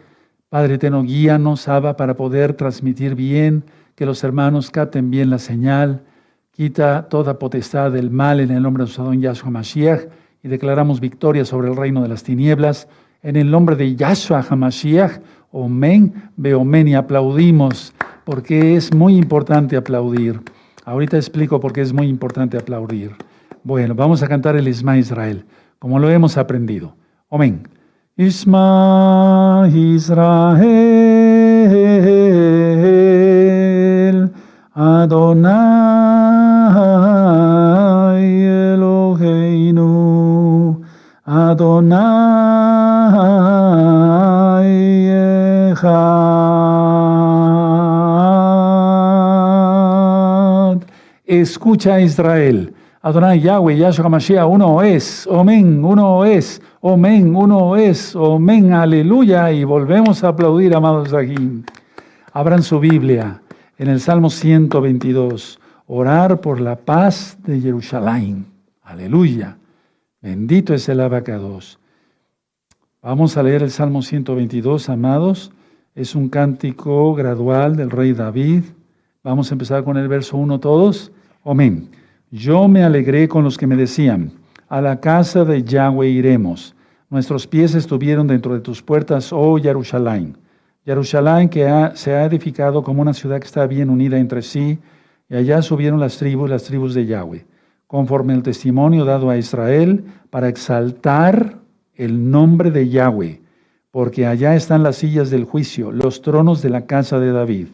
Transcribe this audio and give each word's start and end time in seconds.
Padre 0.50 0.76
eterno, 0.76 1.04
guíanos, 1.04 1.68
Abba, 1.68 1.96
para 1.96 2.16
poder 2.16 2.54
transmitir 2.54 3.14
bien, 3.14 3.64
que 3.94 4.08
los 4.08 4.24
hermanos 4.24 4.72
capten 4.72 5.12
bien 5.12 5.30
la 5.30 5.38
señal. 5.38 6.02
Quita 6.50 7.08
toda 7.08 7.38
potestad 7.38 7.92
del 7.92 8.10
mal 8.10 8.40
en 8.40 8.50
el 8.50 8.64
nombre 8.64 8.84
de 8.84 8.90
Sadón 8.90 9.22
Yahshua 9.22 9.52
Mashiach 9.52 10.08
y 10.42 10.48
declaramos 10.48 11.00
victoria 11.02 11.46
sobre 11.46 11.70
el 11.70 11.76
reino 11.76 12.02
de 12.02 12.08
las 12.08 12.24
tinieblas. 12.24 12.88
En 13.22 13.36
el 13.36 13.52
nombre 13.52 13.76
de 13.76 13.96
Yahshua 13.96 14.44
HaMashiach, 14.50 15.22
Omen, 15.52 16.32
Beomen, 16.36 16.88
y 16.88 16.96
aplaudimos, 16.96 17.94
porque 18.24 18.76
es 18.76 18.92
muy 18.92 19.18
importante 19.18 19.78
aplaudir. 19.78 20.42
Ahorita 20.84 21.18
explico 21.18 21.60
por 21.60 21.74
qué 21.74 21.82
es 21.82 21.94
muy 21.94 22.08
importante 22.08 22.58
aplaudir. 22.58 23.12
Bueno, 23.64 23.94
vamos 23.94 24.24
a 24.24 24.28
cantar 24.28 24.56
el 24.56 24.68
Isma 24.68 24.98
Israel, 24.98 25.46
como 25.78 26.00
lo 26.00 26.10
hemos 26.10 26.38
aprendido. 26.38 26.96
Amén. 27.30 27.68
Isma 28.20 29.72
Israel, 29.72 30.60
Adonai 34.76 35.56
Eloheinu, 38.76 39.88
Adonai 41.26 41.96
Echad. 45.72 46.10
Escucha 51.26 52.02
Israel. 52.02 52.74
Adonai 53.02 53.40
Yahweh, 53.40 53.78
Yahshua 53.78 54.10
Mashiach, 54.10 54.46
uno 54.46 54.82
es, 54.82 55.26
Omen, 55.26 55.86
uno 55.86 56.26
es, 56.26 56.62
Omen, 56.82 57.34
uno 57.34 57.78
es, 57.78 58.14
Omen, 58.14 58.74
aleluya. 58.74 59.54
Y 59.54 59.64
volvemos 59.64 60.22
a 60.24 60.30
aplaudir, 60.30 60.76
amados 60.76 61.14
aquí. 61.14 61.64
Abran 62.34 62.62
su 62.62 62.78
Biblia 62.78 63.42
en 63.78 63.88
el 63.88 64.02
Salmo 64.02 64.30
122. 64.30 65.62
Orar 65.88 66.42
por 66.42 66.60
la 66.60 66.76
paz 66.76 67.38
de 67.46 67.62
Jerusalén. 67.62 68.46
Aleluya. 68.84 69.58
Bendito 70.22 70.74
es 70.74 70.90
el 70.90 71.00
abacados. 71.00 71.80
Vamos 73.02 73.38
a 73.38 73.44
leer 73.44 73.64
el 73.64 73.72
Salmo 73.72 74.02
122, 74.02 74.90
amados. 74.90 75.54
Es 75.96 76.16
un 76.16 76.28
cántico 76.28 77.16
gradual 77.16 77.78
del 77.78 77.92
rey 77.92 78.12
David. 78.12 78.64
Vamos 79.24 79.52
a 79.52 79.54
empezar 79.54 79.86
con 79.86 79.96
el 79.96 80.10
verso 80.10 80.36
1 80.36 80.60
todos. 80.60 81.14
Amén. 81.46 81.90
Yo 82.32 82.68
me 82.68 82.84
alegré 82.84 83.28
con 83.28 83.44
los 83.44 83.58
que 83.58 83.66
me 83.66 83.76
decían, 83.76 84.32
a 84.68 84.82
la 84.82 85.00
casa 85.00 85.44
de 85.46 85.64
Yahweh 85.64 86.10
iremos. 86.10 86.76
Nuestros 87.10 87.48
pies 87.48 87.74
estuvieron 87.74 88.28
dentro 88.28 88.54
de 88.54 88.60
tus 88.60 88.84
puertas, 88.84 89.34
oh 89.34 89.58
Jerusalén. 89.58 90.38
Jerusalén 90.86 91.50
que 91.50 91.68
se 91.96 92.14
ha 92.14 92.26
edificado 92.26 92.84
como 92.84 93.02
una 93.02 93.16
ciudad 93.16 93.40
que 93.40 93.48
está 93.48 93.66
bien 93.66 93.90
unida 93.90 94.20
entre 94.20 94.44
sí, 94.44 94.78
y 95.28 95.36
allá 95.36 95.64
subieron 95.64 96.00
las 96.00 96.18
tribus, 96.18 96.52
las 96.52 96.66
tribus 96.66 96.94
de 96.94 97.08
Yahweh, 97.08 97.48
conforme 97.88 98.36
el 98.36 98.44
testimonio 98.44 99.06
dado 99.06 99.32
a 99.32 99.38
Israel, 99.38 100.06
para 100.30 100.50
exaltar 100.50 101.58
el 101.96 102.30
nombre 102.30 102.70
de 102.70 102.90
Yahweh, 102.90 103.42
porque 103.90 104.28
allá 104.28 104.56
están 104.56 104.84
las 104.84 104.98
sillas 104.98 105.32
del 105.32 105.46
juicio, 105.46 105.92
los 105.92 106.22
tronos 106.22 106.62
de 106.62 106.70
la 106.70 106.86
casa 106.86 107.20
de 107.20 107.32
David. 107.32 107.70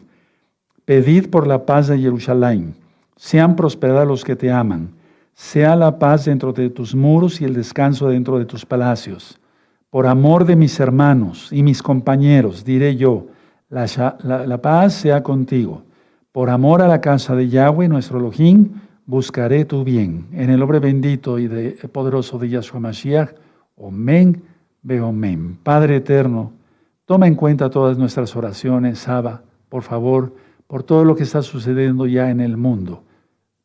Pedid 0.86 1.28
por 1.28 1.46
la 1.46 1.66
paz 1.66 1.88
de 1.88 1.98
Jerusalén 1.98 2.74
sean 3.16 3.56
prosperados 3.56 4.06
los 4.06 4.24
que 4.24 4.36
te 4.36 4.52
aman. 4.52 4.90
Sea 5.34 5.76
la 5.76 5.98
paz 5.98 6.26
dentro 6.26 6.52
de 6.52 6.70
tus 6.70 6.94
muros 6.94 7.40
y 7.40 7.44
el 7.44 7.54
descanso 7.54 8.08
dentro 8.08 8.38
de 8.38 8.44
tus 8.44 8.64
palacios. 8.64 9.40
Por 9.90 10.06
amor 10.06 10.44
de 10.44 10.56
mis 10.56 10.78
hermanos 10.78 11.52
y 11.52 11.62
mis 11.62 11.82
compañeros, 11.82 12.64
diré 12.64 12.96
yo, 12.96 13.26
la, 13.68 14.58
paz 14.62 14.94
sea 14.94 15.22
contigo. 15.22 15.82
Por 16.32 16.50
amor 16.50 16.82
a 16.82 16.88
la 16.88 17.00
casa 17.00 17.34
de 17.34 17.48
Yahweh, 17.48 17.88
nuestro 17.88 18.18
Elohim, 18.18 18.72
buscaré 19.06 19.64
tu 19.64 19.84
bien. 19.84 20.26
En 20.32 20.50
el 20.50 20.60
nombre 20.60 20.78
bendito 20.78 21.38
y 21.38 21.48
de, 21.48 21.72
poderoso 21.92 22.38
de 22.38 22.50
Yahshua 22.50 22.80
Mashiach, 22.80 23.30
Omen, 23.76 24.42
Beomen. 24.82 25.58
Padre 25.62 25.96
eterno, 25.96 26.52
toma 27.04 27.26
en 27.26 27.34
cuenta 27.34 27.70
todas 27.70 27.98
nuestras 27.98 28.34
oraciones, 28.36 29.06
Abba, 29.08 29.42
por 29.68 29.82
favor, 29.82 30.34
por 30.66 30.82
todo 30.82 31.04
lo 31.04 31.14
que 31.14 31.22
está 31.22 31.42
sucediendo 31.42 32.06
ya 32.06 32.30
en 32.30 32.40
el 32.40 32.56
mundo 32.56 33.02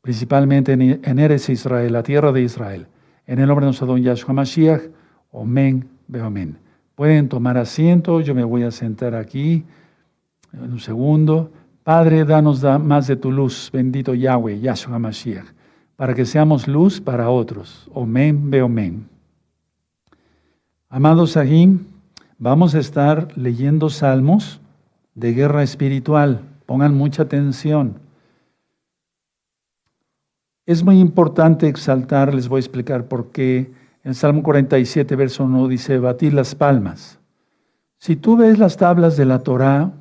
principalmente 0.02 0.74
en 0.74 1.20
Eres 1.20 1.50
Israel, 1.50 1.94
la 1.94 2.04
tierra 2.04 2.32
de 2.32 2.42
Israel. 2.42 2.88
En 3.28 3.40
el 3.40 3.48
nombre 3.48 3.66
de 3.66 3.68
nuestro 3.68 3.88
don 3.88 4.02
Yahshua 4.02 4.34
Mashiach, 4.34 4.82
Omen, 5.32 5.88
Beomen. 6.08 6.58
Pueden 6.96 7.30
tomar 7.30 7.58
asiento, 7.58 8.20
yo 8.20 8.36
me 8.36 8.44
voy 8.44 8.64
a 8.64 8.72
sentar 8.72 9.16
aquí 9.16 9.64
en 10.52 10.74
un 10.74 10.80
segundo. 10.80 11.52
Padre, 11.84 12.26
danos 12.26 12.62
más 12.82 13.08
de 13.08 13.16
tu 13.16 13.32
luz, 13.32 13.70
bendito 13.72 14.14
Yahweh, 14.14 14.60
Yahshua 14.60 15.00
Mashiach, 15.00 15.46
para 15.96 16.14
que 16.14 16.26
seamos 16.26 16.68
luz 16.68 17.00
para 17.00 17.30
otros. 17.30 17.90
Omen, 17.94 18.52
Beomen. 18.52 19.08
Amados 20.90 21.32
Sahim, 21.32 21.86
vamos 22.38 22.76
a 22.76 22.80
estar 22.80 23.30
leyendo 23.38 23.90
salmos 23.90 24.60
de 25.16 25.34
guerra 25.34 25.64
espiritual. 25.64 26.42
Pongan 26.66 26.94
mucha 26.94 27.24
atención. 27.24 28.01
Es 30.66 30.84
muy 30.84 31.00
importante 31.00 31.68
exaltar, 31.68 32.34
les 32.34 32.48
voy 32.48 32.58
a 32.58 32.60
explicar 32.60 33.06
por 33.08 33.32
qué. 33.32 33.72
En 34.04 34.14
Salmo 34.14 34.44
47, 34.44 35.16
verso 35.16 35.44
1 35.44 35.68
dice, 35.68 35.98
batir 36.00 36.34
las 36.34 36.56
palmas. 36.56 37.20
Si 37.98 38.16
tú 38.16 38.38
ves 38.38 38.60
las 38.60 38.78
tablas 38.78 39.18
de 39.18 39.26
la 39.26 39.40
Torá, 39.40 39.92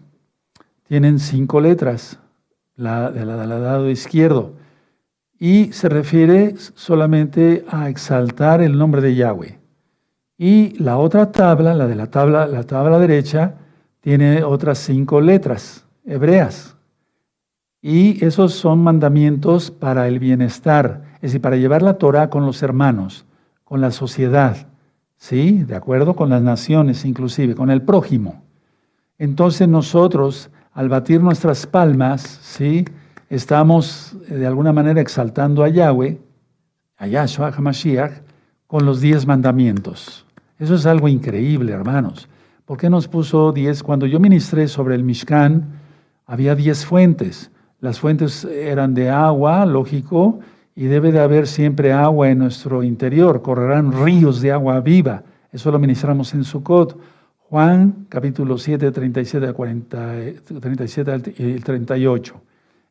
tienen 0.87 1.19
cinco 1.19 1.61
letras, 1.61 2.19
la 2.77 3.11
del 3.11 3.29
lado 3.29 3.91
izquierdo, 3.91 4.55
y 5.39 5.73
se 5.73 5.89
refiere 5.89 6.55
solamente 6.57 7.65
a 7.69 7.89
exaltar 7.89 8.61
el 8.61 8.77
nombre 8.77 9.01
de 9.01 9.15
Yahweh. 9.15 9.59
Y 10.37 10.79
la 10.79 10.99
otra 10.99 11.33
tabla, 11.33 11.75
la 11.75 11.87
de 11.87 11.95
la 11.95 12.07
tabla, 12.07 12.47
la 12.47 12.65
tabla 12.65 12.99
derecha, 12.99 13.55
tiene 14.01 14.43
otras 14.43 14.79
cinco 14.79 15.21
letras 15.21 15.87
hebreas, 16.05 16.77
y 17.83 18.23
esos 18.25 18.53
son 18.55 18.83
mandamientos 18.83 19.71
para 19.71 20.07
el 20.07 20.19
bienestar, 20.19 21.03
es 21.17 21.33
decir, 21.33 21.41
para 21.41 21.57
llevar 21.57 21.83
la 21.83 21.95
Torah 21.95 22.29
con 22.29 22.45
los 22.45 22.63
hermanos, 22.63 23.25
con 23.65 23.81
la 23.81 23.91
sociedad, 23.91 24.67
¿sí? 25.17 25.65
De 25.65 25.75
acuerdo 25.75 26.15
con 26.15 26.29
las 26.29 26.43
naciones, 26.43 27.05
inclusive, 27.05 27.55
con 27.55 27.71
el 27.71 27.83
prójimo. 27.83 28.43
Entonces 29.19 29.69
nosotros, 29.69 30.51
al 30.73 30.89
batir 30.89 31.23
nuestras 31.23 31.67
palmas, 31.67 32.23
¿sí? 32.43 32.85
Estamos 33.29 34.17
eh, 34.29 34.35
de 34.35 34.47
alguna 34.47 34.73
manera 34.73 35.01
exaltando 35.01 35.63
a 35.63 35.69
Yahweh, 35.69 36.19
a 36.99 37.07
Yahshua 37.07 37.49
HaMashiach, 37.49 38.13
con 38.67 38.85
los 38.85 39.01
diez 39.01 39.27
mandamientos. 39.27 40.27
Eso 40.59 40.75
es 40.75 40.85
algo 40.85 41.09
increíble, 41.09 41.73
hermanos. 41.73 42.29
¿Por 42.67 42.77
qué 42.77 42.91
nos 42.91 43.09
puso 43.09 43.53
diez? 43.53 43.83
Cuando 43.83 44.07
yo 44.07 44.21
ministré 44.21 44.69
sobre 44.69 44.95
el 44.95 45.03
Mishkan, 45.03 45.81
había 46.27 46.55
diez 46.55 46.85
fuentes. 46.85 47.51
Las 47.81 47.99
fuentes 47.99 48.45
eran 48.45 48.93
de 48.93 49.09
agua, 49.09 49.65
lógico, 49.65 50.41
y 50.77 50.85
debe 50.85 51.13
de 51.13 51.21
haber 51.21 51.47
siempre 51.47 51.93
agua 51.93 52.29
en 52.29 52.39
nuestro 52.39 52.83
interior. 52.83 53.41
Correrán 53.41 53.93
ríos 54.05 54.43
de 54.43 54.53
agua 54.53 54.81
viva. 54.81 55.23
Eso 55.51 55.71
lo 55.71 55.79
ministramos 55.79 56.35
en 56.35 56.45
Sukkot. 56.45 56.99
Juan 57.49 58.07
capítulo 58.09 58.59
7, 58.59 58.93
37 58.93 59.47
al 59.47 59.55
40, 59.55 60.15
37 60.61 61.35
y 61.39 61.55
38. 61.55 62.41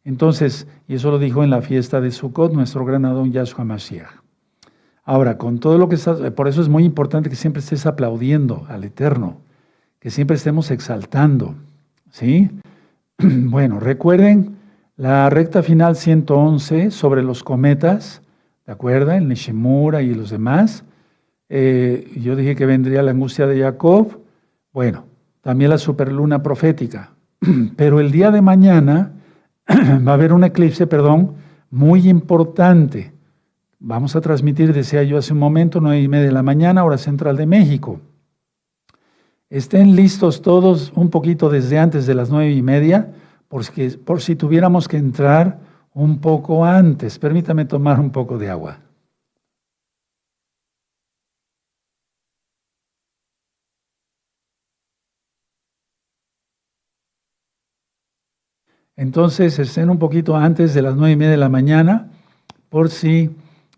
Entonces, 0.03 0.68
y 0.88 0.95
eso 0.95 1.12
lo 1.12 1.19
dijo 1.19 1.44
en 1.44 1.51
la 1.51 1.62
fiesta 1.62 2.01
de 2.01 2.12
Sukkot 2.12 2.53
nuestro 2.53 2.83
gran 2.83 3.06
Adón 3.06 3.31
Yahshua 3.31 3.63
Mashiach. 3.63 4.09
Ahora, 5.06 5.38
con 5.38 5.59
todo 5.59 5.77
lo 5.77 5.88
que 5.88 5.95
está, 5.95 6.31
por 6.31 6.47
eso 6.47 6.62
es 6.62 6.69
muy 6.69 6.83
importante 6.83 7.30
que 7.30 7.35
siempre 7.35 7.62
estés 7.62 7.85
aplaudiendo 7.85 8.65
al 8.69 8.83
Eterno, 8.83 9.38
que 10.00 10.09
siempre 10.09 10.35
estemos 10.35 10.71
exaltando. 10.71 11.56
¿Sí? 12.12 12.50
Bueno, 13.21 13.80
recuerden 13.81 14.58
la 15.00 15.30
recta 15.30 15.63
final 15.63 15.96
111 15.96 16.92
sobre 16.92 17.24
los 17.24 17.42
cometas, 17.42 18.22
¿de 18.66 18.74
acuerdo? 18.74 19.13
El 19.13 19.30
Nishimura 19.30 20.01
y 20.01 20.13
los 20.13 20.30
demás. 20.30 20.84
Eh, 21.48 22.12
yo 22.22 22.36
dije 22.36 22.54
que 22.54 22.66
vendría 22.66 23.01
la 23.01 23.12
angustia 23.12 23.48
de 23.48 23.62
Jacob. 23.62 24.19
Bueno, 24.74 25.06
también 25.40 25.69
la 25.69 25.78
superluna 25.78 26.44
profética. 26.44 27.12
Pero 27.78 28.01
el 28.01 28.12
día 28.12 28.30
de 28.30 28.42
mañana 28.42 29.13
va 29.69 30.12
a 30.12 30.16
haber 30.16 30.34
un 30.34 30.44
eclipse, 30.44 30.86
perdón, 30.86 31.36
muy 31.72 32.10
importante. 32.10 33.13
Vamos 33.80 34.18
a 34.18 34.22
transmitir, 34.22 34.74
decía 34.74 35.02
yo 35.04 35.18
hace 35.18 35.31
un 35.31 35.40
momento, 35.40 35.80
nueve 35.80 36.02
y 36.02 36.10
media 36.10 36.25
de 36.25 36.34
la 36.34 36.44
mañana, 36.44 36.84
hora 36.84 36.98
central 36.98 37.38
de 37.38 37.45
México. 37.45 38.02
Estén 39.50 39.95
listos 39.95 40.42
todos 40.42 40.92
un 40.94 41.10
poquito 41.10 41.50
desde 41.50 41.80
antes 41.80 42.06
de 42.06 42.16
las 42.16 42.30
nueve 42.30 42.52
y 42.52 42.62
media, 42.62 43.13
por 43.50 43.66
si, 43.66 43.90
por 43.98 44.22
si 44.22 44.36
tuviéramos 44.36 44.88
que 44.88 44.98
entrar 44.98 45.60
un 45.94 46.19
poco 46.19 46.63
antes. 46.63 47.19
Permítame 47.19 47.66
tomar 47.66 48.00
un 48.00 48.12
poco 48.12 48.38
de 48.38 48.50
agua. 48.50 48.80
Entonces 58.96 59.57
estén 59.60 59.90
un 59.90 59.98
poquito 59.98 60.36
antes 60.36 60.74
de 60.74 60.81
las 60.81 60.95
nueve 60.95 61.13
y 61.13 61.16
media 61.16 61.31
de 61.31 61.38
la 61.38 61.48
mañana, 61.48 62.10
por 62.68 62.90
si 62.90 63.34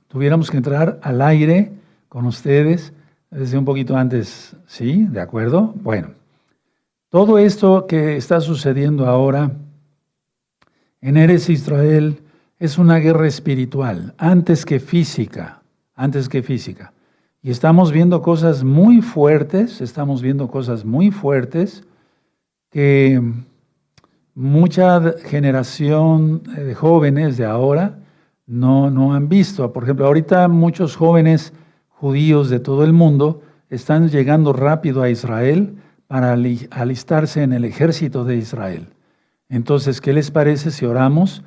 tuviéramos 0.08 0.50
que 0.50 0.58
entrar 0.58 1.00
al 1.04 1.22
aire 1.22 1.72
con 2.10 2.26
ustedes 2.26 2.92
desde 3.30 3.58
un 3.58 3.64
poquito 3.64 3.96
antes. 3.96 4.56
¿Sí? 4.66 5.06
¿De 5.06 5.22
acuerdo? 5.22 5.74
Bueno, 5.76 6.21
todo 7.12 7.38
esto 7.38 7.88
que 7.88 8.16
está 8.16 8.40
sucediendo 8.40 9.06
ahora 9.06 9.52
en 11.02 11.18
Eres 11.18 11.50
Israel 11.50 12.22
es 12.58 12.78
una 12.78 13.00
guerra 13.00 13.28
espiritual, 13.28 14.14
antes 14.18 14.66
que 14.66 14.80
física, 14.80 15.62
antes 15.94 16.30
que 16.30 16.42
física. 16.42 16.94
Y 17.44 17.52
estamos 17.52 17.92
viendo 17.92 18.22
cosas 18.22 18.64
muy 18.64 19.02
fuertes, 19.02 19.82
estamos 19.82 20.22
viendo 20.22 20.48
cosas 20.48 20.86
muy 20.86 21.12
fuertes 21.12 21.84
que 22.70 23.22
mucha 24.34 25.02
generación 25.26 26.44
de 26.44 26.74
jóvenes 26.74 27.36
de 27.36 27.44
ahora 27.44 28.00
no, 28.48 28.90
no 28.90 29.14
han 29.14 29.28
visto. 29.28 29.74
Por 29.74 29.84
ejemplo, 29.84 30.06
ahorita 30.06 30.48
muchos 30.48 30.96
jóvenes 30.96 31.52
judíos 31.90 32.50
de 32.50 32.62
todo 32.62 32.86
el 32.86 32.94
mundo 32.94 33.42
están 33.70 34.08
llegando 34.08 34.54
rápido 34.54 35.02
a 35.02 35.10
Israel 35.10 35.76
para 36.12 36.34
alistarse 36.34 37.42
en 37.42 37.54
el 37.54 37.64
ejército 37.64 38.26
de 38.26 38.36
Israel. 38.36 38.90
Entonces, 39.48 40.02
¿qué 40.02 40.12
les 40.12 40.30
parece 40.30 40.70
si 40.72 40.86
oramos 40.86 41.42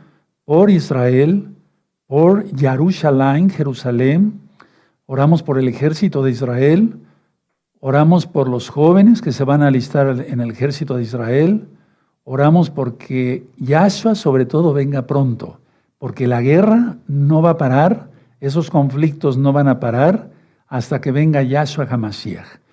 por 0.46 0.70
Israel, 0.70 1.50
por 2.06 2.46
Jerusalén, 2.56 3.50
Jerusalén? 3.50 4.40
Oramos 5.04 5.42
por 5.42 5.58
el 5.58 5.68
ejército 5.68 6.22
de 6.22 6.30
Israel, 6.30 6.94
oramos 7.78 8.26
por 8.26 8.48
los 8.48 8.70
jóvenes 8.70 9.20
que 9.20 9.32
se 9.32 9.44
van 9.44 9.62
a 9.62 9.66
alistar 9.66 10.24
en 10.26 10.40
el 10.40 10.52
ejército 10.52 10.96
de 10.96 11.02
Israel, 11.02 11.68
Oramos 12.26 12.70
porque 12.70 13.46
Yahshua 13.58 14.14
sobre 14.14 14.46
todo 14.46 14.72
venga 14.72 15.06
pronto, 15.06 15.60
porque 15.98 16.26
la 16.26 16.40
guerra 16.40 16.96
no 17.06 17.42
va 17.42 17.50
a 17.50 17.58
parar, 17.58 18.08
esos 18.40 18.70
conflictos 18.70 19.36
no 19.36 19.52
van 19.52 19.68
a 19.68 19.78
parar 19.78 20.30
hasta 20.66 21.02
que 21.02 21.12
venga 21.12 21.42
Yahshua 21.42 21.86
Hamashiach. 21.90 22.63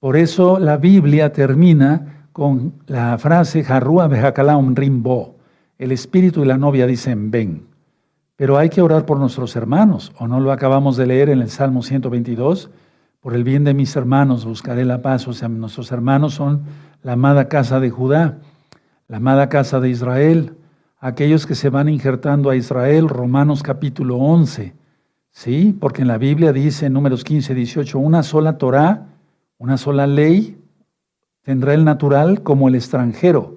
Por 0.00 0.16
eso 0.16 0.58
la 0.58 0.76
Biblia 0.76 1.32
termina 1.32 2.26
con 2.32 2.74
la 2.86 3.18
frase 3.18 3.64
Harrua 3.68 4.08
Behakalaum 4.08 4.74
Rimbo. 4.74 5.36
El 5.78 5.92
espíritu 5.92 6.44
y 6.44 6.46
la 6.46 6.58
novia 6.58 6.86
dicen 6.86 7.30
ven. 7.30 7.66
Pero 8.36 8.56
hay 8.56 8.68
que 8.68 8.82
orar 8.82 9.04
por 9.04 9.18
nuestros 9.18 9.56
hermanos, 9.56 10.12
o 10.18 10.28
no 10.28 10.38
lo 10.38 10.52
acabamos 10.52 10.96
de 10.96 11.06
leer 11.06 11.30
en 11.30 11.40
el 11.40 11.50
Salmo 11.50 11.82
122. 11.82 12.70
Por 13.20 13.34
el 13.34 13.42
bien 13.42 13.64
de 13.64 13.74
mis 13.74 13.96
hermanos 13.96 14.44
buscaré 14.44 14.84
la 14.84 15.02
paz. 15.02 15.26
O 15.26 15.32
sea, 15.32 15.48
nuestros 15.48 15.90
hermanos 15.90 16.34
son 16.34 16.62
la 17.02 17.12
amada 17.12 17.48
casa 17.48 17.80
de 17.80 17.90
Judá 17.90 18.38
la 19.08 19.16
amada 19.16 19.48
casa 19.48 19.80
de 19.80 19.88
Israel, 19.88 20.54
aquellos 21.00 21.46
que 21.46 21.54
se 21.54 21.70
van 21.70 21.88
injertando 21.88 22.50
a 22.50 22.56
Israel, 22.56 23.08
Romanos 23.08 23.62
capítulo 23.62 24.18
11, 24.18 24.74
¿sí? 25.30 25.74
Porque 25.80 26.02
en 26.02 26.08
la 26.08 26.18
Biblia 26.18 26.52
dice 26.52 26.86
en 26.86 26.92
números 26.92 27.24
15, 27.24 27.54
18, 27.54 27.98
una 27.98 28.22
sola 28.22 28.58
Torah, 28.58 29.06
una 29.58 29.76
sola 29.76 30.06
ley, 30.06 30.56
tendrá 31.42 31.74
el 31.74 31.84
natural 31.84 32.42
como 32.42 32.68
el 32.68 32.74
extranjero. 32.74 33.56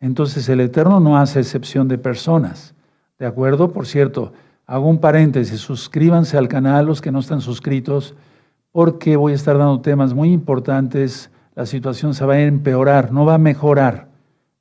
Entonces 0.00 0.48
el 0.48 0.60
Eterno 0.60 1.00
no 1.00 1.18
hace 1.18 1.40
excepción 1.40 1.88
de 1.88 1.98
personas, 1.98 2.74
¿de 3.18 3.26
acuerdo? 3.26 3.72
Por 3.72 3.86
cierto, 3.86 4.32
hago 4.66 4.88
un 4.88 4.98
paréntesis, 4.98 5.60
suscríbanse 5.60 6.36
al 6.38 6.48
canal 6.48 6.86
los 6.86 7.00
que 7.00 7.12
no 7.12 7.20
están 7.20 7.40
suscritos, 7.40 8.14
porque 8.70 9.16
voy 9.16 9.32
a 9.32 9.36
estar 9.36 9.58
dando 9.58 9.80
temas 9.80 10.14
muy 10.14 10.32
importantes, 10.32 11.30
la 11.54 11.66
situación 11.66 12.14
se 12.14 12.24
va 12.24 12.34
a 12.34 12.40
empeorar, 12.40 13.12
no 13.12 13.24
va 13.24 13.34
a 13.34 13.38
mejorar. 13.38 14.08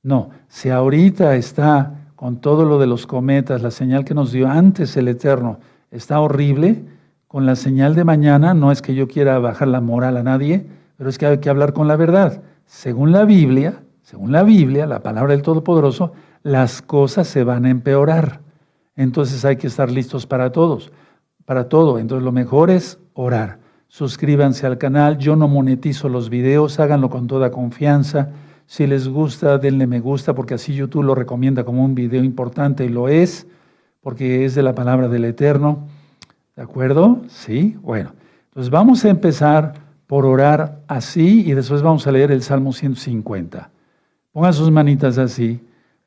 No, 0.03 0.29
si 0.47 0.69
ahorita 0.69 1.35
está 1.35 1.95
con 2.15 2.37
todo 2.37 2.65
lo 2.65 2.77
de 2.77 2.87
los 2.87 3.07
cometas, 3.07 3.61
la 3.61 3.71
señal 3.71 4.03
que 4.03 4.13
nos 4.13 4.31
dio 4.31 4.47
antes 4.47 4.95
el 4.97 5.07
Eterno 5.07 5.59
está 5.89 6.19
horrible, 6.19 6.83
con 7.31 7.45
la 7.45 7.55
señal 7.55 7.95
de 7.95 8.03
mañana 8.03 8.53
no 8.53 8.73
es 8.73 8.81
que 8.81 8.93
yo 8.93 9.07
quiera 9.07 9.39
bajar 9.39 9.69
la 9.69 9.79
moral 9.79 10.17
a 10.17 10.21
nadie, 10.21 10.67
pero 10.97 11.09
es 11.09 11.17
que 11.17 11.27
hay 11.27 11.37
que 11.37 11.49
hablar 11.49 11.71
con 11.71 11.87
la 11.87 11.95
verdad. 11.95 12.43
Según 12.65 13.13
la 13.13 13.23
Biblia, 13.23 13.83
según 14.01 14.33
la 14.33 14.43
Biblia, 14.43 14.85
la 14.85 15.01
palabra 15.01 15.31
del 15.31 15.41
Todopoderoso, 15.41 16.11
las 16.43 16.81
cosas 16.81 17.29
se 17.29 17.45
van 17.45 17.63
a 17.63 17.69
empeorar. 17.69 18.41
Entonces 18.97 19.45
hay 19.45 19.55
que 19.55 19.67
estar 19.67 19.89
listos 19.89 20.27
para 20.27 20.51
todos, 20.51 20.91
para 21.45 21.69
todo. 21.69 21.99
Entonces 21.99 22.25
lo 22.25 22.33
mejor 22.33 22.69
es 22.69 22.99
orar. 23.13 23.59
Suscríbanse 23.87 24.67
al 24.67 24.77
canal, 24.77 25.17
yo 25.17 25.37
no 25.37 25.47
monetizo 25.47 26.09
los 26.09 26.29
videos, 26.29 26.81
háganlo 26.81 27.09
con 27.09 27.27
toda 27.27 27.49
confianza. 27.49 28.31
Si 28.65 28.87
les 28.87 29.07
gusta, 29.07 29.57
denle 29.57 29.87
me 29.87 30.01
gusta, 30.01 30.35
porque 30.35 30.55
así 30.55 30.73
YouTube 30.73 31.03
lo 31.03 31.15
recomienda 31.15 31.63
como 31.63 31.85
un 31.85 31.95
video 31.95 32.25
importante 32.25 32.83
y 32.83 32.89
lo 32.89 33.07
es, 33.07 33.47
porque 34.01 34.43
es 34.43 34.53
de 34.53 34.63
la 34.63 34.75
palabra 34.75 35.07
del 35.07 35.23
Eterno. 35.23 35.87
¿De 36.61 36.65
acuerdo? 36.65 37.23
Sí, 37.27 37.75
bueno. 37.81 38.11
Entonces 38.49 38.69
vamos 38.69 39.03
a 39.03 39.09
empezar 39.09 39.73
por 40.05 40.27
orar 40.27 40.83
así 40.87 41.41
y 41.43 41.55
después 41.55 41.81
vamos 41.81 42.05
a 42.05 42.11
leer 42.11 42.31
el 42.31 42.43
Salmo 42.43 42.71
150. 42.71 43.71
Pongan 44.31 44.53
sus 44.53 44.69
manitas 44.69 45.17
así. 45.17 45.59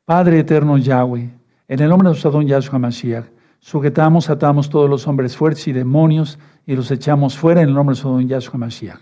Padre 0.05 0.39
eterno 0.39 0.79
Yahweh, 0.79 1.29
en 1.67 1.81
el 1.81 1.89
nombre 1.89 2.06
de 2.06 2.11
nuestro 2.11 2.31
don 2.31 2.47
Yahshua 2.47 2.79
Mashiach, 2.79 3.25
sujetamos, 3.59 4.31
atamos 4.31 4.71
todos 4.71 4.89
los 4.89 5.09
hombres 5.09 5.37
fuertes 5.37 5.67
y 5.67 5.73
demonios 5.73 6.39
y 6.65 6.77
los 6.77 6.89
echamos 6.93 7.37
fuera 7.37 7.61
en 7.61 7.71
el 7.71 7.75
nombre 7.75 7.97
de 7.97 8.03
nuestro 8.03 8.11
don 8.11 8.29
Yahshua 8.29 8.56
Mashiach. 8.56 9.01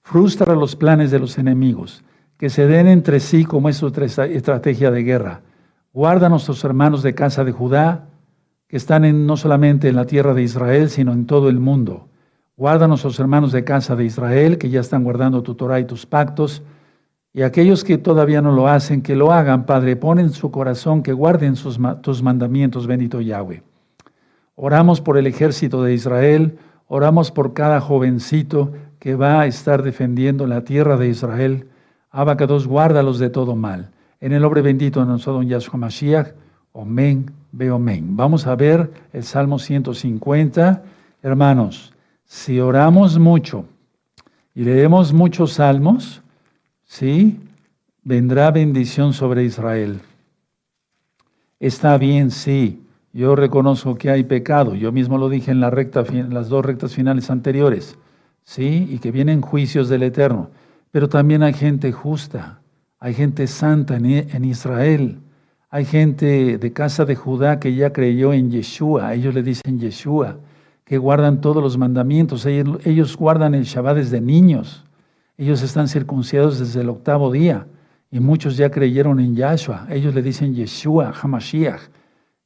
Frustra 0.00 0.56
los 0.56 0.74
planes 0.74 1.12
de 1.12 1.20
los 1.20 1.38
enemigos 1.38 2.02
que 2.38 2.50
se 2.50 2.66
den 2.66 2.88
entre 2.88 3.20
sí 3.20 3.44
como 3.44 3.68
es 3.68 3.76
su 3.76 3.86
estrategia 3.86 4.90
de 4.90 5.04
guerra. 5.04 5.42
Guarda 5.92 6.26
a 6.26 6.30
nuestros 6.30 6.64
hermanos 6.64 7.04
de 7.04 7.14
casa 7.14 7.44
de 7.44 7.52
Judá, 7.52 8.08
que 8.68 8.76
están 8.76 9.04
en, 9.04 9.26
no 9.26 9.36
solamente 9.36 9.88
en 9.88 9.96
la 9.96 10.04
tierra 10.04 10.34
de 10.34 10.42
Israel, 10.42 10.90
sino 10.90 11.12
en 11.12 11.26
todo 11.26 11.48
el 11.48 11.58
mundo. 11.58 12.08
Guarda 12.56 12.84
a 12.84 12.88
nuestros 12.88 13.18
hermanos 13.18 13.52
de 13.52 13.64
casa 13.64 13.96
de 13.96 14.04
Israel, 14.04 14.58
que 14.58 14.70
ya 14.70 14.80
están 14.80 15.04
guardando 15.04 15.42
tu 15.42 15.54
Torah 15.54 15.80
y 15.80 15.84
tus 15.84 16.06
pactos. 16.06 16.62
Y 17.32 17.42
aquellos 17.42 17.82
que 17.82 17.98
todavía 17.98 18.42
no 18.42 18.52
lo 18.52 18.68
hacen, 18.68 19.00
que 19.00 19.16
lo 19.16 19.32
hagan, 19.32 19.64
Padre, 19.64 19.96
pon 19.96 20.18
en 20.18 20.30
su 20.30 20.50
corazón 20.50 21.02
que 21.02 21.12
guarden 21.12 21.54
tus 22.02 22.22
mandamientos, 22.22 22.86
bendito 22.86 23.20
Yahweh. 23.20 23.62
Oramos 24.54 25.00
por 25.00 25.16
el 25.16 25.26
ejército 25.26 25.82
de 25.82 25.94
Israel, 25.94 26.58
oramos 26.88 27.30
por 27.30 27.54
cada 27.54 27.80
jovencito 27.80 28.72
que 28.98 29.14
va 29.14 29.40
a 29.40 29.46
estar 29.46 29.82
defendiendo 29.82 30.46
la 30.46 30.64
tierra 30.64 30.96
de 30.96 31.08
Israel 31.08 31.68
Abacados, 32.10 32.66
guárdalos 32.66 33.18
de 33.18 33.30
todo 33.30 33.54
mal. 33.54 33.90
En 34.20 34.32
el 34.32 34.42
nombre 34.42 34.62
bendito 34.62 35.00
de 35.00 35.06
nuestro 35.06 35.34
don 35.34 35.46
Yahshua 35.46 35.78
Mashiach, 35.78 36.32
Omen, 36.72 37.30
ve 37.52 37.70
Omen. 37.70 38.16
Vamos 38.16 38.46
a 38.46 38.54
ver 38.54 38.90
el 39.12 39.24
Salmo 39.24 39.58
150. 39.58 40.82
Hermanos, 41.22 41.92
si 42.24 42.60
oramos 42.60 43.18
mucho 43.18 43.64
y 44.54 44.64
leemos 44.64 45.12
muchos 45.12 45.54
salmos, 45.54 46.22
¿sí? 46.84 47.40
Vendrá 48.02 48.50
bendición 48.50 49.12
sobre 49.12 49.44
Israel. 49.44 50.00
Está 51.60 51.98
bien, 51.98 52.30
sí. 52.30 52.82
Yo 53.12 53.34
reconozco 53.34 53.96
que 53.96 54.10
hay 54.10 54.24
pecado. 54.24 54.74
Yo 54.74 54.92
mismo 54.92 55.18
lo 55.18 55.28
dije 55.28 55.50
en, 55.50 55.60
la 55.60 55.70
recta, 55.70 56.04
en 56.08 56.32
las 56.32 56.48
dos 56.48 56.64
rectas 56.64 56.94
finales 56.94 57.30
anteriores. 57.30 57.98
¿Sí? 58.44 58.88
Y 58.90 58.98
que 58.98 59.10
vienen 59.10 59.40
juicios 59.42 59.88
del 59.88 60.04
Eterno. 60.04 60.50
Pero 60.90 61.08
también 61.08 61.42
hay 61.42 61.52
gente 61.52 61.92
justa, 61.92 62.60
hay 62.98 63.12
gente 63.12 63.46
santa 63.46 63.96
en 63.96 64.44
Israel, 64.44 65.18
hay 65.70 65.84
gente 65.84 66.58
de 66.58 66.72
casa 66.72 67.04
de 67.04 67.14
Judá 67.14 67.60
que 67.60 67.74
ya 67.74 67.92
creyó 67.92 68.32
en 68.32 68.50
Yeshua, 68.50 69.14
ellos 69.14 69.34
le 69.34 69.42
dicen 69.42 69.78
Yeshua, 69.78 70.38
que 70.84 70.96
guardan 70.96 71.40
todos 71.42 71.62
los 71.62 71.76
mandamientos, 71.76 72.46
ellos, 72.46 73.16
guardan 73.16 73.54
el 73.54 73.64
Shabbat 73.64 73.96
desde 73.96 74.20
niños, 74.20 74.84
ellos 75.36 75.62
están 75.62 75.86
circuncidados 75.86 76.58
desde 76.58 76.80
el 76.80 76.88
octavo 76.88 77.30
día 77.30 77.66
y 78.10 78.20
muchos 78.20 78.56
ya 78.56 78.70
creyeron 78.70 79.20
en 79.20 79.36
Yahshua, 79.36 79.86
ellos 79.90 80.14
le 80.14 80.22
dicen 80.22 80.54
Yeshua, 80.54 81.12
Hamashiach. 81.20 81.82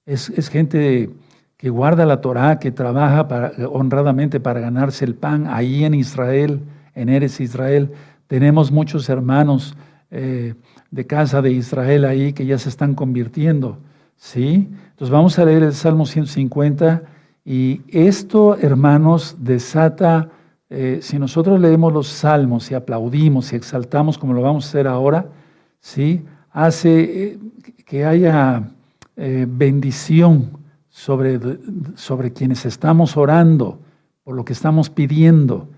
Es, 0.04 0.48
gente 0.48 1.10
que 1.56 1.70
guarda 1.70 2.04
la 2.04 2.20
Torah, 2.20 2.58
que 2.58 2.72
trabaja 2.72 3.28
honradamente 3.70 4.40
para 4.40 4.58
ganarse 4.58 5.04
el 5.04 5.14
pan 5.14 5.46
ahí 5.46 5.84
en 5.84 5.94
Israel, 5.94 6.60
en 6.96 7.08
Eres 7.08 7.40
Israel. 7.40 7.92
Tenemos 8.26 8.72
muchos 8.72 9.08
hermanos 9.08 9.76
eh, 10.14 10.52
de 10.90 11.06
casa 11.06 11.40
de 11.40 11.50
Israel 11.52 12.04
ahí 12.04 12.34
que 12.34 12.44
ya 12.44 12.58
se 12.58 12.68
están 12.68 12.94
convirtiendo. 12.94 13.78
¿Sí? 14.16 14.68
Entonces 14.90 15.10
vamos 15.10 15.38
a 15.38 15.44
leer 15.46 15.62
el 15.62 15.72
Salmo 15.72 16.04
150 16.04 17.02
y 17.46 17.80
esto, 17.88 18.58
hermanos, 18.58 19.36
desata, 19.40 20.28
eh, 20.68 20.98
si 21.00 21.18
nosotros 21.18 21.58
leemos 21.58 21.94
los 21.94 22.08
salmos 22.08 22.70
y 22.70 22.74
aplaudimos 22.74 23.52
y 23.52 23.56
exaltamos 23.56 24.18
como 24.18 24.34
lo 24.34 24.42
vamos 24.42 24.66
a 24.66 24.68
hacer 24.68 24.86
ahora, 24.86 25.26
¿sí? 25.80 26.22
Hace 26.50 27.00
eh, 27.00 27.38
que 27.86 28.04
haya 28.04 28.68
bendición 29.16 30.58
sobre, 30.88 31.38
sobre 31.94 32.32
quienes 32.32 32.66
estamos 32.66 33.16
orando, 33.16 33.78
por 34.24 34.34
lo 34.34 34.44
que 34.44 34.52
estamos 34.52 34.90
pidiendo, 34.90 35.68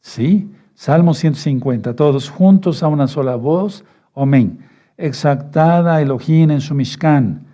¿sí? 0.00 0.48
Salmo 0.82 1.14
150, 1.14 1.94
todos 1.94 2.28
juntos 2.28 2.82
a 2.82 2.88
una 2.88 3.06
sola 3.06 3.36
voz, 3.36 3.84
amén. 4.16 4.58
Exaltada 4.96 6.00
Elohim 6.00 6.50
en 6.50 6.60
su 6.60 6.74
Mishkan, 6.74 7.46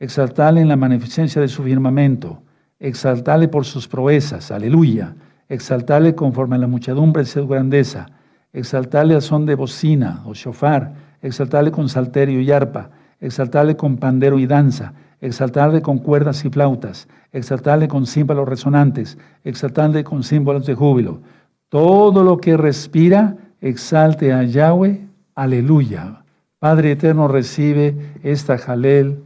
exaltale 0.00 0.60
en 0.60 0.66
la 0.66 0.74
magnificencia 0.74 1.40
de 1.40 1.46
su 1.46 1.62
firmamento, 1.62 2.42
exaltale 2.80 3.46
por 3.46 3.64
sus 3.64 3.86
proezas, 3.86 4.50
aleluya, 4.50 5.14
exaltale 5.48 6.16
conforme 6.16 6.56
a 6.56 6.58
la 6.58 6.66
muchedumbre 6.66 7.22
de 7.22 7.26
su 7.26 7.46
grandeza, 7.46 8.06
exaltale 8.52 9.14
a 9.14 9.20
son 9.20 9.46
de 9.46 9.54
bocina 9.54 10.24
o 10.24 10.34
shofar, 10.34 10.94
exaltale 11.22 11.70
con 11.70 11.88
salterio 11.88 12.40
y 12.40 12.50
arpa, 12.50 12.90
exaltale 13.20 13.76
con 13.76 13.98
pandero 13.98 14.36
y 14.40 14.46
danza, 14.46 14.94
exaltale 15.20 15.80
con 15.80 15.98
cuerdas 15.98 16.44
y 16.44 16.50
flautas, 16.50 17.06
exaltale 17.30 17.86
con 17.86 18.04
címbalos 18.04 18.48
resonantes, 18.48 19.16
exaltale 19.44 20.02
con 20.02 20.24
símbolos 20.24 20.66
de 20.66 20.74
júbilo. 20.74 21.20
Todo 21.68 22.22
lo 22.22 22.38
que 22.38 22.56
respira, 22.56 23.36
exalte 23.60 24.32
a 24.32 24.42
Yahweh, 24.42 25.06
aleluya. 25.34 26.22
Padre 26.58 26.92
eterno, 26.92 27.28
recibe 27.28 27.94
esta 28.22 28.56
jalel 28.58 29.22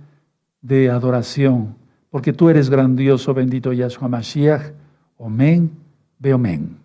de 0.60 0.90
adoración, 0.90 1.76
porque 2.10 2.32
tú 2.32 2.48
eres 2.48 2.70
grandioso, 2.70 3.34
bendito 3.34 3.72
Yahshua 3.72 4.08
Mashiach. 4.08 4.72
Amén, 5.20 5.70
ve 6.18 6.32
amén. 6.32 6.78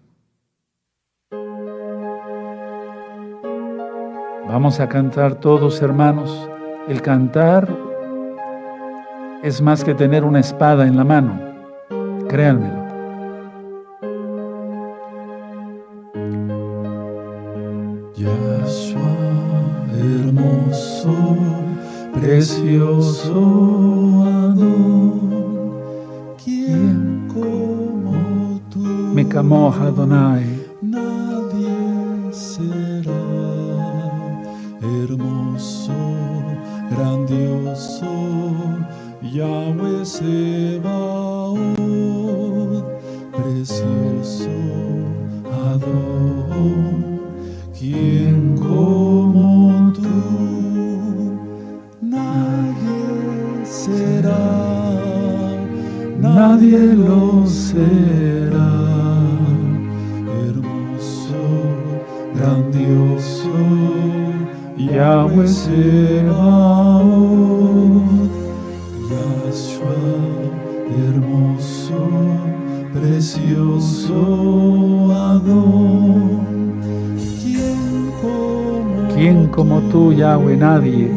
Vamos 4.48 4.79
a 4.79 4.88
cantar 4.88 5.36
todos, 5.39 5.81
hermanos. 5.81 6.50
El 6.88 7.01
cantar 7.01 7.67
es 9.41 9.62
más 9.62 9.83
que 9.83 9.95
tener 9.95 10.24
una 10.24 10.39
espada 10.39 10.86
en 10.86 10.98
la 10.98 11.03
mano, 11.03 11.39
créanmelo. 12.27 12.82
Precioso 22.24 23.36
Adón, 24.25 25.20
quien 26.44 27.27
como 27.27 28.62
tú, 28.72 28.80
Me 29.13 29.27
camó 29.27 29.74
Adonai. 29.74 30.46
nadie 30.82 32.32
será 32.32 33.24
hermoso, 34.82 35.92
grandioso, 36.92 38.13
Yahweh 39.22 40.06
Sebaot, 40.06 41.12
nadie 56.63 56.93
lo 56.96 57.46
será 57.46 58.72
hermoso, 60.48 61.43
grandioso, 62.36 63.51
Yahweh 64.77 65.48
Sebaot, 65.48 66.32
Yahshua, 69.10 69.98
hermoso, 71.05 72.01
precioso, 72.93 74.20
Adón, 75.12 76.43
¿Quién 79.13 79.48
como 79.48 79.79
tú, 79.91 80.12
Yahweh? 80.12 80.58
Nadie. 80.58 81.12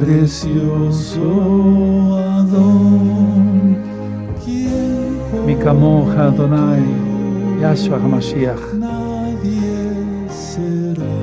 Precioso 0.00 1.22
Adón. 2.18 3.76
¿Quién 4.44 5.46
Mi 5.46 5.54
camó 5.56 6.10
Adonai, 6.16 6.82
Yahshua 7.60 7.98
HaMashiach. 7.98 8.74
Nadie 8.74 10.28
será 10.28 11.16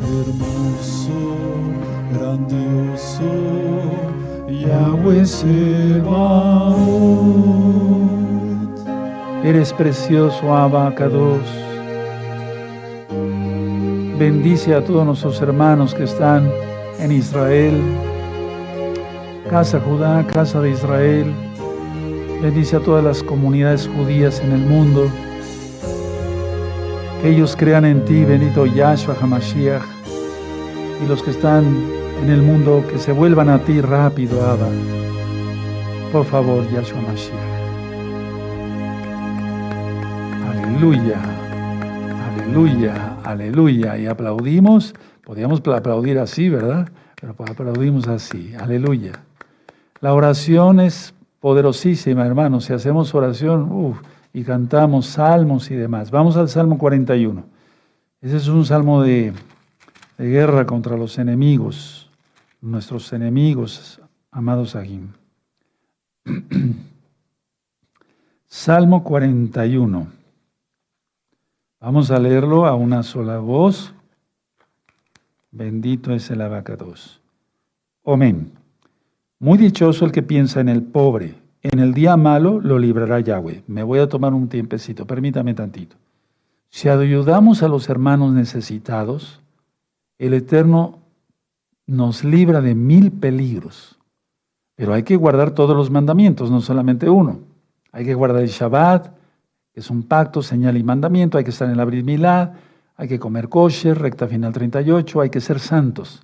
hermoso, 0.00 1.20
grandioso, 2.14 3.30
Yahweh 4.48 5.24
Sebaot. 5.24 6.78
Eres 9.44 9.72
precioso, 9.72 10.54
Abba 10.54 10.94
Kadosh. 10.94 11.68
Bendice 14.18 14.74
a 14.74 14.84
todos 14.84 15.06
nuestros 15.06 15.40
hermanos 15.40 15.94
que 15.94 16.02
están 16.02 16.50
en 17.00 17.12
Israel, 17.12 17.80
Casa 19.50 19.80
Judá, 19.80 20.26
Casa 20.26 20.60
de 20.60 20.70
Israel. 20.70 21.32
Bendice 22.42 22.76
a 22.76 22.80
todas 22.80 23.04
las 23.04 23.22
comunidades 23.22 23.88
judías 23.96 24.40
en 24.40 24.52
el 24.52 24.60
mundo. 24.60 25.08
Que 27.22 27.30
ellos 27.30 27.56
crean 27.56 27.84
en 27.84 28.04
ti, 28.04 28.24
bendito 28.24 28.66
Yahshua 28.66 29.16
HaMashiach. 29.20 29.82
Y 31.04 31.08
los 31.08 31.22
que 31.22 31.30
están 31.30 31.64
en 32.22 32.30
el 32.30 32.42
mundo, 32.42 32.84
que 32.90 32.98
se 32.98 33.12
vuelvan 33.12 33.48
a 33.48 33.58
ti 33.58 33.80
rápido, 33.80 34.44
Abba. 34.44 34.68
Por 36.12 36.24
favor, 36.26 36.64
Yahshua 36.70 36.98
HaMashiach. 37.00 37.58
Aleluya, 40.50 41.18
aleluya, 42.30 43.16
aleluya. 43.24 43.98
Y 43.98 44.06
aplaudimos, 44.06 44.94
podíamos 45.28 45.60
aplaudir 45.60 46.18
así, 46.18 46.48
¿verdad? 46.48 46.88
Pero 47.20 47.34
aplaudimos 47.38 48.08
así, 48.08 48.54
aleluya. 48.58 49.12
La 50.00 50.14
oración 50.14 50.80
es 50.80 51.12
poderosísima, 51.38 52.24
hermanos. 52.24 52.64
Si 52.64 52.72
hacemos 52.72 53.14
oración 53.14 53.94
y 54.32 54.42
cantamos 54.42 55.04
salmos 55.04 55.70
y 55.70 55.74
demás. 55.74 56.10
Vamos 56.10 56.38
al 56.38 56.48
Salmo 56.48 56.78
41. 56.78 57.44
Ese 58.22 58.38
es 58.38 58.48
un 58.48 58.64
salmo 58.64 59.02
de, 59.02 59.34
de 60.16 60.30
guerra 60.30 60.64
contra 60.64 60.96
los 60.96 61.18
enemigos, 61.18 62.10
nuestros 62.62 63.12
enemigos, 63.12 64.00
amados 64.30 64.76
Agim. 64.76 65.08
Salmo 68.46 69.04
41. 69.04 70.06
Vamos 71.80 72.10
a 72.10 72.18
leerlo 72.18 72.64
a 72.64 72.74
una 72.74 73.02
sola 73.02 73.36
voz. 73.36 73.92
Bendito 75.50 76.12
es 76.12 76.30
el 76.30 76.40
abacados. 76.42 77.20
Amén. 78.04 78.52
Muy 79.38 79.58
dichoso 79.58 80.04
el 80.04 80.12
que 80.12 80.22
piensa 80.22 80.60
en 80.60 80.68
el 80.68 80.82
pobre. 80.82 81.34
En 81.62 81.78
el 81.78 81.94
día 81.94 82.16
malo 82.16 82.60
lo 82.60 82.78
librará 82.78 83.20
Yahweh. 83.20 83.64
Me 83.66 83.82
voy 83.82 83.98
a 83.98 84.08
tomar 84.08 84.34
un 84.34 84.48
tiempecito, 84.48 85.06
permítame 85.06 85.54
tantito. 85.54 85.96
Si 86.70 86.88
ayudamos 86.88 87.62
a 87.62 87.68
los 87.68 87.88
hermanos 87.88 88.32
necesitados, 88.32 89.40
el 90.18 90.34
Eterno 90.34 90.98
nos 91.86 92.24
libra 92.24 92.60
de 92.60 92.74
mil 92.74 93.10
peligros. 93.10 93.98
Pero 94.74 94.92
hay 94.92 95.02
que 95.02 95.16
guardar 95.16 95.52
todos 95.52 95.76
los 95.76 95.90
mandamientos, 95.90 96.50
no 96.50 96.60
solamente 96.60 97.08
uno. 97.08 97.40
Hay 97.90 98.04
que 98.04 98.14
guardar 98.14 98.42
el 98.42 98.48
Shabbat, 98.48 99.08
que 99.72 99.80
es 99.80 99.90
un 99.90 100.02
pacto, 100.02 100.42
señal 100.42 100.76
y 100.76 100.84
mandamiento. 100.84 101.38
Hay 101.38 101.44
que 101.44 101.50
estar 101.50 101.68
en 101.68 101.76
la 101.76 101.84
Brit 101.84 102.04
hay 102.98 103.06
que 103.06 103.20
comer 103.20 103.48
kosher, 103.48 103.96
recta 103.96 104.26
final 104.26 104.52
38, 104.52 105.20
hay 105.20 105.30
que 105.30 105.40
ser 105.40 105.60
santos. 105.60 106.20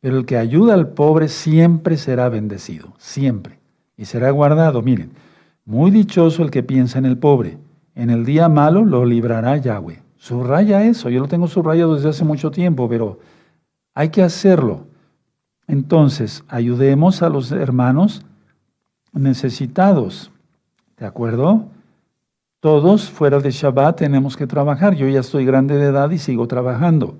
Pero 0.00 0.16
el 0.16 0.24
que 0.24 0.38
ayuda 0.38 0.72
al 0.72 0.88
pobre 0.88 1.28
siempre 1.28 1.98
será 1.98 2.30
bendecido, 2.30 2.94
siempre. 2.96 3.58
Y 3.98 4.06
será 4.06 4.30
guardado. 4.30 4.80
Miren, 4.80 5.12
muy 5.66 5.90
dichoso 5.90 6.42
el 6.42 6.50
que 6.50 6.62
piensa 6.62 6.98
en 6.98 7.04
el 7.04 7.18
pobre. 7.18 7.58
En 7.94 8.08
el 8.08 8.24
día 8.24 8.48
malo 8.48 8.82
lo 8.84 9.04
librará 9.04 9.58
Yahweh. 9.58 10.02
Subraya 10.16 10.84
eso. 10.84 11.10
Yo 11.10 11.20
lo 11.20 11.28
tengo 11.28 11.48
subrayado 11.48 11.94
desde 11.94 12.08
hace 12.08 12.24
mucho 12.24 12.50
tiempo, 12.50 12.88
pero 12.88 13.20
hay 13.94 14.08
que 14.08 14.22
hacerlo. 14.22 14.86
Entonces, 15.68 16.44
ayudemos 16.48 17.22
a 17.22 17.28
los 17.28 17.52
hermanos 17.52 18.24
necesitados. 19.12 20.30
¿De 20.96 21.04
acuerdo? 21.04 21.66
Todos 22.66 23.08
fuera 23.08 23.38
de 23.38 23.52
Shabbat 23.52 23.96
tenemos 23.96 24.36
que 24.36 24.48
trabajar. 24.48 24.96
Yo 24.96 25.06
ya 25.06 25.20
estoy 25.20 25.44
grande 25.44 25.76
de 25.76 25.84
edad 25.84 26.10
y 26.10 26.18
sigo 26.18 26.48
trabajando. 26.48 27.16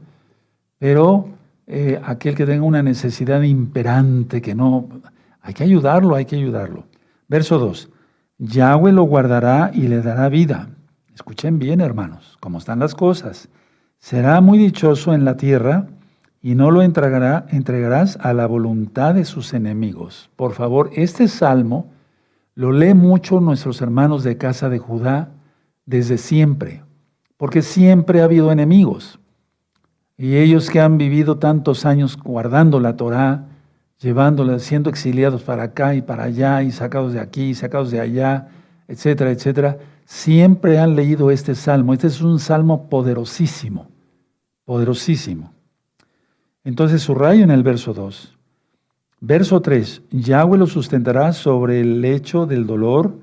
Pero 0.81 1.29
eh, 1.69 2.00
aquel 2.05 2.35
que 2.35 2.45
tenga 2.45 2.65
una 2.65 2.83
necesidad 2.83 3.41
imperante, 3.43 4.43
que 4.43 4.57
no, 4.57 4.88
hay 5.41 5.55
que 5.55 5.62
ayudarlo, 5.62 6.17
hay 6.17 6.25
que 6.25 6.35
ayudarlo. 6.35 6.87
Verso 7.29 7.61
2. 7.61 7.91
Yahweh 8.38 8.91
lo 8.91 9.05
guardará 9.05 9.71
y 9.73 9.87
le 9.87 10.03
dará 10.03 10.29
vida. 10.29 10.69
Escuchen 11.15 11.61
bien, 11.61 11.81
hermanos, 11.81 12.37
cómo 12.41 12.59
están 12.59 12.81
las 12.81 12.97
cosas. 12.97 13.49
Será 14.00 14.41
muy 14.41 14.59
dichoso 14.59 15.15
en 15.15 15.25
la 15.25 15.37
tierra 15.37 15.87
y 16.43 16.57
no 16.57 16.73
lo 16.73 16.83
entregará, 16.83 17.47
entregarás 17.50 18.19
a 18.21 18.33
la 18.33 18.49
voluntad 18.49 19.15
de 19.15 19.25
sus 19.25 19.55
enemigos. 19.55 20.29
Por 20.35 20.55
favor, 20.55 20.91
este 20.95 21.29
salmo 21.29 21.93
lo 22.57 22.73
lee 22.73 22.95
mucho 22.95 23.38
nuestros 23.38 23.81
hermanos 23.81 24.25
de 24.25 24.38
casa 24.38 24.69
de 24.69 24.81
Judá 24.81 25.35
desde 25.87 26.19
siempre, 26.19 26.83
porque 27.37 27.62
siempre 27.62 28.21
ha 28.21 28.25
habido 28.25 28.52
enemigos. 28.52 29.19
Y 30.19 30.37
ellos 30.37 30.71
que 30.71 30.81
han 30.81 30.99
vivido 30.99 31.38
tantos 31.38 31.87
años 31.87 32.16
guardando 32.16 32.81
la 32.81 32.97
Torá, 32.97 33.47
llevándola, 34.00 34.59
siendo 34.59 34.90
exiliados 34.90 35.43
para 35.43 35.64
acá 35.64 35.95
y 35.95 36.02
para 36.02 36.25
allá, 36.25 36.62
y 36.62 36.73
sacados 36.73 37.12
de 37.12 37.21
aquí, 37.21 37.50
y 37.50 37.55
sacados 37.55 37.90
de 37.90 38.00
allá, 38.00 38.49
etcétera, 38.88 39.31
etcétera, 39.31 39.78
siempre 40.05 40.78
han 40.78 40.97
leído 40.97 41.31
este 41.31 41.55
salmo. 41.55 41.93
Este 41.93 42.07
es 42.07 42.21
un 42.21 42.38
salmo 42.38 42.88
poderosísimo, 42.88 43.88
poderosísimo. 44.64 45.52
Entonces 46.64 47.02
subrayo 47.02 47.45
en 47.45 47.50
el 47.50 47.62
verso 47.62 47.95
2. 47.95 48.37
Verso 49.21 49.61
3. 49.61 50.02
Yahweh 50.11 50.59
lo 50.59 50.66
sustentará 50.66 51.33
sobre 51.33 51.81
el 51.81 52.00
lecho 52.00 52.47
del 52.47 52.66
dolor, 52.66 53.19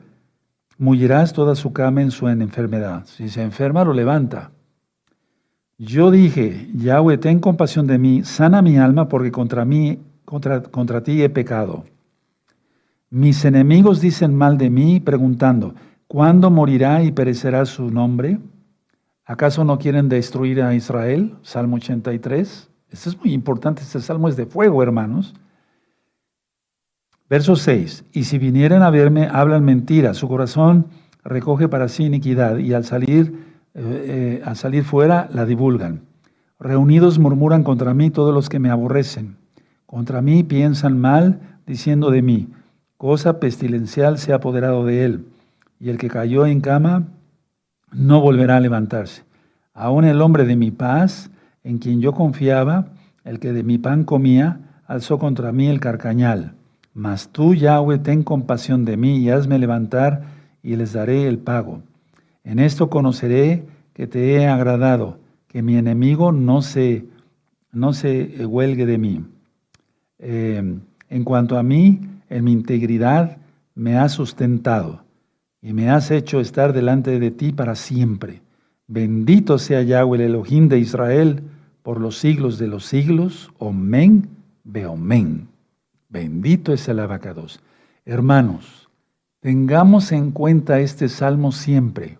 mullirás 0.78 1.34
toda 1.34 1.56
su 1.56 1.74
cama 1.74 2.02
en 2.02 2.12
su 2.12 2.28
enfermedad. 2.28 3.06
Si 3.06 3.30
se 3.30 3.42
enferma, 3.42 3.84
lo 3.84 3.94
levanta. 3.94 4.52
Yo 5.78 6.12
dije, 6.12 6.70
Yahweh, 6.76 7.18
ten 7.18 7.40
compasión 7.40 7.88
de 7.88 7.98
mí, 7.98 8.24
sana 8.24 8.62
mi 8.62 8.78
alma, 8.78 9.10
porque 9.10 9.32
contra 9.32 9.66
mí, 9.66 10.00
contra, 10.24 10.62
contra 10.62 11.02
ti 11.02 11.22
he 11.22 11.30
pecado. 11.30 11.86
Mis 13.10 13.44
enemigos 13.46 14.02
dicen 14.02 14.36
mal 14.36 14.58
de 14.58 14.70
mí, 14.70 15.00
preguntando, 15.00 15.76
¿cuándo 16.08 16.50
morirá 16.50 17.04
y 17.04 17.12
perecerá 17.12 17.66
su 17.66 17.90
nombre? 17.90 18.40
¿Acaso 19.26 19.64
no 19.64 19.78
quieren 19.78 20.10
destruir 20.10 20.62
a 20.62 20.76
Israel? 20.76 21.36
Salmo 21.44 21.78
83. 21.78 22.70
Esto 22.90 23.10
es 23.10 23.20
muy 23.20 23.34
importante, 23.34 23.82
este 23.82 24.00
salmo 24.00 24.30
es 24.30 24.36
de 24.36 24.46
fuego, 24.46 24.84
hermanos. 24.84 25.34
Verso 27.30 27.56
6. 27.56 28.06
Y 28.12 28.26
si 28.26 28.38
vinieran 28.38 28.84
a 28.84 28.90
verme, 28.90 29.28
hablan 29.32 29.64
mentira, 29.64 30.14
su 30.14 30.28
corazón 30.28 30.88
recoge 31.24 31.68
para 31.68 31.88
sí 31.88 32.04
iniquidad, 32.04 32.58
y 32.58 32.74
al 32.74 32.84
salir 32.84 33.54
eh, 33.76 34.42
al 34.46 34.56
salir 34.56 34.84
fuera 34.84 35.28
la 35.34 35.46
divulgan. 35.46 36.02
Reunidos 36.60 37.18
murmuran 37.18 37.64
contra 37.64 37.94
mí 37.94 38.12
todos 38.12 38.34
los 38.34 38.48
que 38.48 38.60
me 38.60 38.70
aborrecen. 38.70 39.38
Contra 39.88 40.22
mí 40.22 40.44
piensan 40.44 41.00
mal, 41.00 41.60
diciendo 41.66 42.12
de 42.12 42.22
mí, 42.22 42.50
cosa 42.98 43.40
pestilencial 43.40 44.20
se 44.20 44.32
ha 44.32 44.38
apoderado 44.38 44.86
de 44.86 45.06
él, 45.06 45.26
y 45.80 45.90
el 45.90 45.98
que 45.98 46.08
cayó 46.08 46.46
en 46.46 46.62
cama 46.62 47.08
no 47.92 48.22
volverá 48.22 48.58
a 48.58 48.60
levantarse. 48.60 49.24
Aún 49.74 50.06
el 50.06 50.22
hombre 50.22 50.46
de 50.46 50.56
mi 50.56 50.70
paz, 50.70 51.32
en 51.64 51.80
quien 51.80 52.00
yo 52.00 52.14
confiaba, 52.14 52.88
el 53.24 53.40
que 53.40 53.54
de 53.54 53.64
mi 53.64 53.80
pan 53.80 54.04
comía, 54.04 54.60
alzó 54.86 55.18
contra 55.18 55.52
mí 55.52 55.68
el 55.68 55.80
carcañal. 55.80 56.54
Mas 56.94 57.30
tú, 57.30 57.56
Yahweh, 57.56 57.98
ten 58.00 58.24
compasión 58.24 58.86
de 58.86 58.98
mí 58.98 59.18
y 59.18 59.30
hazme 59.30 59.58
levantar 59.58 60.24
y 60.62 60.76
les 60.76 60.94
daré 60.94 61.28
el 61.28 61.40
pago. 61.40 61.82
En 62.44 62.60
esto 62.60 62.90
conoceré 62.90 63.66
que 63.94 64.08
te 64.08 64.36
he 64.36 64.48
agradado, 64.48 65.20
que 65.48 65.62
mi 65.62 65.76
enemigo 65.76 66.32
no 66.32 66.62
se, 66.62 67.06
no 67.72 67.94
se 67.94 68.46
huelgue 68.46 68.86
de 68.86 68.98
mí. 68.98 69.26
Eh, 70.20 70.80
en 71.10 71.24
cuanto 71.24 71.58
a 71.58 71.64
mí, 71.64 72.02
en 72.30 72.44
mi 72.44 72.52
integridad 72.52 73.38
me 73.76 73.98
has 73.98 74.12
sustentado 74.12 75.04
y 75.62 75.74
me 75.74 75.90
has 75.90 76.12
hecho 76.12 76.40
estar 76.40 76.74
delante 76.74 77.20
de 77.20 77.32
ti 77.32 77.52
para 77.52 77.76
siempre. 77.76 78.42
Bendito 78.88 79.58
sea 79.58 79.82
Yahweh, 79.82 80.18
el 80.18 80.26
Elohim 80.26 80.68
de 80.68 80.80
Israel, 80.80 81.44
por 81.82 82.00
los 82.00 82.18
siglos 82.18 82.60
de 82.60 82.68
los 82.68 82.86
siglos. 82.86 83.52
Omen, 83.58 84.28
beomen. 84.64 85.53
Bendito 86.14 86.72
es 86.72 86.88
el 86.88 87.00
abacados. 87.00 87.60
Hermanos, 88.06 88.88
tengamos 89.42 90.14
en 90.14 90.32
cuenta 90.32 90.80
este 90.80 91.10
salmo 91.10 91.52
siempre 91.52 92.20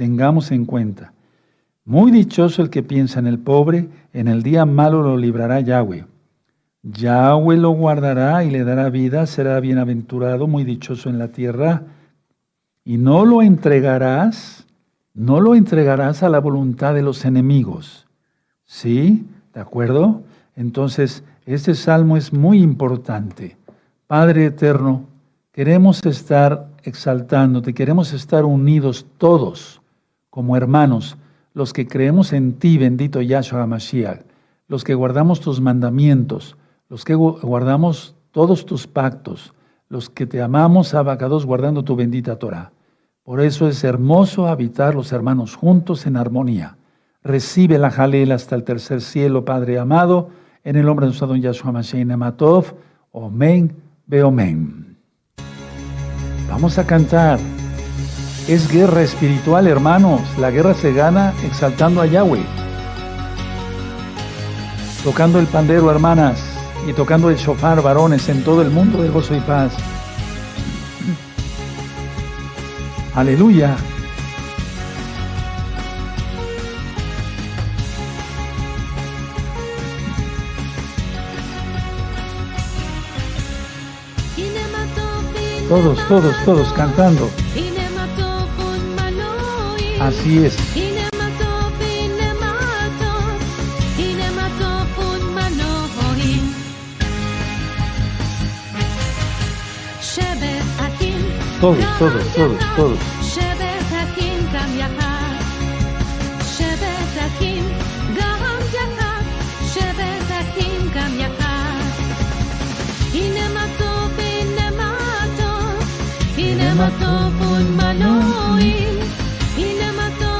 tengamos 0.00 0.50
en 0.50 0.64
cuenta. 0.64 1.12
Muy 1.84 2.10
dichoso 2.10 2.62
el 2.62 2.70
que 2.70 2.82
piensa 2.82 3.18
en 3.18 3.26
el 3.26 3.38
pobre, 3.38 3.90
en 4.14 4.28
el 4.28 4.42
día 4.42 4.64
malo 4.64 5.02
lo 5.02 5.18
librará 5.18 5.60
Yahweh. 5.60 6.06
Yahweh 6.82 7.58
lo 7.58 7.72
guardará 7.72 8.42
y 8.42 8.50
le 8.50 8.64
dará 8.64 8.88
vida, 8.88 9.26
será 9.26 9.60
bienaventurado, 9.60 10.46
muy 10.46 10.64
dichoso 10.64 11.10
en 11.10 11.18
la 11.18 11.28
tierra. 11.28 11.82
Y 12.82 12.96
no 12.96 13.26
lo 13.26 13.42
entregarás, 13.42 14.66
no 15.12 15.38
lo 15.38 15.54
entregarás 15.54 16.22
a 16.22 16.30
la 16.30 16.38
voluntad 16.38 16.94
de 16.94 17.02
los 17.02 17.26
enemigos. 17.26 18.06
¿Sí? 18.64 19.26
¿De 19.52 19.60
acuerdo? 19.60 20.22
Entonces, 20.56 21.24
este 21.54 21.74
salmo 21.74 22.16
es 22.16 22.32
muy 22.32 22.62
importante. 22.62 23.56
Padre 24.06 24.46
eterno, 24.46 25.04
queremos 25.52 26.04
estar 26.04 26.68
exaltándote, 26.82 27.74
queremos 27.74 28.12
estar 28.12 28.44
unidos 28.44 29.06
todos 29.18 29.80
como 30.30 30.56
hermanos, 30.56 31.16
los 31.54 31.72
que 31.72 31.86
creemos 31.86 32.32
en 32.32 32.54
ti, 32.54 32.78
bendito 32.78 33.20
Yahshua 33.20 33.66
Mashiach, 33.66 34.20
los 34.68 34.84
que 34.84 34.94
guardamos 34.94 35.40
tus 35.40 35.60
mandamientos, 35.60 36.56
los 36.88 37.04
que 37.04 37.14
guardamos 37.14 38.14
todos 38.30 38.64
tus 38.64 38.86
pactos, 38.86 39.52
los 39.88 40.08
que 40.08 40.26
te 40.26 40.40
amamos, 40.40 40.94
abacados, 40.94 41.44
guardando 41.44 41.82
tu 41.82 41.96
bendita 41.96 42.38
Torah. 42.38 42.72
Por 43.24 43.40
eso 43.40 43.68
es 43.68 43.82
hermoso 43.84 44.46
habitar 44.46 44.94
los 44.94 45.12
hermanos 45.12 45.56
juntos 45.56 46.06
en 46.06 46.16
armonía. 46.16 46.76
Recibe 47.22 47.78
la 47.78 47.90
jalel 47.90 48.32
hasta 48.32 48.54
el 48.54 48.64
tercer 48.64 49.02
cielo, 49.02 49.44
Padre 49.44 49.78
amado, 49.78 50.30
en 50.64 50.76
el 50.76 50.84
nombre 50.84 51.04
de 51.04 51.08
nuestro 51.08 51.26
don 51.26 51.40
Yahshua 51.40 51.72
Mashiach 51.72 52.06
Nematov. 52.06 52.74
Omen, 53.12 53.74
beomen. 54.06 54.96
Vamos 56.48 56.78
a 56.78 56.86
cantar. 56.86 57.38
Es 58.48 58.70
guerra 58.70 59.02
espiritual, 59.02 59.66
hermanos. 59.66 60.20
La 60.38 60.50
guerra 60.50 60.74
se 60.74 60.92
gana 60.92 61.32
exaltando 61.44 62.02
a 62.02 62.06
Yahweh. 62.06 62.44
Tocando 65.04 65.38
el 65.38 65.46
pandero, 65.46 65.90
hermanas, 65.90 66.42
y 66.86 66.92
tocando 66.92 67.30
el 67.30 67.36
shofar, 67.36 67.80
varones, 67.82 68.28
en 68.28 68.42
todo 68.42 68.62
el 68.62 68.70
mundo 68.70 69.02
de 69.02 69.08
gozo 69.08 69.34
y 69.34 69.40
paz. 69.40 69.72
Aleluya. 73.14 73.76
Todos, 85.70 85.96
todos, 86.08 86.34
todos 86.44 86.72
cantando. 86.72 87.30
Así 90.00 90.44
es. 90.44 90.56
Todos, 101.60 101.98
todos, 102.00 102.34
todos, 102.34 102.58
todos. 102.74 103.19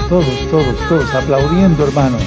Todos, 0.08 0.50
todos, 0.50 0.88
todos 0.88 1.14
aplaudiendo, 1.14 1.84
hermano. 1.84 2.18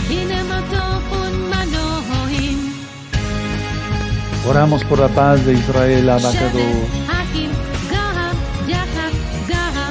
Oramos 4.48 4.84
por 4.86 5.00
la 5.00 5.08
paz 5.10 5.46
de 5.46 5.54
Israel, 5.54 6.10
abacado. 6.10 6.60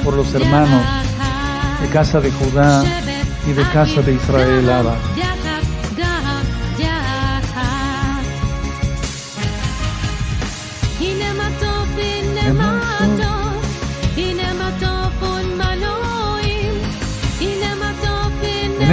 Por 0.03 0.13
los 0.15 0.33
hermanos 0.33 0.83
de 1.81 1.87
casa 1.89 2.19
de 2.19 2.31
Judá 2.31 2.83
y 3.47 3.51
de 3.51 3.63
casa 3.69 4.01
de 4.01 4.13
Israel, 4.13 4.69
Abba. 4.69 4.95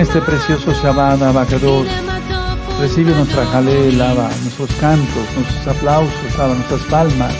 Este 0.01 0.21
precioso 0.23 0.73
Shabbat 0.73 1.21
Abacados, 1.21 1.87
recibe 2.81 3.13
nuestra 3.13 3.45
jalé, 3.47 3.93
lava, 3.93 4.31
nuestros 4.43 4.71
cantos, 4.81 5.27
nuestros 5.37 5.77
aplausos, 5.77 6.39
lava, 6.39 6.55
nuestras 6.55 6.81
palmas. 6.83 7.35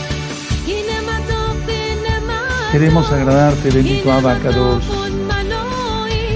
Queremos 2.71 3.11
agradarte, 3.11 3.71
bendito 3.71 4.11
Abacados. 4.11 4.83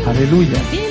Aleluya. 0.07 0.85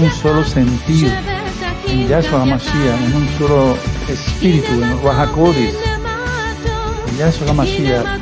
Un 0.00 0.10
solo 0.10 0.44
sentir 0.44 1.12
en 1.86 2.08
Yahshua 2.08 2.42
HaMashiach, 2.42 3.00
en 3.06 3.16
un 3.16 3.28
solo 3.38 3.76
espíritu, 4.08 4.72
en 4.72 5.00
Ruach 5.02 5.28
en 7.08 7.18
Yahshua 7.18 7.50
HaMashiach. 7.50 8.17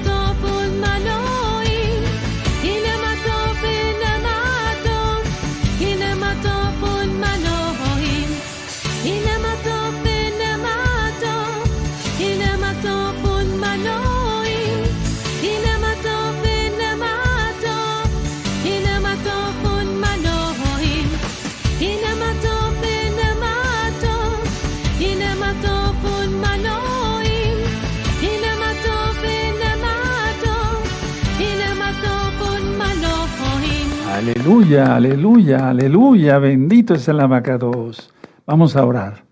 Aleluya, 34.79 35.71
aleluya, 35.71 36.39
bendito 36.39 36.95
es 36.95 37.09
el 37.09 37.21
abacados. 37.21 38.13
Vamos 38.45 38.77
a 38.77 38.85
orar. 38.85 39.25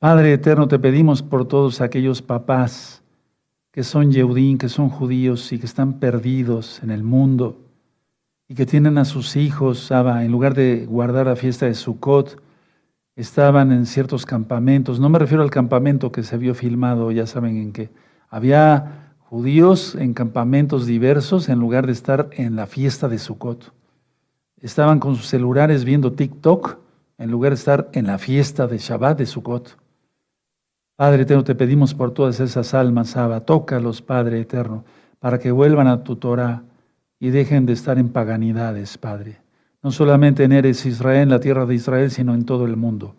Padre 0.00 0.32
eterno, 0.32 0.66
te 0.66 0.78
pedimos 0.78 1.22
por 1.22 1.46
todos 1.46 1.80
aquellos 1.80 2.20
papás 2.20 3.02
que 3.70 3.84
son 3.84 4.10
yeudín, 4.10 4.58
que 4.58 4.68
son 4.68 4.88
judíos 4.88 5.52
y 5.52 5.60
que 5.60 5.66
están 5.66 6.00
perdidos 6.00 6.82
en 6.82 6.90
el 6.90 7.04
mundo 7.04 7.60
y 8.48 8.54
que 8.54 8.66
tienen 8.66 8.98
a 8.98 9.04
sus 9.04 9.36
hijos, 9.36 9.78
Saba, 9.78 10.24
en 10.24 10.32
lugar 10.32 10.54
de 10.54 10.84
guardar 10.86 11.26
la 11.26 11.36
fiesta 11.36 11.66
de 11.66 11.74
Sukkot, 11.74 12.42
estaban 13.14 13.70
en 13.70 13.86
ciertos 13.86 14.26
campamentos. 14.26 14.98
No 14.98 15.08
me 15.08 15.18
refiero 15.20 15.44
al 15.44 15.50
campamento 15.50 16.10
que 16.10 16.24
se 16.24 16.38
vio 16.38 16.54
filmado, 16.54 17.12
ya 17.12 17.26
saben 17.26 17.56
en 17.56 17.72
qué. 17.72 17.90
Había 18.30 19.14
judíos 19.20 19.94
en 19.94 20.12
campamentos 20.12 20.86
diversos 20.86 21.48
en 21.48 21.60
lugar 21.60 21.86
de 21.86 21.92
estar 21.92 22.30
en 22.32 22.56
la 22.56 22.66
fiesta 22.66 23.08
de 23.08 23.18
Sukkot 23.18 23.72
estaban 24.60 25.00
con 25.00 25.16
sus 25.16 25.26
celulares 25.26 25.84
viendo 25.84 26.12
TikTok 26.12 26.78
en 27.18 27.30
lugar 27.30 27.52
de 27.52 27.56
estar 27.56 27.88
en 27.92 28.06
la 28.06 28.18
fiesta 28.18 28.66
de 28.66 28.78
Shabbat 28.78 29.18
de 29.18 29.26
Sukkot. 29.26 29.76
Padre 30.96 31.22
eterno, 31.22 31.44
te 31.44 31.54
pedimos 31.54 31.94
por 31.94 32.12
todas 32.12 32.40
esas 32.40 32.72
almas, 32.72 33.16
Abba, 33.16 33.40
tócalos, 33.40 34.00
Padre 34.00 34.40
eterno, 34.40 34.84
para 35.18 35.38
que 35.38 35.50
vuelvan 35.50 35.88
a 35.88 36.02
tu 36.02 36.16
Torah 36.16 36.62
y 37.18 37.30
dejen 37.30 37.66
de 37.66 37.74
estar 37.74 37.98
en 37.98 38.08
paganidades, 38.08 38.96
Padre. 38.96 39.40
No 39.82 39.90
solamente 39.90 40.44
en 40.44 40.52
Eres 40.52 40.86
Israel, 40.86 41.24
en 41.24 41.28
la 41.28 41.40
tierra 41.40 41.66
de 41.66 41.74
Israel, 41.74 42.10
sino 42.10 42.34
en 42.34 42.44
todo 42.44 42.64
el 42.64 42.76
mundo. 42.76 43.14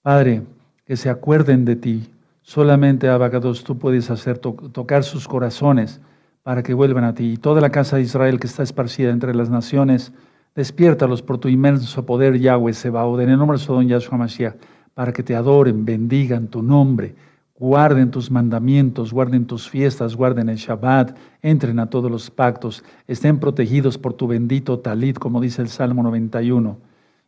Padre, 0.00 0.42
que 0.84 0.96
se 0.96 1.10
acuerden 1.10 1.64
de 1.64 1.76
ti. 1.76 2.08
Solamente, 2.42 3.08
Abacados, 3.08 3.64
tú 3.64 3.78
puedes 3.78 4.10
hacer 4.10 4.38
tocar 4.38 5.04
sus 5.04 5.28
corazones 5.28 6.00
para 6.42 6.62
que 6.62 6.74
vuelvan 6.74 7.04
a 7.04 7.14
ti. 7.14 7.32
Y 7.32 7.36
toda 7.36 7.60
la 7.60 7.70
casa 7.70 7.96
de 7.96 8.02
Israel 8.02 8.40
que 8.40 8.46
está 8.46 8.62
esparcida 8.62 9.10
entre 9.10 9.34
las 9.34 9.50
naciones, 9.50 10.12
Despiértalos 10.54 11.22
por 11.22 11.38
tu 11.38 11.48
inmenso 11.48 12.04
poder, 12.04 12.38
Yahweh 12.38 12.74
Sebaod, 12.74 13.22
en 13.22 13.30
el 13.30 13.38
nombre 13.38 13.56
de 13.56 13.64
Sodom 13.64 13.86
Yahshua 13.86 14.18
Mashiach, 14.18 14.54
para 14.92 15.10
que 15.10 15.22
te 15.22 15.34
adoren, 15.34 15.86
bendigan 15.86 16.48
tu 16.48 16.62
nombre, 16.62 17.14
guarden 17.58 18.10
tus 18.10 18.30
mandamientos, 18.30 19.14
guarden 19.14 19.46
tus 19.46 19.70
fiestas, 19.70 20.14
guarden 20.14 20.50
el 20.50 20.56
Shabbat, 20.56 21.16
entren 21.40 21.78
a 21.78 21.88
todos 21.88 22.10
los 22.10 22.30
pactos, 22.30 22.84
estén 23.06 23.38
protegidos 23.38 23.96
por 23.96 24.12
tu 24.12 24.26
bendito 24.26 24.78
talit, 24.78 25.18
como 25.18 25.40
dice 25.40 25.62
el 25.62 25.68
Salmo 25.68 26.02
91, 26.02 26.76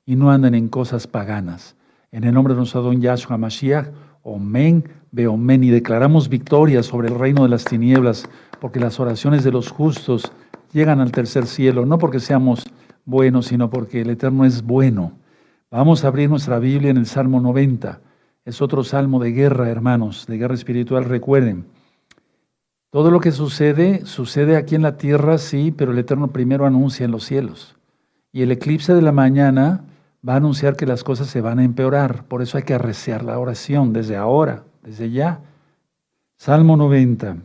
y 0.04 0.16
no 0.16 0.30
anden 0.30 0.54
en 0.54 0.68
cosas 0.68 1.06
paganas. 1.06 1.76
En 2.12 2.24
el 2.24 2.34
nombre 2.34 2.52
de 2.52 2.58
nuestro 2.58 2.80
Adón 2.80 3.00
Yahshua 3.00 3.38
Mashiach, 3.38 3.88
Omen, 4.22 4.84
Beomen, 5.12 5.64
y 5.64 5.70
declaramos 5.70 6.28
victoria 6.28 6.82
sobre 6.82 7.08
el 7.08 7.18
reino 7.18 7.44
de 7.44 7.48
las 7.48 7.64
tinieblas, 7.64 8.28
porque 8.60 8.80
las 8.80 9.00
oraciones 9.00 9.44
de 9.44 9.52
los 9.52 9.70
justos 9.70 10.30
llegan 10.74 11.00
al 11.00 11.10
tercer 11.10 11.46
cielo, 11.46 11.86
no 11.86 11.96
porque 11.96 12.20
seamos 12.20 12.64
bueno, 13.04 13.42
sino 13.42 13.70
porque 13.70 14.00
el 14.00 14.10
Eterno 14.10 14.44
es 14.44 14.62
bueno. 14.62 15.12
Vamos 15.70 16.04
a 16.04 16.08
abrir 16.08 16.30
nuestra 16.30 16.58
Biblia 16.58 16.90
en 16.90 16.96
el 16.96 17.06
Salmo 17.06 17.40
90. 17.40 18.00
Es 18.44 18.60
otro 18.60 18.84
salmo 18.84 19.18
de 19.20 19.32
guerra, 19.32 19.70
hermanos, 19.70 20.26
de 20.26 20.38
guerra 20.38 20.54
espiritual. 20.54 21.04
Recuerden, 21.04 21.64
todo 22.90 23.10
lo 23.10 23.18
que 23.18 23.32
sucede, 23.32 24.06
sucede 24.06 24.56
aquí 24.56 24.74
en 24.74 24.82
la 24.82 24.96
tierra, 24.96 25.38
sí, 25.38 25.74
pero 25.76 25.92
el 25.92 25.98
Eterno 25.98 26.28
primero 26.28 26.66
anuncia 26.66 27.04
en 27.04 27.10
los 27.10 27.24
cielos. 27.24 27.76
Y 28.32 28.42
el 28.42 28.52
eclipse 28.52 28.94
de 28.94 29.02
la 29.02 29.12
mañana 29.12 29.84
va 30.26 30.34
a 30.34 30.36
anunciar 30.36 30.76
que 30.76 30.86
las 30.86 31.02
cosas 31.02 31.28
se 31.28 31.40
van 31.40 31.58
a 31.58 31.64
empeorar. 31.64 32.24
Por 32.24 32.42
eso 32.42 32.56
hay 32.56 32.64
que 32.64 32.74
arreciar 32.74 33.24
la 33.24 33.38
oración 33.38 33.92
desde 33.92 34.16
ahora, 34.16 34.64
desde 34.82 35.10
ya. 35.10 35.40
Salmo 36.36 36.76
90. 36.76 37.38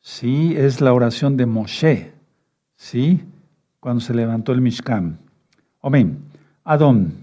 Sí, 0.00 0.54
es 0.56 0.80
la 0.80 0.92
oración 0.92 1.36
de 1.36 1.46
Moshe. 1.46 2.12
Sí, 2.74 3.24
cuando 3.82 4.00
se 4.00 4.14
levantó 4.14 4.52
el 4.52 4.60
Mishkan. 4.60 5.18
Amén. 5.82 6.18
Adón, 6.62 7.14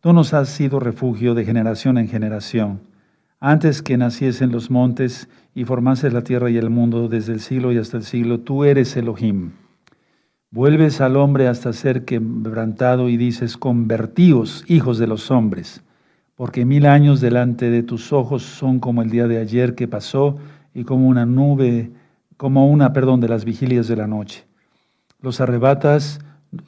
tú 0.00 0.12
nos 0.12 0.34
has 0.34 0.48
sido 0.48 0.80
refugio 0.80 1.36
de 1.36 1.44
generación 1.44 1.98
en 1.98 2.08
generación. 2.08 2.80
Antes 3.38 3.80
que 3.80 3.96
naciesen 3.96 4.50
los 4.50 4.72
montes 4.72 5.28
y 5.54 5.64
formases 5.64 6.12
la 6.12 6.22
tierra 6.22 6.50
y 6.50 6.56
el 6.56 6.68
mundo 6.68 7.08
desde 7.08 7.32
el 7.32 7.38
siglo 7.38 7.70
y 7.70 7.78
hasta 7.78 7.96
el 7.96 8.02
siglo, 8.02 8.40
tú 8.40 8.64
eres 8.64 8.96
Elohim. 8.96 9.52
Vuelves 10.50 11.00
al 11.00 11.14
hombre 11.14 11.46
hasta 11.46 11.72
ser 11.72 12.04
quebrantado 12.04 13.08
y 13.08 13.16
dices, 13.16 13.56
convertíos, 13.56 14.64
hijos 14.66 14.98
de 14.98 15.06
los 15.06 15.30
hombres, 15.30 15.84
porque 16.34 16.64
mil 16.64 16.86
años 16.86 17.20
delante 17.20 17.70
de 17.70 17.84
tus 17.84 18.12
ojos 18.12 18.42
son 18.42 18.80
como 18.80 19.02
el 19.02 19.10
día 19.10 19.28
de 19.28 19.38
ayer 19.38 19.76
que 19.76 19.86
pasó 19.86 20.38
y 20.74 20.82
como 20.82 21.06
una 21.06 21.24
nube, 21.24 21.92
como 22.36 22.68
una, 22.68 22.92
perdón, 22.92 23.20
de 23.20 23.28
las 23.28 23.44
vigilias 23.44 23.86
de 23.86 23.94
la 23.94 24.08
noche. 24.08 24.49
Los 25.22 25.40
arrebatas 25.40 26.20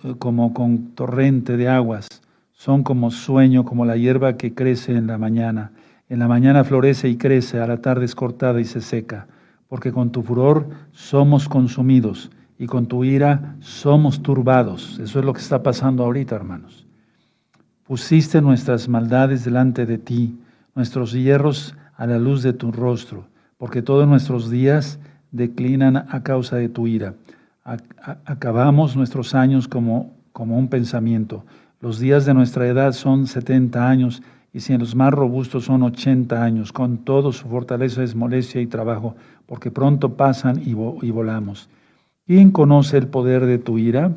eh, 0.04 0.14
como 0.18 0.54
con 0.54 0.94
torrente 0.94 1.56
de 1.56 1.68
aguas, 1.68 2.08
son 2.52 2.84
como 2.84 3.10
sueño, 3.10 3.64
como 3.64 3.84
la 3.84 3.96
hierba 3.96 4.36
que 4.36 4.54
crece 4.54 4.94
en 4.94 5.06
la 5.06 5.18
mañana. 5.18 5.72
En 6.08 6.18
la 6.18 6.28
mañana 6.28 6.62
florece 6.62 7.08
y 7.08 7.16
crece, 7.16 7.58
a 7.58 7.66
la 7.66 7.78
tarde 7.78 8.04
es 8.04 8.14
cortada 8.14 8.60
y 8.60 8.64
se 8.64 8.80
seca, 8.80 9.26
porque 9.68 9.90
con 9.90 10.12
tu 10.12 10.22
furor 10.22 10.68
somos 10.92 11.48
consumidos 11.48 12.30
y 12.58 12.66
con 12.66 12.86
tu 12.86 13.04
ira 13.04 13.56
somos 13.60 14.22
turbados. 14.22 14.98
Eso 15.00 15.18
es 15.18 15.24
lo 15.24 15.32
que 15.32 15.40
está 15.40 15.62
pasando 15.62 16.04
ahorita, 16.04 16.36
hermanos. 16.36 16.86
Pusiste 17.84 18.40
nuestras 18.40 18.88
maldades 18.88 19.44
delante 19.44 19.86
de 19.86 19.98
ti, 19.98 20.38
nuestros 20.74 21.12
hierros 21.12 21.74
a 21.96 22.06
la 22.06 22.18
luz 22.18 22.42
de 22.42 22.52
tu 22.52 22.70
rostro, 22.70 23.26
porque 23.56 23.82
todos 23.82 24.06
nuestros 24.06 24.50
días 24.50 25.00
declinan 25.32 25.96
a 25.96 26.22
causa 26.22 26.56
de 26.56 26.68
tu 26.68 26.86
ira 26.86 27.14
acabamos 27.64 28.96
nuestros 28.96 29.35
años 29.35 29.68
como, 29.68 30.14
como 30.33 30.59
un 30.59 30.68
pensamiento. 30.68 31.44
Los 31.81 31.98
días 31.98 32.27
de 32.27 32.35
nuestra 32.35 32.66
edad 32.66 32.92
son 32.92 33.27
70 33.27 33.88
años 33.88 34.22
y 34.53 34.61
si 34.61 34.72
en 34.72 34.81
los 34.81 34.94
más 34.94 35.12
robustos 35.12 35.64
son 35.64 35.83
80 35.83 36.42
años. 36.42 36.72
Con 36.72 36.98
todo 36.98 37.33
su 37.33 37.48
fortaleza 37.48 38.03
es 38.03 38.14
molestia 38.14 38.61
y 38.61 38.66
trabajo, 38.66 39.16
porque 39.46 39.70
pronto 39.70 40.16
pasan 40.16 40.62
y, 40.64 40.75
volamos. 40.75 41.68
¿Quién 42.27 42.51
conoce 42.51 42.98
el 42.98 43.09
poder 43.09 43.46
de 43.46 43.59
tu 43.59 43.79
ira 43.79 44.12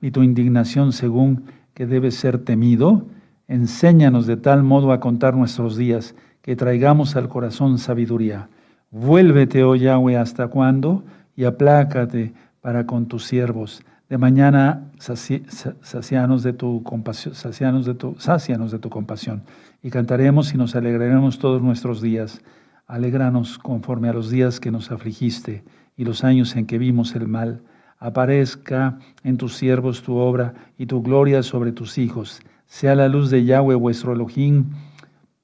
y 0.00 0.10
tu 0.10 0.22
indignación 0.22 0.92
según 0.92 1.44
que 1.74 1.86
debe 1.86 2.10
ser 2.10 2.38
temido? 2.38 3.06
Enséñanos 3.48 4.26
de 4.26 4.36
tal 4.36 4.62
modo 4.62 4.92
a 4.92 5.00
contar 5.00 5.34
nuestros 5.34 5.76
días 5.76 6.14
que 6.40 6.56
traigamos 6.56 7.16
al 7.16 7.28
corazón 7.28 7.78
sabiduría. 7.78 8.48
Vuélvete, 8.90 9.64
oh 9.64 9.74
Yahweh, 9.74 10.16
hasta 10.16 10.48
cuándo 10.48 11.04
y 11.36 11.44
aplácate 11.44 12.32
para 12.62 12.86
con 12.86 13.06
tus 13.06 13.26
siervos. 13.26 13.82
De 14.08 14.16
mañana 14.18 14.90
sacianos 14.98 16.42
de 16.42 16.52
tu 16.52 16.82
compasión, 16.82 17.34
sacianos 17.34 17.84
de 17.84 17.94
tu, 17.94 18.16
de 18.16 18.78
tu 18.78 18.88
compasión. 18.88 19.42
Y 19.82 19.90
cantaremos 19.90 20.54
y 20.54 20.56
nos 20.56 20.74
alegraremos 20.74 21.38
todos 21.38 21.60
nuestros 21.60 22.00
días. 22.00 22.40
Alégranos 22.86 23.58
conforme 23.58 24.08
a 24.08 24.12
los 24.12 24.30
días 24.30 24.60
que 24.60 24.70
nos 24.70 24.90
afligiste 24.90 25.64
y 25.96 26.04
los 26.04 26.24
años 26.24 26.56
en 26.56 26.66
que 26.66 26.78
vimos 26.78 27.14
el 27.14 27.28
mal. 27.28 27.62
aparezca 27.98 28.98
en 29.22 29.36
tus 29.36 29.54
siervos 29.54 30.02
tu 30.02 30.16
obra 30.16 30.54
y 30.76 30.86
tu 30.86 31.02
gloria 31.02 31.42
sobre 31.42 31.70
tus 31.70 31.98
hijos. 31.98 32.40
Sea 32.66 32.94
la 32.94 33.08
luz 33.08 33.30
de 33.30 33.44
Yahweh 33.44 33.76
vuestro 33.76 34.12
Elohim, 34.12 34.72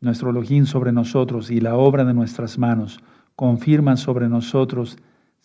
nuestro 0.00 0.31
Elohim 0.31 0.66
sobre 0.66 0.90
nosotros 0.90 1.50
y 1.50 1.61
la 1.61 1.76
obra 1.76 2.04
de 2.04 2.14
nuestras 2.14 2.59
manos. 2.59 3.00
Confirma 3.37 3.96
sobre 3.96 4.28
nosotros, 4.28 4.98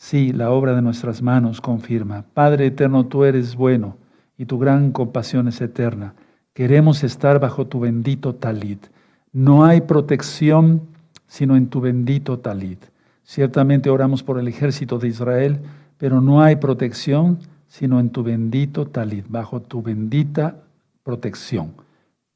sí, 0.03 0.33
la 0.33 0.51
obra 0.51 0.75
de 0.75 0.81
nuestras 0.81 1.21
manos 1.21 1.61
confirma. 1.61 2.25
Padre 2.33 2.67
eterno, 2.67 3.05
tú 3.05 3.23
eres 3.23 3.55
bueno 3.55 3.95
y 4.37 4.45
tu 4.45 4.59
gran 4.59 4.91
compasión 4.91 5.47
es 5.47 5.61
eterna. 5.61 6.13
Queremos 6.53 7.05
estar 7.05 7.39
bajo 7.39 7.67
tu 7.67 7.79
bendito 7.79 8.35
talit. 8.35 8.85
No 9.31 9.63
hay 9.63 9.81
protección 9.81 10.81
sino 11.25 11.55
en 11.55 11.67
tu 11.67 11.79
bendito 11.79 12.37
talit. 12.39 12.83
Ciertamente 13.23 13.89
oramos 13.89 14.23
por 14.23 14.37
el 14.37 14.47
ejército 14.49 14.99
de 14.99 15.07
Israel, 15.07 15.61
pero 15.97 16.19
no 16.19 16.41
hay 16.41 16.57
protección 16.57 17.39
sino 17.67 17.99
en 18.01 18.09
tu 18.09 18.23
bendito 18.23 18.85
talit, 18.85 19.25
bajo 19.29 19.61
tu 19.61 19.81
bendita 19.81 20.57
protección. 21.03 21.73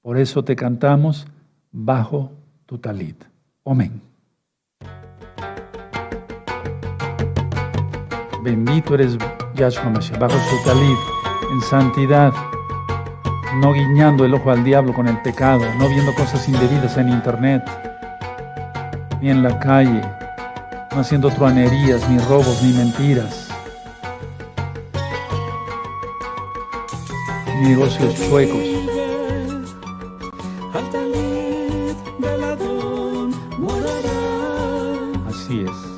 Por 0.01 0.17
eso 0.17 0.43
te 0.43 0.55
cantamos 0.55 1.27
bajo 1.71 2.31
tu 2.65 2.77
talit. 2.77 3.23
Amén. 3.65 4.01
Bendito 8.47 8.93
eres 8.93 9.17
Yahshua 9.55 9.89
Mashiach, 9.89 10.19
bajo 10.19 10.37
su 10.49 10.63
talit, 10.63 10.97
en 11.51 11.61
santidad, 11.63 12.31
no 13.55 13.73
guiñando 13.73 14.23
el 14.23 14.33
ojo 14.33 14.51
al 14.51 14.63
diablo 14.63 14.93
con 14.93 15.09
el 15.09 15.21
pecado, 15.21 15.65
no 15.77 15.89
viendo 15.89 16.15
cosas 16.15 16.47
indebidas 16.47 16.95
en 16.95 17.09
internet, 17.09 17.61
ni 19.19 19.31
en 19.31 19.43
la 19.43 19.59
calle, 19.59 20.01
no 20.93 21.01
haciendo 21.01 21.29
truanerías, 21.29 22.09
ni 22.09 22.19
robos, 22.19 22.63
ni 22.63 22.71
mentiras, 22.71 23.49
ni 27.59 27.67
negocios 27.67 28.15
chuecos. 28.15 28.63
Así 35.27 35.65
es. 35.65 35.97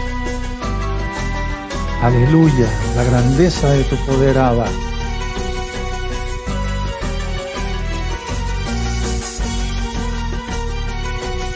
Aleluya, 2.01 2.67
la 2.95 3.03
grandeza 3.03 3.69
de 3.69 3.83
tu 3.83 3.95
poder, 4.07 4.35
Abba. 4.35 4.65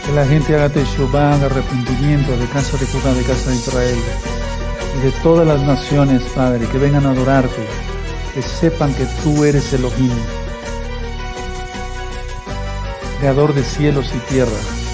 Que 0.06 0.12
la 0.12 0.28
gente 0.28 0.56
haga 0.56 0.70
Teshuvah, 0.70 1.34
haga 1.34 1.48
arrepentimiento 1.48 2.38
de 2.38 2.46
casa 2.46 2.78
de 2.78 2.86
Judá, 2.86 3.12
de 3.16 3.24
casa 3.24 3.50
de 3.50 3.56
Israel 3.56 3.98
y 5.00 5.06
de 5.06 5.12
todas 5.24 5.48
las 5.48 5.62
naciones, 5.62 6.22
Padre, 6.36 6.68
que 6.68 6.78
vengan 6.78 7.08
a 7.08 7.10
adorarte, 7.10 7.66
que 8.36 8.44
sepan 8.44 8.94
que 8.94 9.08
tú 9.24 9.44
eres 9.46 9.74
Elohim, 9.74 10.14
creador 13.20 13.56
de 13.56 13.64
cielos 13.64 14.14
y 14.14 14.20
tierra. 14.32 14.85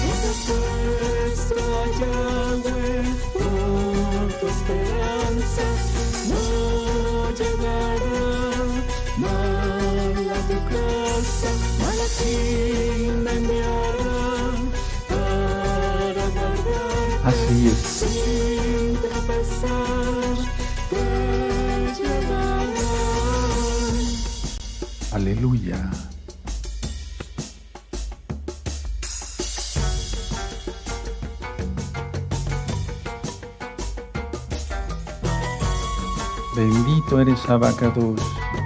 Bendito 37.22 37.30
eres 37.30 37.48
Abacados. 37.48 38.61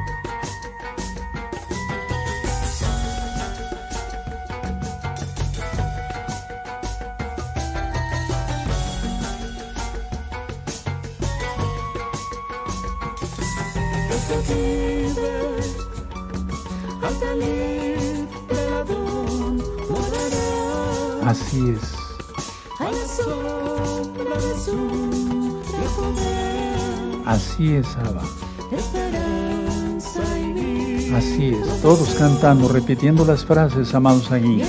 Todos 31.87 32.16
cantando, 32.16 32.66
repitiendo 32.66 33.25
las 33.25 33.44
frases, 33.44 33.94
amados 33.94 34.33
allí. 34.33 34.61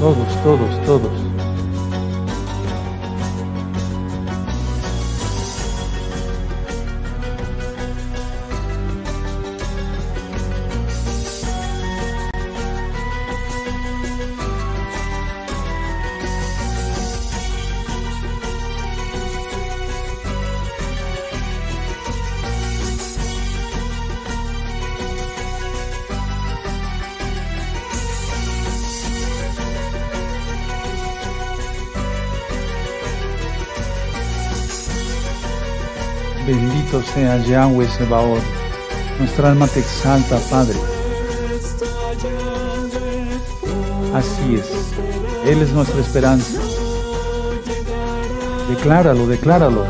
Todos, 0.00 0.42
todos, 0.42 0.86
todos. 0.86 1.27
Sea 37.06 37.38
Yahweh 37.44 37.88
Sebaot. 37.88 38.42
Nuestra 39.18 39.50
alma 39.50 39.66
te 39.66 39.80
exalta, 39.80 40.38
Padre. 40.50 40.78
Así 44.14 44.54
es. 44.54 44.66
Él 45.46 45.62
es 45.62 45.72
nuestra 45.72 46.00
esperanza. 46.00 46.60
Decláralo, 48.68 49.26
decláralo. 49.26 49.84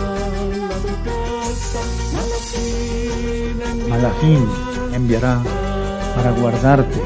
Malachim 3.88 4.46
enviará 4.92 5.42
para 6.14 6.30
guardarte. 6.32 7.00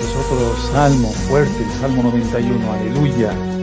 Es 0.00 0.16
otro 0.16 0.72
salmo 0.72 1.08
fuerte, 1.28 1.62
el 1.62 1.80
Salmo 1.80 2.02
91. 2.04 2.72
Aleluya. 2.72 3.55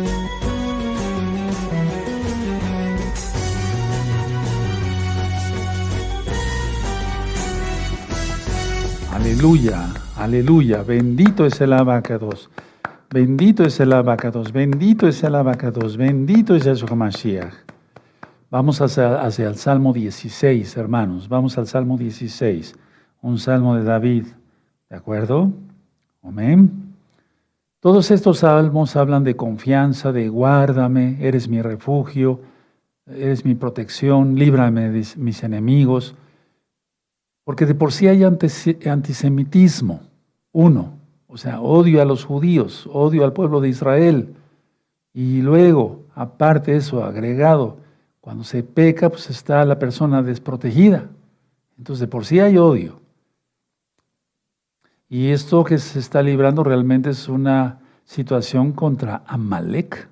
Aleluya, 9.44 9.90
aleluya. 10.16 10.84
Bendito 10.84 11.46
es 11.46 11.60
el 11.60 11.74
abacados. 11.74 12.50
Bendito 13.10 13.66
es 13.66 13.78
el 13.82 13.92
abacados. 13.92 14.54
Bendito 14.54 15.06
es 15.06 15.22
el 15.22 15.36
abacados. 15.36 15.98
Bendito 15.98 16.56
es 16.56 16.64
Yahshua 16.64 16.96
Mashiach. 16.96 17.54
Vamos 18.50 18.80
hacia, 18.80 19.22
hacia 19.22 19.50
el 19.50 19.56
Salmo 19.58 19.92
16, 19.92 20.78
hermanos. 20.78 21.28
Vamos 21.28 21.58
al 21.58 21.68
Salmo 21.68 21.98
16. 21.98 22.74
Un 23.22 23.38
salmo 23.38 23.76
de 23.76 23.84
David. 23.84 24.28
¿De 24.90 24.96
acuerdo? 24.96 25.52
Amén. 26.24 26.94
Todos 27.82 28.12
estos 28.12 28.40
salmos 28.40 28.96
hablan 28.96 29.26
de 29.26 29.36
confianza, 29.36 30.14
de 30.14 30.30
guárdame, 30.30 31.18
eres 31.20 31.50
mi 31.50 31.62
refugio, 31.62 32.40
eres 33.06 33.44
mi 33.44 33.56
protección, 33.56 34.36
líbrame 34.36 34.90
de 34.90 35.06
mis 35.18 35.44
enemigos, 35.44 36.16
porque 37.44 37.66
de 37.66 37.76
por 37.76 37.92
sí 37.92 38.08
hay 38.08 38.24
antisemitismo, 38.24 40.02
uno, 40.52 40.94
o 41.28 41.38
sea, 41.38 41.62
odio 41.62 42.02
a 42.02 42.06
los 42.06 42.26
judíos, 42.26 42.88
odio 42.92 43.24
al 43.26 43.34
pueblo 43.34 43.60
de 43.60 43.70
Israel, 43.70 44.36
y 45.14 45.42
luego, 45.42 46.06
aparte 46.16 46.72
de 46.72 46.78
eso, 46.78 47.04
agregado, 47.04 47.78
cuando 48.20 48.44
se 48.44 48.64
peca, 48.64 49.10
pues 49.10 49.30
está 49.30 49.64
la 49.66 49.78
persona 49.78 50.24
desprotegida. 50.24 51.10
Entonces, 51.78 52.00
de 52.02 52.08
por 52.08 52.26
sí 52.26 52.40
hay 52.40 52.58
odio. 52.58 53.00
Y 55.10 55.30
esto 55.30 55.64
que 55.64 55.78
se 55.78 56.00
está 56.00 56.24
librando 56.24 56.64
realmente 56.64 57.12
es 57.12 57.28
una 57.28 57.80
situación 58.06 58.72
contra 58.72 59.24
Amalek, 59.28 60.08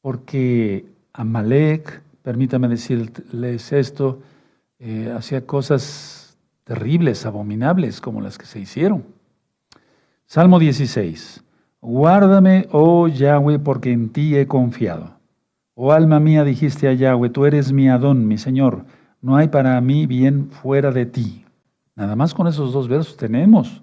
porque 0.00 0.86
Amalek, 1.12 2.02
permítame 2.22 2.68
decirles 2.68 3.72
esto, 3.72 4.20
eh, 4.78 5.12
hacía 5.14 5.46
cosas 5.46 6.23
terribles, 6.64 7.26
abominables, 7.26 8.00
como 8.00 8.20
las 8.20 8.38
que 8.38 8.46
se 8.46 8.60
hicieron. 8.60 9.04
Salmo 10.26 10.58
16. 10.58 11.44
Guárdame, 11.80 12.66
oh 12.72 13.08
Yahweh, 13.08 13.58
porque 13.58 13.92
en 13.92 14.08
ti 14.08 14.36
he 14.36 14.46
confiado. 14.46 15.14
Oh 15.74 15.92
alma 15.92 16.20
mía, 16.20 16.44
dijiste 16.44 16.88
a 16.88 16.92
Yahweh, 16.92 17.30
tú 17.30 17.44
eres 17.46 17.72
mi 17.72 17.88
Adón, 17.88 18.26
mi 18.26 18.38
Señor. 18.38 18.84
No 19.20 19.36
hay 19.36 19.48
para 19.48 19.80
mí 19.80 20.06
bien 20.06 20.50
fuera 20.50 20.90
de 20.90 21.06
ti. 21.06 21.44
Nada 21.96 22.16
más 22.16 22.34
con 22.34 22.46
esos 22.46 22.72
dos 22.72 22.88
versos 22.88 23.16
tenemos. 23.16 23.82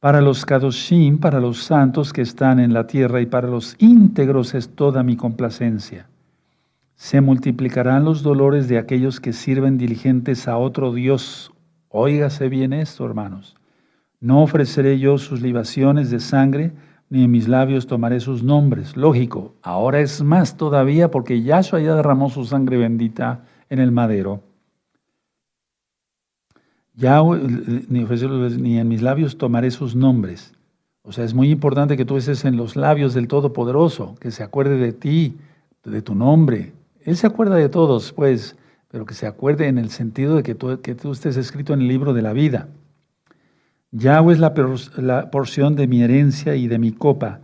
Para 0.00 0.20
los 0.20 0.46
Kadoshim, 0.46 1.18
para 1.18 1.40
los 1.40 1.62
santos 1.62 2.12
que 2.12 2.22
están 2.22 2.58
en 2.58 2.72
la 2.72 2.86
tierra 2.86 3.20
y 3.20 3.26
para 3.26 3.48
los 3.48 3.76
íntegros 3.78 4.54
es 4.54 4.70
toda 4.70 5.02
mi 5.02 5.16
complacencia. 5.16 6.08
Se 6.94 7.20
multiplicarán 7.20 8.04
los 8.04 8.22
dolores 8.22 8.68
de 8.68 8.78
aquellos 8.78 9.20
que 9.20 9.32
sirven 9.32 9.78
diligentes 9.78 10.48
a 10.48 10.56
otro 10.56 10.92
Dios. 10.92 11.52
Óigase 11.90 12.48
bien 12.48 12.72
esto, 12.72 13.04
hermanos. 13.04 13.56
No 14.20 14.42
ofreceré 14.42 14.98
yo 15.00 15.18
sus 15.18 15.42
libaciones 15.42 16.10
de 16.10 16.20
sangre, 16.20 16.72
ni 17.08 17.24
en 17.24 17.30
mis 17.32 17.48
labios 17.48 17.88
tomaré 17.88 18.20
sus 18.20 18.44
nombres. 18.44 18.96
Lógico, 18.96 19.56
ahora 19.60 19.98
es 19.98 20.22
más 20.22 20.56
todavía 20.56 21.10
porque 21.10 21.42
Yahshua 21.42 21.80
ya 21.80 21.96
derramó 21.96 22.30
su 22.30 22.44
sangre 22.44 22.76
bendita 22.76 23.44
en 23.68 23.80
el 23.80 23.90
madero. 23.90 24.40
Ya 26.94 27.20
ni, 27.88 28.04
ni 28.04 28.78
en 28.78 28.88
mis 28.88 29.02
labios 29.02 29.36
tomaré 29.36 29.72
sus 29.72 29.96
nombres. 29.96 30.54
O 31.02 31.10
sea, 31.10 31.24
es 31.24 31.34
muy 31.34 31.50
importante 31.50 31.96
que 31.96 32.04
tú 32.04 32.16
estés 32.16 32.44
en 32.44 32.56
los 32.56 32.76
labios 32.76 33.14
del 33.14 33.26
Todopoderoso, 33.26 34.14
que 34.20 34.30
se 34.30 34.44
acuerde 34.44 34.76
de 34.76 34.92
ti, 34.92 35.38
de 35.82 36.02
tu 36.02 36.14
nombre. 36.14 36.72
Él 37.00 37.16
se 37.16 37.26
acuerda 37.26 37.56
de 37.56 37.68
todos, 37.68 38.12
pues, 38.12 38.54
pero 38.90 39.06
que 39.06 39.14
se 39.14 39.26
acuerde 39.26 39.68
en 39.68 39.78
el 39.78 39.90
sentido 39.90 40.36
de 40.36 40.42
que 40.42 40.54
tú, 40.54 40.80
que 40.82 40.96
estés 41.12 41.36
escrito 41.36 41.72
en 41.72 41.80
el 41.80 41.88
libro 41.88 42.12
de 42.12 42.22
la 42.22 42.32
vida. 42.32 42.68
Yahweh 43.92 44.34
es 44.34 44.40
la, 44.40 45.30
porción 45.30 45.76
de 45.76 45.86
mi 45.86 46.02
herencia 46.02 46.56
y 46.56 46.66
de 46.66 46.78
mi 46.78 46.92
copa. 46.92 47.40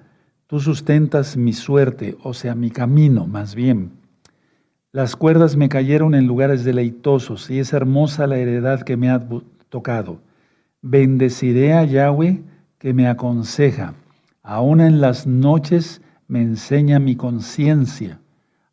Tú 0.47 0.61
sustentas 0.61 1.37
mi 1.37 1.53
suerte, 1.53 2.17
o 2.23 2.35
sea, 2.35 2.55
mi 2.55 2.71
camino, 2.71 3.27
más 3.27 3.55
bien. 3.55 3.93
Las 4.93 5.15
cuerdas 5.15 5.57
me 5.57 5.69
cayeron 5.69 6.15
en 6.15 6.27
lugares 6.27 6.65
deleitosos 6.65 7.51
y 7.51 7.59
es 7.59 7.73
hermosa 7.73 8.27
la 8.27 8.39
heredad 8.39 8.83
que 8.83 8.97
me 8.97 9.11
ha 9.11 9.27
tocado. 9.69 10.21
Bendeciré 10.83 11.75
a 11.75 11.85
Yahweh 11.85 12.43
que 12.79 12.93
me 12.93 13.09
aconseja. 13.09 13.95
Aún 14.43 14.81
en 14.81 15.01
las 15.01 15.27
noches 15.27 16.01
me 16.29 16.43
enseña 16.43 16.99
mi 16.99 17.17
conciencia. 17.17 18.21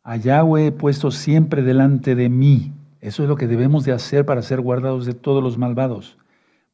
A 0.04 0.16
he 0.16 0.70
puesto 0.70 1.10
siempre 1.10 1.62
delante 1.62 2.14
de 2.14 2.28
mí. 2.28 2.72
Eso 3.00 3.24
es 3.24 3.28
lo 3.28 3.36
que 3.36 3.48
debemos 3.48 3.84
de 3.84 3.92
hacer 3.92 4.24
para 4.24 4.42
ser 4.42 4.60
guardados 4.60 5.06
de 5.06 5.14
todos 5.14 5.42
los 5.42 5.58
malvados 5.58 6.16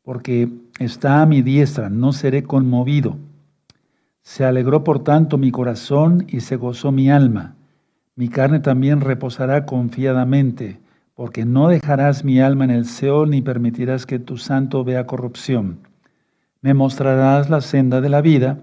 porque 0.02 0.48
está 0.78 1.22
a 1.22 1.26
mi 1.26 1.42
diestra, 1.42 1.90
no 1.90 2.12
seré 2.12 2.42
conmovido. 2.42 3.16
Se 4.22 4.44
alegró 4.44 4.84
por 4.84 5.04
tanto 5.04 5.38
mi 5.38 5.50
corazón 5.50 6.26
y 6.28 6.40
se 6.40 6.56
gozó 6.56 6.92
mi 6.92 7.10
alma. 7.10 7.54
Mi 8.16 8.28
carne 8.28 8.60
también 8.60 9.00
reposará 9.00 9.66
confiadamente, 9.66 10.80
porque 11.14 11.44
no 11.44 11.68
dejarás 11.68 12.24
mi 12.24 12.40
alma 12.40 12.64
en 12.64 12.70
el 12.70 12.86
Seol 12.86 13.30
ni 13.30 13.42
permitirás 13.42 14.06
que 14.06 14.18
tu 14.18 14.36
santo 14.36 14.84
vea 14.84 15.06
corrupción. 15.06 15.78
Me 16.60 16.74
mostrarás 16.74 17.50
la 17.50 17.60
senda 17.60 18.00
de 18.00 18.08
la 18.08 18.20
vida, 18.20 18.58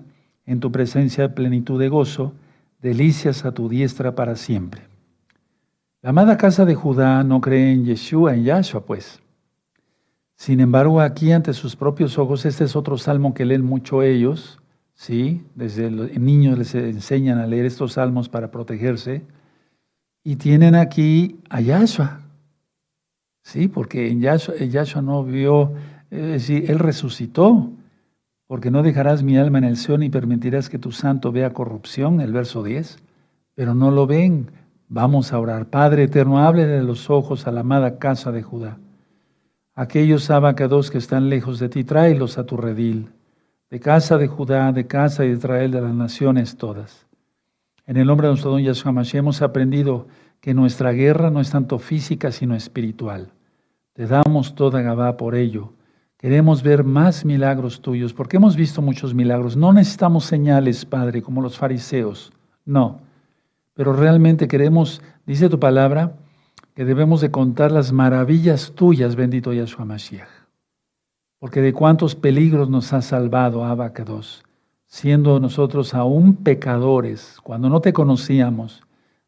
en 0.46 0.60
tu 0.60 0.72
presencia 0.72 1.34
plenitud 1.34 1.80
de 1.80 1.90
gozo, 1.90 2.34
delicias 2.80 3.46
a 3.46 3.52
tu 3.52 3.70
diestra 3.70 4.16
para 4.16 4.36
siempre. 4.36 4.82
La 6.02 6.12
amada 6.12 6.38
casa 6.38 6.66
de 6.66 6.76
Judá 6.76 7.24
no 7.24 7.42
cree 7.42 7.72
en 7.72 7.86
Yeshua, 7.86 8.36
en 8.36 8.44
Yahshua, 8.44 8.86
pues 8.86 9.22
sin 10.38 10.60
embargo, 10.60 11.02
aquí 11.02 11.32
ante 11.32 11.52
sus 11.54 11.76
propios 11.76 12.20
ojos, 12.20 12.46
este 12.46 12.64
es 12.64 12.76
otro 12.76 13.00
salmo 13.00 13.34
que 13.34 13.44
leen 13.44 13.66
mucho 13.66 14.04
ellos, 14.04 14.60
¿sí? 14.94 15.44
Desde 15.56 15.90
niños 15.90 16.60
les 16.60 16.76
enseñan 16.76 17.40
a 17.40 17.48
leer 17.48 17.66
estos 17.66 17.94
salmos 17.94 18.30
para 18.30 18.52
protegerse. 18.52 19.24
Y 20.24 20.36
tienen 20.36 20.76
aquí 20.76 21.40
a 21.50 21.60
Yahshua, 21.60 22.20
¿sí? 23.42 23.68
Porque 23.68 24.12
en 24.12 24.22
Yahshua, 24.22 25.02
no 25.02 25.24
vio, 25.24 25.74
es 26.12 26.28
decir, 26.28 26.70
Él 26.70 26.78
resucitó, 26.78 27.72
porque 28.48 28.72
no 28.72 28.82
dejarás 28.82 29.24
mi 29.24 29.38
alma 29.38 29.58
en 29.58 29.66
el 29.66 29.78
Seón 29.78 30.04
y 30.04 30.10
permitirás 30.10 30.70
que 30.70 30.80
tu 30.80 30.92
santo 30.92 31.32
vea 31.32 31.54
corrupción, 31.54 32.22
el 32.22 32.32
verso 32.32 32.64
10. 32.64 32.98
Pero 33.54 33.76
no 33.76 33.92
lo 33.92 34.08
ven. 34.08 34.52
Vamos 34.88 35.34
a 35.34 35.40
orar. 35.40 35.66
Padre 35.66 36.04
eterno, 36.04 36.40
hable 36.40 36.66
de 36.66 36.82
los 36.82 37.10
ojos 37.10 37.46
a 37.46 37.52
la 37.52 37.60
amada 37.60 38.00
casa 38.00 38.32
de 38.32 38.42
Judá. 38.42 38.78
Aquellos 39.76 40.30
abacados 40.30 40.90
que 40.90 40.98
están 40.98 41.30
lejos 41.30 41.60
de 41.60 41.68
ti, 41.68 41.84
tráelos 41.84 42.38
a 42.38 42.46
tu 42.46 42.56
redil, 42.56 43.10
de 43.70 43.80
casa 43.82 44.18
de 44.18 44.28
Judá, 44.28 44.72
de 44.72 44.88
casa 44.88 45.24
de 45.24 45.32
Israel, 45.32 45.72
de 45.72 45.82
las 45.82 45.94
naciones 45.94 46.56
todas. 46.56 47.06
En 47.86 47.98
el 47.98 48.08
nombre 48.08 48.28
de 48.28 48.32
nuestro 48.32 48.52
don 48.52 48.64
Yahshua 48.64 48.94
Mashiach 48.94 49.20
hemos 49.20 49.42
aprendido 49.42 50.08
que 50.40 50.54
nuestra 50.54 50.94
guerra 50.94 51.30
no 51.30 51.42
es 51.42 51.52
tanto 51.52 51.80
física, 51.80 52.32
sino 52.32 52.56
espiritual. 52.56 53.32
Te 53.94 54.08
damos 54.08 54.56
toda 54.56 54.82
Gabá 54.82 55.18
por 55.18 55.36
ello. 55.36 55.74
Queremos 56.28 56.62
ver 56.62 56.84
más 56.84 57.24
milagros 57.24 57.80
tuyos, 57.80 58.12
porque 58.12 58.36
hemos 58.36 58.58
visto 58.58 58.82
muchos 58.82 59.14
milagros. 59.14 59.56
No 59.56 59.72
necesitamos 59.72 60.26
señales, 60.26 60.84
Padre, 60.84 61.22
como 61.22 61.42
los 61.42 61.58
fariseos. 61.58 62.34
No. 62.66 63.00
Pero 63.76 63.94
realmente 63.94 64.50
queremos, 64.50 65.02
dice 65.26 65.48
tu 65.48 65.58
palabra, 65.58 66.18
que 66.74 66.84
debemos 66.84 67.22
de 67.22 67.32
contar 67.32 67.72
las 67.72 67.94
maravillas 67.94 68.74
tuyas, 68.76 69.16
bendito 69.16 69.54
Yahshua 69.54 69.86
Mashiach. 69.86 70.28
Porque 71.40 71.62
de 71.62 71.72
cuántos 71.72 72.14
peligros 72.14 72.70
nos 72.70 72.92
has 72.92 73.06
salvado, 73.06 73.64
Abacados, 73.64 74.44
siendo 74.86 75.40
nosotros 75.40 75.94
aún 75.94 76.36
pecadores, 76.36 77.38
cuando 77.42 77.70
no 77.70 77.80
te 77.80 77.94
conocíamos, 77.94 78.84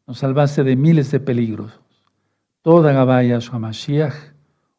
nos 0.06 0.18
salvaste 0.18 0.64
de 0.64 0.76
miles 0.76 1.10
de 1.10 1.20
peligros. 1.20 1.80
Toda 2.60 2.92
Gabá 2.92 3.22
Yahshua 3.22 3.58
Mashiach, 3.58 4.34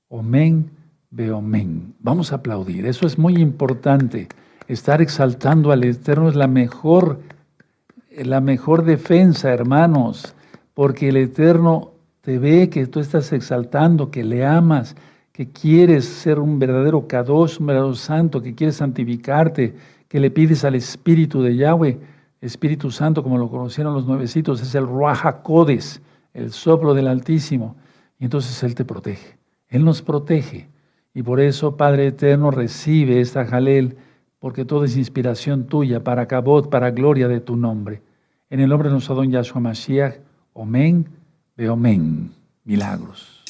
Omen, 0.08 0.81
Beomen. 1.12 1.94
Vamos 2.00 2.32
a 2.32 2.38
aplaudir, 2.38 2.86
eso 2.86 3.06
es 3.06 3.18
muy 3.18 3.36
importante. 3.36 4.28
Estar 4.68 5.02
exaltando 5.02 5.72
al 5.72 5.84
Eterno 5.84 6.30
es 6.30 6.36
la 6.36 6.48
mejor, 6.48 7.20
la 8.16 8.40
mejor 8.40 8.86
defensa, 8.86 9.54
hermanos, 9.54 10.34
porque 10.74 11.10
el 11.10 11.18
Eterno 11.18 11.92
te 12.22 12.40
ve 12.40 12.70
que 12.70 12.88
tú 12.88 13.02
estás 13.02 13.34
exaltando, 13.34 14.10
que 14.10 14.24
le 14.24 14.46
amas, 14.46 14.96
que 15.34 15.50
quieres 15.50 16.06
ser 16.06 16.40
un 16.40 16.60
verdadero 16.60 17.08
Kadosh, 17.08 17.60
un 17.60 17.68
verdadero 17.68 17.96
santo, 17.96 18.42
que 18.42 18.56
quieres 18.56 18.78
santificarte, 18.78 19.76
que 20.08 20.20
le 20.20 20.32
pides 20.32 20.64
al 20.64 20.76
Espíritu 20.76 21.42
de 21.42 21.56
Yahweh, 21.56 22.00
Espíritu 22.42 22.90
Santo, 22.90 23.22
como 23.22 23.38
lo 23.38 23.50
conocieron 23.50 23.94
los 23.94 24.08
nuevecitos, 24.08 24.62
es 24.62 24.74
el 24.76 24.88
Ruach 24.88 25.42
Codes, 25.44 26.02
el 26.34 26.52
soplo 26.52 26.94
del 26.94 27.08
Altísimo. 27.08 27.76
Y 28.18 28.24
entonces 28.26 28.64
Él 28.64 28.76
te 28.76 28.86
protege. 28.86 29.38
Él 29.68 29.86
nos 29.86 30.02
protege. 30.02 30.71
Y 31.14 31.24
por 31.24 31.40
eso, 31.40 31.76
Padre 31.76 32.08
Eterno, 32.08 32.52
recibe 32.52 33.20
esta 33.20 33.46
Jalel, 33.46 33.98
porque 34.40 34.66
todo 34.66 34.86
es 34.86 34.96
inspiración 34.98 35.66
tuya, 35.66 36.04
para 36.04 36.28
Cabot, 36.28 36.70
para 36.70 36.92
gloria 36.92 37.28
de 37.28 37.42
tu 37.42 37.56
nombre. 37.56 38.02
En 38.50 38.60
el 38.60 38.70
nombre 38.70 38.90
de 38.90 38.94
nuestro 38.94 39.16
don 39.16 39.30
Yahshua 39.30 39.62
Mashiach, 39.62 40.16
Amén 40.56 41.06
Veo 41.56 41.76
men, 41.76 42.32
milagros. 42.64 43.44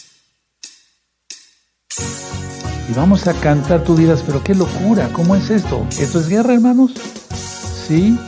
Y 2.89 2.93
vamos 2.93 3.27
a 3.27 3.33
cantar, 3.33 3.83
tú 3.83 3.95
dirás, 3.95 4.23
pero 4.23 4.43
qué 4.43 4.53
locura, 4.53 5.07
¿cómo 5.13 5.35
es 5.35 5.49
esto? 5.49 5.85
¿Esto 5.99 6.19
es 6.19 6.27
guerra, 6.27 6.53
hermanos? 6.53 6.93
Sí. 6.93 8.19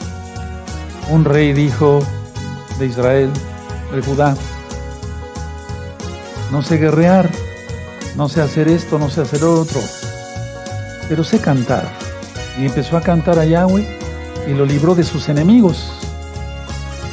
Un 1.12 1.26
rey 1.26 1.54
dijo 1.54 2.00
de 2.80 2.86
Israel, 2.86 3.30
de 3.94 4.02
Judá, 4.02 4.36
no 6.52 6.62
sé 6.62 6.78
guerrear, 6.78 7.30
no 8.16 8.30
sé 8.30 8.42
hacer 8.42 8.68
esto, 8.68 9.00
no 9.00 9.10
sé 9.10 9.22
hacer 9.22 9.44
otro, 9.44 9.82
pero 11.10 11.24
sé 11.24 11.40
cantar. 11.40 11.92
Y 12.60 12.66
empezó 12.66 12.98
a 12.98 13.02
cantar 13.02 13.40
a 13.40 13.46
Yahweh 13.46 13.88
y 14.48 14.54
lo 14.54 14.66
libró 14.66 14.94
de 14.96 15.04
sus 15.04 15.30
enemigos. 15.30 15.92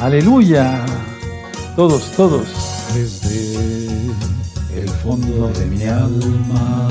Aleluya. 0.00 0.84
Todos, 1.76 2.10
todos. 2.12 2.46
Desde 2.94 3.56
el 4.74 4.88
fondo 5.02 5.48
de 5.48 5.66
mi 5.66 5.84
alma 5.84 6.88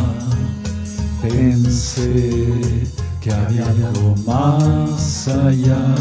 pensé 1.22 2.88
que 3.22 3.32
había 3.32 3.66
algo 3.68 4.16
más 4.26 5.28
allá 5.28 5.96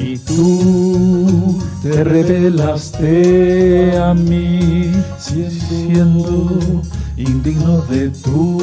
y 0.00 0.16
tú 0.18 1.58
te 1.82 2.02
revelaste 2.04 3.96
a 3.98 4.14
mí 4.14 4.92
siendo 5.18 6.82
indigno 7.18 7.82
de 7.82 8.10
tu 8.10 8.60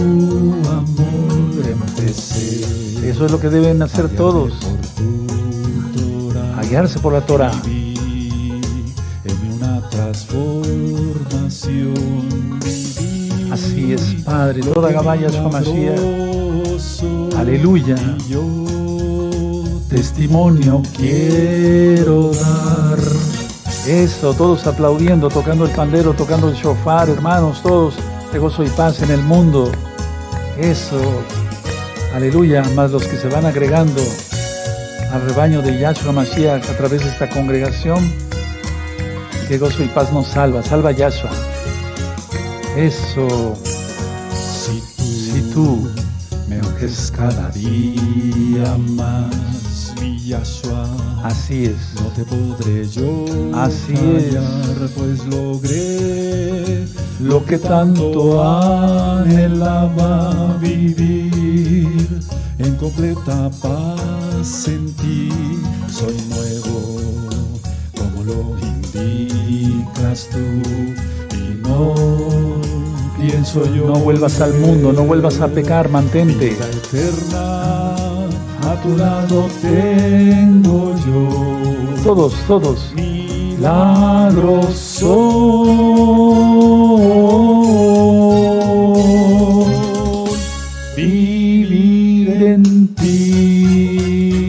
amor 0.69 1.65
empecé 1.69 3.09
Eso 3.09 3.25
es 3.25 3.31
lo 3.31 3.39
que 3.39 3.49
deben 3.49 3.81
hacer 3.81 4.09
todos, 4.09 4.53
guiarse 6.69 6.99
por 6.99 7.13
la 7.13 7.21
Torah. 7.21 7.51
En 7.65 8.63
una 9.53 9.81
transformación. 9.89 11.93
Así 13.51 13.93
es, 13.93 14.01
Padre, 14.23 14.61
toda 14.61 14.91
Gabaya 14.91 15.29
Mashiach. 15.51 15.99
Aleluya. 17.37 17.95
Testimonio 19.89 20.81
quiero 20.97 22.31
dar. 22.31 22.97
Eso, 23.87 24.33
todos 24.33 24.65
aplaudiendo, 24.65 25.29
tocando 25.29 25.65
el 25.65 25.71
pandero, 25.71 26.13
tocando 26.13 26.49
el 26.49 26.55
shofar, 26.55 27.07
hermanos, 27.09 27.61
todos 27.61 27.93
de 28.31 28.39
gozo 28.39 28.63
y 28.63 28.69
paz 28.69 29.01
en 29.01 29.11
el 29.11 29.21
mundo. 29.21 29.71
Eso, 30.57 30.99
aleluya, 32.13 32.63
más 32.75 32.91
los 32.91 33.03
que 33.05 33.17
se 33.17 33.27
van 33.29 33.45
agregando 33.45 34.01
al 35.11 35.21
rebaño 35.21 35.61
de 35.61 35.79
Yahshua 35.79 36.11
Mashiach 36.11 36.69
a 36.69 36.77
través 36.77 37.03
de 37.03 37.09
esta 37.09 37.29
congregación. 37.29 38.11
Que 39.47 39.57
gozo 39.57 39.83
y 39.83 39.87
paz 39.87 40.11
nos 40.11 40.27
salva, 40.27 40.63
salva 40.63 40.91
Yahshua. 40.91 41.31
Eso, 42.75 43.55
Si 44.33 44.81
tú, 44.97 45.03
si 45.03 45.41
tú 45.53 45.89
me 46.49 46.59
unges 46.59 47.11
cada 47.15 47.49
día 47.49 48.75
más, 48.95 49.93
mi 50.01 50.19
Yahshua, 50.19 51.14
así 51.27 51.65
es. 51.65 52.01
no 52.01 52.07
te 52.09 52.23
podré 52.23 52.87
yo 52.87 53.25
Así 53.53 53.95
fallar, 53.95 54.89
pues 54.95 55.25
logré 55.25 56.85
Lo 57.19 57.43
que 57.45 57.57
tanto 57.57 58.43
anhelaba 58.43 60.57
vivir 60.61 62.05
en 62.57 62.75
completa 62.75 63.49
paz 63.61 64.67
en 64.67 64.93
ti. 64.95 65.29
Soy 65.89 66.15
nuevo, 66.29 67.01
como 67.97 68.23
lo 68.23 68.57
indicas 68.59 70.29
tú, 70.31 70.39
y 71.35 71.59
no 71.67 71.93
pienso 73.19 73.65
yo. 73.73 73.87
No 73.87 73.95
vuelvas 73.95 74.39
al 74.41 74.53
mundo, 74.53 74.93
no 74.93 75.03
vuelvas 75.03 75.41
a 75.41 75.47
pecar, 75.47 75.89
mantente. 75.89 76.49
Vida 76.49 76.69
eterna, 76.69 77.95
a 78.75 78.81
tu 78.81 78.97
lado 78.97 79.47
tengo 79.61 80.93
yo. 81.05 81.29
Todos, 82.03 82.33
todos. 82.47 82.91
Milagroso 82.95 83.65
vivir 90.95 92.43
en 92.43 92.87
ti. 92.95 94.41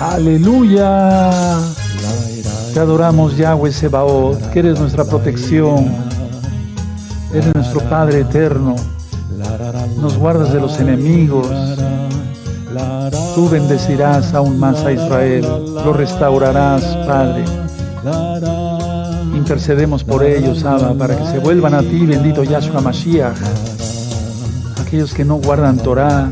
Aleluya. 0.00 1.60
Te 2.72 2.80
adoramos, 2.80 3.36
Yahweh 3.36 3.72
Sebaot, 3.72 4.50
que 4.50 4.60
eres 4.60 4.80
nuestra 4.80 5.04
protección. 5.04 6.08
Eres 7.32 7.54
nuestro 7.54 7.80
Padre 7.88 8.20
eterno. 8.20 8.76
Nos 10.00 10.16
guardas 10.16 10.52
de 10.52 10.60
los 10.60 10.78
enemigos. 10.80 11.48
Tú 13.34 13.48
bendecirás 13.48 14.34
aún 14.34 14.58
más 14.58 14.84
a 14.84 14.92
Israel. 14.92 15.42
Lo 15.42 15.92
restaurarás, 15.92 16.84
Padre. 17.06 17.44
Intercedemos 19.34 20.04
por 20.04 20.24
ellos, 20.24 20.64
Abba, 20.64 20.92
para 20.94 21.16
que 21.16 21.24
se 21.26 21.38
vuelvan 21.38 21.74
a 21.74 21.80
ti, 21.80 22.04
bendito 22.04 22.42
Yahshua 22.42 22.80
Mashiach. 22.80 23.38
Aquellos 24.80 25.14
que 25.14 25.24
no 25.24 25.36
guardan 25.36 25.78
Torah, 25.78 26.28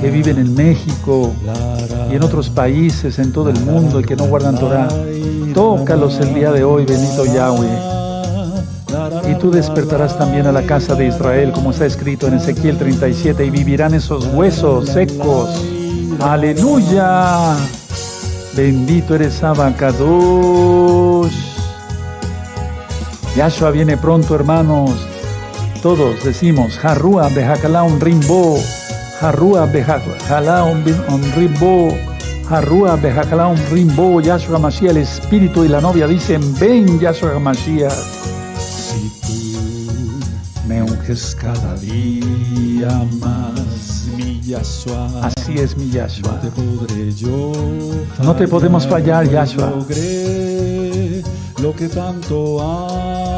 que 0.00 0.10
viven 0.10 0.38
en 0.38 0.54
México 0.54 1.32
y 2.10 2.16
en 2.16 2.22
otros 2.22 2.50
países, 2.50 3.18
en 3.18 3.32
todo 3.32 3.50
el 3.50 3.60
mundo, 3.60 4.00
y 4.00 4.04
que 4.04 4.16
no 4.16 4.26
guardan 4.26 4.58
Torah. 4.58 4.88
Tócalos 5.54 6.18
el 6.20 6.34
día 6.34 6.52
de 6.52 6.64
hoy, 6.64 6.84
bendito 6.84 7.24
Yahweh. 7.24 8.05
Y 9.28 9.34
tú 9.34 9.50
despertarás 9.50 10.16
también 10.16 10.46
a 10.46 10.52
la 10.52 10.62
casa 10.62 10.94
de 10.94 11.08
Israel, 11.08 11.52
como 11.52 11.72
está 11.72 11.86
escrito 11.86 12.28
en 12.28 12.34
Ezequiel 12.34 12.78
37, 12.78 13.44
y 13.44 13.50
vivirán 13.50 13.94
esos 13.94 14.26
huesos 14.26 14.88
secos. 14.88 15.50
Aleluya. 16.20 17.56
Bendito 18.56 19.14
eres 19.14 19.42
Abacados. 19.42 21.30
Yahshua 23.36 23.70
viene 23.70 23.96
pronto, 23.96 24.34
hermanos. 24.34 24.92
Todos 25.82 26.24
decimos, 26.24 26.82
Harrua 26.82 27.28
Behakalaun 27.28 28.00
Rimbo. 28.00 28.58
Harrua 29.20 29.66
Behakalaun 29.66 30.84
Rimbo. 31.36 31.88
Harrua 32.48 32.96
Behakalaun 32.96 33.58
Rimbo. 33.70 34.20
Yahshua 34.20 34.58
Mashiach, 34.58 34.90
el 34.92 34.98
espíritu 34.98 35.64
y 35.64 35.68
la 35.68 35.80
novia 35.80 36.06
dicen, 36.06 36.40
ven 36.58 36.98
Yahshua 36.98 37.38
Mashiach. 37.38 38.35
Unges 41.06 41.36
cada 41.36 41.76
día 41.76 43.06
más, 43.20 44.08
mi 44.16 44.40
Yahshua. 44.40 45.06
Así 45.22 45.52
es 45.56 45.76
mi 45.76 45.86
No 45.86 45.92
Yahshua. 45.94 46.40
te 46.40 46.50
podré 46.50 47.12
yo 47.14 47.52
No 48.24 48.34
te 48.34 48.48
podemos 48.48 48.88
fallar, 48.88 49.28
Yahshua. 49.30 49.70
Logré 49.70 51.22
lo 51.62 51.72
que 51.76 51.88
tanto 51.88 52.60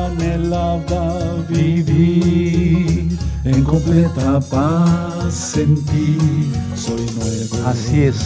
anhelaba 0.07 1.35
vivir 1.51 3.19
en 3.45 3.65
completa 3.65 4.41
paz 4.41 5.59
en 5.59 5.75
ti. 5.85 6.51
Soy 6.75 7.05
nuevo. 7.17 7.69
Así 7.69 8.05
es. 8.05 8.17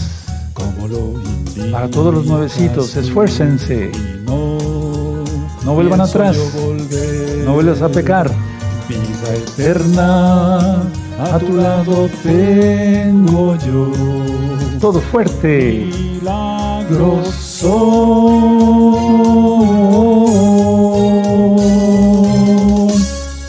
Como 0.55 0.87
lo 0.87 1.15
Para 1.73 1.91
todos 1.91 2.15
los 2.15 2.27
nuevecitos, 2.27 2.95
esfuércense. 2.95 3.91
No, 4.25 4.59
No 5.65 5.75
vuelvan 5.75 6.01
atrás. 6.01 6.37
No 7.45 7.55
vuelvas 7.55 7.83
a 7.83 7.89
pecar. 7.89 8.31
Vida 9.23 9.35
eterna, 9.37 10.83
a 11.17 11.39
tu 11.39 11.57
lado 11.57 12.09
tengo 12.25 13.55
yo. 13.57 13.93
Todo 14.81 15.01
fuerte. 15.01 15.87
Milagroso. 15.93 17.79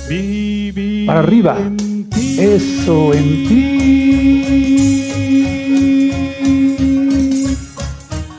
Vivir 0.08 1.08
Para 1.08 1.20
arriba. 1.20 1.58
en 1.60 2.10
ti. 2.10 2.40
Eso 2.40 3.14
en 3.14 3.48
ti. 3.48 3.70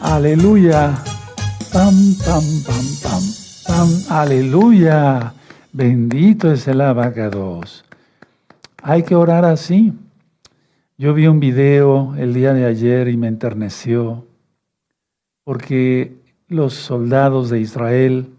Aleluya. 0.02 0.94
Pam, 1.72 2.14
pam, 2.24 2.44
pam, 2.64 2.86
pam, 3.02 3.22
pam. 3.66 3.88
Aleluya. 4.08 5.32
Bendito 5.76 6.52
es 6.52 6.68
el 6.68 6.80
abacados. 6.80 7.84
Hay 8.80 9.02
que 9.02 9.16
orar 9.16 9.44
así. 9.44 9.92
Yo 10.96 11.14
vi 11.14 11.26
un 11.26 11.40
video 11.40 12.14
el 12.14 12.32
día 12.32 12.54
de 12.54 12.64
ayer 12.64 13.08
y 13.08 13.16
me 13.16 13.26
enterneció 13.26 14.24
porque 15.42 16.16
los 16.46 16.74
soldados 16.74 17.50
de 17.50 17.58
Israel 17.58 18.30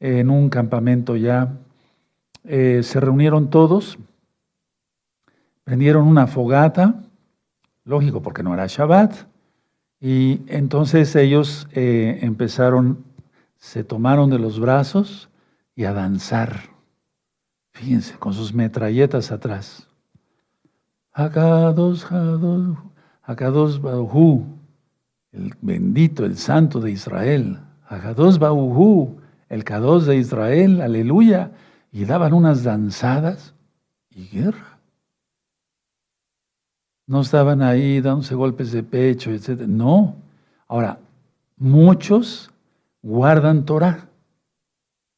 en 0.00 0.30
un 0.30 0.48
campamento 0.48 1.14
ya 1.16 1.58
eh, 2.44 2.80
se 2.82 3.00
reunieron 3.00 3.50
todos, 3.50 3.98
prendieron 5.62 6.06
una 6.06 6.26
fogata, 6.26 7.02
lógico 7.84 8.22
porque 8.22 8.42
no 8.42 8.54
era 8.54 8.66
Shabbat, 8.66 9.14
y 10.00 10.40
entonces 10.46 11.14
ellos 11.16 11.68
eh, 11.72 12.18
empezaron, 12.22 13.04
se 13.58 13.84
tomaron 13.84 14.30
de 14.30 14.38
los 14.38 14.58
brazos 14.58 15.28
y 15.76 15.84
a 15.84 15.92
danzar, 15.92 16.70
fíjense, 17.72 18.14
con 18.18 18.32
sus 18.32 18.52
metralletas 18.52 19.30
atrás. 19.30 19.86
Hakados, 21.12 22.10
Hados, 22.10 22.78
Hakados 23.22 23.80
Barujú, 23.80 24.46
el 25.32 25.54
bendito, 25.60 26.24
el 26.24 26.36
santo 26.36 26.80
de 26.80 26.90
Israel, 26.90 27.60
Hakados 27.88 28.38
Barujú, 28.38 29.20
el 29.48 29.64
Kados 29.64 30.06
de 30.06 30.16
Israel, 30.16 30.80
aleluya, 30.80 31.52
y 31.92 32.04
daban 32.04 32.32
unas 32.32 32.64
danzadas 32.64 33.54
y 34.10 34.26
guerra. 34.28 34.78
No 37.06 37.20
estaban 37.20 37.62
ahí 37.62 38.00
dándose 38.00 38.34
golpes 38.34 38.72
de 38.72 38.82
pecho, 38.82 39.30
etc. 39.30 39.60
No. 39.68 40.16
Ahora, 40.66 40.98
muchos 41.56 42.50
guardan 43.02 43.64
Torah. 43.64 44.08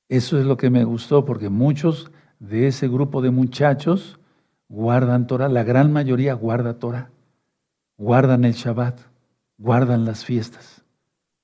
Eso 0.09 0.39
es 0.39 0.47
lo 0.47 0.57
que 0.57 0.71
me 0.71 0.85
gustó, 0.85 1.25
porque 1.25 1.49
muchos 1.49 2.11
de 2.39 2.67
ese 2.67 2.89
grupo 2.89 3.21
de 3.21 3.31
muchachos 3.31 4.19
guardan 4.69 5.27
Torah, 5.27 5.49
la 5.49 5.65
gran 5.65 5.93
mayoría 5.93 6.35
guarda 6.35 6.79
Torah, 6.79 7.11
guardan 7.97 8.45
el 8.45 8.55
Shabbat, 8.55 9.01
guardan 9.59 10.05
las 10.05 10.25
fiestas. 10.25 10.85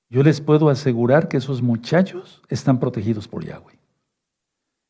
Yo 0.09 0.23
les 0.23 0.41
puedo 0.41 0.69
asegurar 0.69 1.27
que 1.27 1.37
esos 1.37 1.61
muchachos 1.61 2.41
están 2.47 2.79
protegidos 2.79 3.27
por 3.27 3.43
Yahweh. 3.43 3.77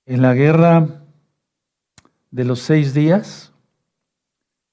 En 0.06 0.22
la 0.22 0.34
guerra 0.34 1.02
de 2.32 2.46
los 2.46 2.60
seis 2.60 2.94
días 2.94 3.52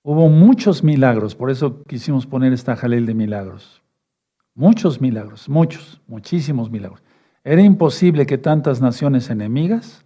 hubo 0.02 0.28
muchos 0.28 0.82
milagros, 0.82 1.34
por 1.34 1.50
eso 1.50 1.82
quisimos 1.84 2.26
poner 2.26 2.52
esta 2.52 2.76
jalel 2.76 3.06
de 3.06 3.14
milagros. 3.14 3.82
Muchos 4.54 5.00
milagros, 5.00 5.48
muchos, 5.48 6.02
muchísimos 6.06 6.70
milagros. 6.70 7.02
Era 7.44 7.62
imposible 7.62 8.26
que 8.26 8.38
tantas 8.38 8.80
naciones 8.80 9.30
enemigas 9.30 10.04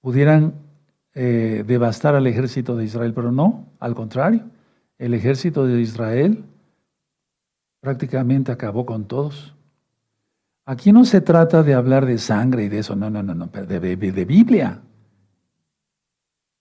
pudieran 0.00 0.54
eh, 1.14 1.64
devastar 1.66 2.14
al 2.14 2.26
ejército 2.26 2.76
de 2.76 2.84
Israel, 2.84 3.12
pero 3.14 3.30
no, 3.30 3.66
al 3.78 3.94
contrario, 3.94 4.42
el 4.98 5.14
ejército 5.14 5.66
de 5.66 5.80
Israel 5.80 6.44
prácticamente 7.80 8.50
acabó 8.50 8.86
con 8.86 9.04
todos. 9.04 9.54
Aquí 10.64 10.92
no 10.92 11.04
se 11.04 11.20
trata 11.20 11.62
de 11.62 11.74
hablar 11.74 12.06
de 12.06 12.18
sangre 12.18 12.64
y 12.64 12.68
de 12.68 12.78
eso, 12.78 12.96
no, 12.96 13.10
no, 13.10 13.22
no, 13.22 13.34
no, 13.34 13.46
de, 13.46 13.80
de 13.80 14.24
Biblia. 14.24 14.80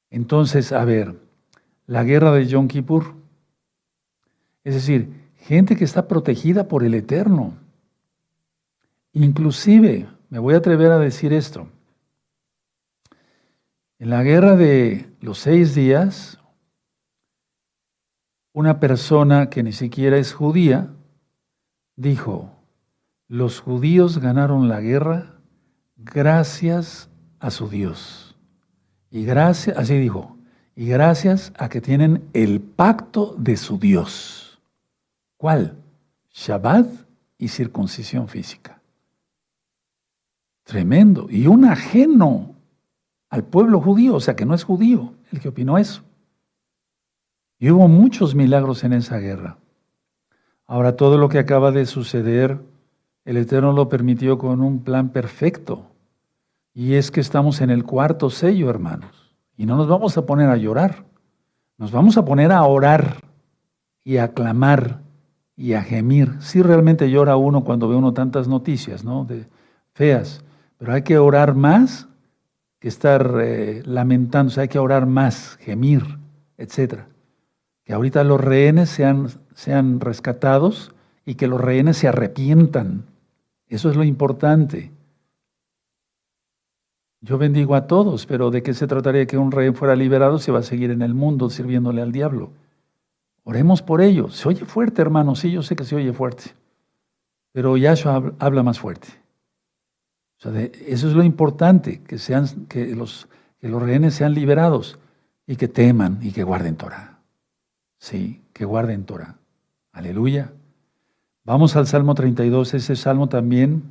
Entonces, 0.10 0.72
a 0.72 0.84
ver, 0.84 1.16
la 1.88 2.04
guerra 2.04 2.32
de 2.34 2.46
Yom 2.46 2.68
Kippur, 2.68 3.16
es 4.64 4.76
decir, 4.76 5.10
gente 5.38 5.76
que 5.76 5.86
está 5.86 6.08
protegida 6.08 6.68
por 6.68 6.84
el 6.84 6.94
Eterno. 6.94 7.54
Inclusive, 9.14 10.08
me 10.30 10.40
voy 10.40 10.54
a 10.54 10.58
atrever 10.58 10.92
a 10.92 11.00
decir 11.00 11.34
esto, 11.34 11.68
en 14.00 14.10
la 14.10 14.24
guerra 14.24 14.56
de 14.56 15.12
los 15.20 15.38
seis 15.38 15.76
días, 15.76 16.40
una 18.52 18.80
persona 18.80 19.50
que 19.50 19.62
ni 19.62 19.74
siquiera 19.74 20.18
es 20.18 20.34
judía 20.34 20.90
dijo, 21.96 22.50
los 23.28 23.62
judíos 23.62 24.18
ganaron 24.18 24.68
la 24.68 24.82
guerra 24.82 25.36
gracias 25.98 27.10
a 27.40 27.52
su 27.52 27.70
Dios. 27.70 28.36
Y 29.12 29.24
gracias, 29.24 29.78
así 29.78 29.98
dijo, 30.00 30.36
y 30.76 30.88
gracias 30.88 31.54
a 31.58 31.70
que 31.70 31.80
tienen 31.80 32.28
el 32.34 32.60
pacto 32.60 33.36
de 33.38 33.56
su 33.56 33.78
Dios. 33.78 34.60
¿Cuál? 35.38 35.78
Shabbat 36.34 36.88
y 37.38 37.50
circuncisión 37.50 38.28
física. 38.28 38.81
Tremendo. 40.72 41.28
Y 41.30 41.48
un 41.48 41.66
ajeno 41.66 42.56
al 43.30 43.44
pueblo 43.44 43.82
judío, 43.82 44.16
o 44.16 44.22
sea 44.22 44.38
que 44.38 44.46
no 44.46 44.54
es 44.54 44.64
judío 44.64 45.12
el 45.30 45.42
que 45.42 45.50
opinó 45.50 45.78
eso. 45.78 46.02
Y 47.60 47.72
hubo 47.72 47.90
muchos 47.90 48.36
milagros 48.36 48.86
en 48.86 48.94
esa 48.94 49.18
guerra. 49.18 49.58
Ahora 50.66 50.96
todo 50.96 51.18
lo 51.18 51.28
que 51.28 51.40
acaba 51.40 51.74
de 51.74 51.86
suceder, 51.86 52.62
el 53.26 53.36
Eterno 53.36 53.74
lo 53.74 53.90
permitió 53.90 54.38
con 54.38 54.62
un 54.62 54.82
plan 54.82 55.10
perfecto. 55.10 55.88
Y 56.74 56.94
es 56.94 57.12
que 57.12 57.20
estamos 57.20 57.60
en 57.60 57.70
el 57.70 57.84
cuarto 57.84 58.30
sello, 58.30 58.70
hermanos. 58.70 59.36
Y 59.58 59.66
no 59.66 59.76
nos 59.76 59.90
vamos 59.90 60.18
a 60.18 60.26
poner 60.26 60.48
a 60.48 60.56
llorar. 60.56 61.04
Nos 61.78 61.92
vamos 61.92 62.16
a 62.16 62.24
poner 62.24 62.54
a 62.54 62.64
orar 62.64 63.18
y 64.06 64.18
a 64.18 64.30
clamar 64.30 65.02
y 65.58 65.74
a 65.74 65.82
gemir. 65.82 66.38
Sí, 66.40 66.62
realmente 66.62 67.12
llora 67.12 67.36
uno 67.36 67.66
cuando 67.66 67.90
ve 67.90 67.98
uno 67.98 68.14
tantas 68.14 68.48
noticias, 68.48 69.04
¿no? 69.04 69.26
De 69.26 69.48
feas. 69.94 70.42
Pero 70.82 70.94
hay 70.94 71.04
que 71.04 71.20
orar 71.20 71.54
más 71.54 72.08
que 72.80 72.88
estar 72.88 73.36
eh, 73.40 73.84
lamentándose, 73.86 74.62
hay 74.62 74.68
que 74.68 74.80
orar 74.80 75.06
más, 75.06 75.58
gemir, 75.58 76.02
etc. 76.58 77.02
Que 77.84 77.94
ahorita 77.94 78.24
los 78.24 78.42
rehenes 78.42 78.90
sean, 78.90 79.28
sean 79.54 80.00
rescatados 80.00 80.96
y 81.24 81.36
que 81.36 81.46
los 81.46 81.62
rehenes 81.62 81.98
se 81.98 82.08
arrepientan. 82.08 83.04
Eso 83.68 83.92
es 83.92 83.96
lo 83.96 84.04
importante. 84.04 84.90
Yo 87.22 87.38
bendigo 87.38 87.76
a 87.76 87.86
todos, 87.86 88.26
pero 88.26 88.50
¿de 88.50 88.64
qué 88.64 88.74
se 88.74 88.88
trataría 88.88 89.28
que 89.28 89.38
un 89.38 89.52
rehén 89.52 89.76
fuera 89.76 89.96
liberado 89.96 90.40
si 90.40 90.50
va 90.50 90.60
a 90.62 90.64
seguir 90.64 90.90
en 90.90 91.04
el 91.04 91.14
mundo 91.14 91.52
sirviéndole 91.52 92.02
al 92.02 92.12
diablo? 92.12 92.50
Oremos 93.44 93.84
por 93.84 94.02
ello. 94.02 94.30
Se 94.32 94.50
oye 94.50 94.66
fuerte, 94.66 95.04
hermano, 95.04 95.36
sí, 95.36 95.52
yo 95.52 95.62
sé 95.62 95.76
que 95.76 95.84
se 95.84 95.96
oye 95.96 96.12
fuerte, 96.12 96.56
pero 97.52 97.78
Yahshua 97.78 98.34
habla 98.40 98.64
más 98.64 98.80
fuerte 98.80 99.21
eso 100.44 101.08
es 101.08 101.14
lo 101.14 101.24
importante, 101.24 102.02
que, 102.02 102.18
sean, 102.18 102.48
que, 102.68 102.96
los, 102.96 103.28
que 103.60 103.70
los 103.70 103.82
rehenes 103.82 104.16
sean 104.16 104.34
liberados 104.34 104.98
y 105.46 105.56
que 105.56 105.68
teman 105.68 106.20
y 106.22 106.32
que 106.32 106.44
guarden 106.44 106.76
Torah. 106.76 107.20
Sí, 108.00 108.42
que 108.54 108.66
guarden 108.66 109.06
Torah. 109.06 109.38
Aleluya. 109.92 110.52
Vamos 111.44 111.76
al 111.76 111.86
Salmo 111.86 112.16
32. 112.16 112.74
Ese 112.74 112.96
salmo 112.96 113.30
también 113.30 113.84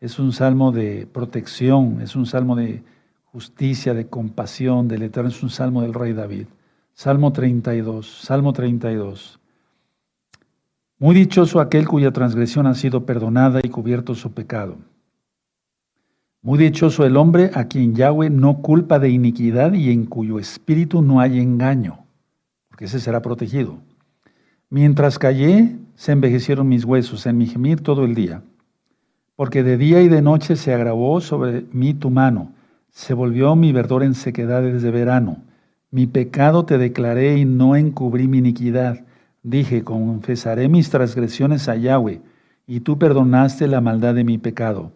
es 0.00 0.18
un 0.18 0.32
salmo 0.32 0.70
de 0.70 1.08
protección, 1.12 2.00
es 2.02 2.14
un 2.14 2.26
salmo 2.26 2.54
de 2.54 2.82
justicia, 3.24 3.94
de 3.94 4.06
compasión 4.06 4.86
del 4.86 5.02
Eterno, 5.02 5.30
es 5.30 5.42
un 5.42 5.50
salmo 5.50 5.82
del 5.82 5.94
rey 5.94 6.12
David. 6.12 6.46
Salmo 6.94 7.32
32, 7.32 8.22
Salmo 8.22 8.52
32. 8.52 9.40
Muy 10.98 11.14
dichoso 11.14 11.60
aquel 11.60 11.86
cuya 11.86 12.12
transgresión 12.12 12.66
ha 12.66 12.74
sido 12.74 13.06
perdonada 13.06 13.60
y 13.62 13.68
cubierto 13.68 14.14
su 14.14 14.32
pecado. 14.32 14.76
Muy 16.48 16.58
dichoso 16.58 17.04
el 17.04 17.18
hombre 17.18 17.50
a 17.52 17.66
quien 17.66 17.94
Yahweh 17.94 18.30
no 18.30 18.62
culpa 18.62 18.98
de 18.98 19.10
iniquidad 19.10 19.74
y 19.74 19.90
en 19.90 20.06
cuyo 20.06 20.38
espíritu 20.38 21.02
no 21.02 21.20
hay 21.20 21.40
engaño, 21.40 22.06
porque 22.70 22.86
ese 22.86 23.00
será 23.00 23.20
protegido. 23.20 23.76
Mientras 24.70 25.18
callé, 25.18 25.76
se 25.94 26.12
envejecieron 26.12 26.66
mis 26.66 26.86
huesos 26.86 27.26
en 27.26 27.36
mi 27.36 27.46
gemir 27.46 27.82
todo 27.82 28.06
el 28.06 28.14
día, 28.14 28.40
porque 29.36 29.62
de 29.62 29.76
día 29.76 30.00
y 30.00 30.08
de 30.08 30.22
noche 30.22 30.56
se 30.56 30.72
agravó 30.72 31.20
sobre 31.20 31.66
mí 31.72 31.92
tu 31.92 32.08
mano, 32.08 32.52
se 32.92 33.12
volvió 33.12 33.54
mi 33.54 33.72
verdor 33.72 34.02
en 34.02 34.14
sequedades 34.14 34.80
de 34.80 34.90
verano. 34.90 35.42
Mi 35.90 36.06
pecado 36.06 36.64
te 36.64 36.78
declaré 36.78 37.36
y 37.36 37.44
no 37.44 37.76
encubrí 37.76 38.26
mi 38.26 38.38
iniquidad. 38.38 39.04
Dije, 39.42 39.84
confesaré 39.84 40.70
mis 40.70 40.88
transgresiones 40.88 41.68
a 41.68 41.76
Yahweh, 41.76 42.22
y 42.66 42.80
tú 42.80 42.98
perdonaste 42.98 43.68
la 43.68 43.82
maldad 43.82 44.14
de 44.14 44.24
mi 44.24 44.38
pecado. 44.38 44.92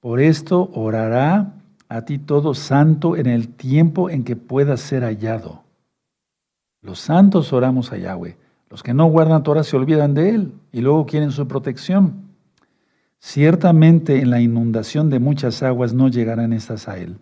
Por 0.00 0.20
esto 0.20 0.70
orará 0.72 1.52
a 1.88 2.04
ti 2.06 2.18
todo 2.18 2.54
santo 2.54 3.16
en 3.16 3.26
el 3.26 3.48
tiempo 3.48 4.08
en 4.08 4.24
que 4.24 4.34
pueda 4.34 4.76
ser 4.76 5.02
hallado. 5.02 5.62
Los 6.80 7.00
santos 7.00 7.52
oramos 7.52 7.92
a 7.92 7.98
Yahweh. 7.98 8.38
Los 8.70 8.82
que 8.82 8.94
no 8.94 9.06
guardan 9.06 9.42
Torah 9.42 9.64
se 9.64 9.76
olvidan 9.76 10.14
de 10.14 10.30
Él 10.30 10.54
y 10.72 10.80
luego 10.80 11.04
quieren 11.04 11.32
su 11.32 11.46
protección. 11.46 12.30
Ciertamente 13.18 14.20
en 14.20 14.30
la 14.30 14.40
inundación 14.40 15.10
de 15.10 15.18
muchas 15.18 15.62
aguas 15.62 15.92
no 15.92 16.08
llegarán 16.08 16.54
estas 16.54 16.88
a 16.88 16.96
Él. 16.96 17.18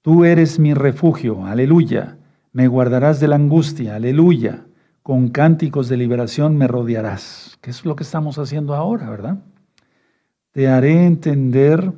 Tú 0.00 0.24
eres 0.24 0.58
mi 0.58 0.74
refugio, 0.74 1.46
aleluya. 1.46 2.16
Me 2.52 2.66
guardarás 2.66 3.20
de 3.20 3.28
la 3.28 3.36
angustia, 3.36 3.94
aleluya. 3.94 4.64
Con 5.04 5.28
cánticos 5.28 5.88
de 5.88 5.96
liberación 5.96 6.56
me 6.56 6.66
rodearás. 6.66 7.56
Que 7.60 7.70
es 7.70 7.84
lo 7.84 7.94
que 7.94 8.02
estamos 8.02 8.38
haciendo 8.38 8.74
ahora, 8.74 9.08
¿verdad? 9.08 9.38
Te 10.52 10.68
haré 10.68 11.06
entender 11.06 11.92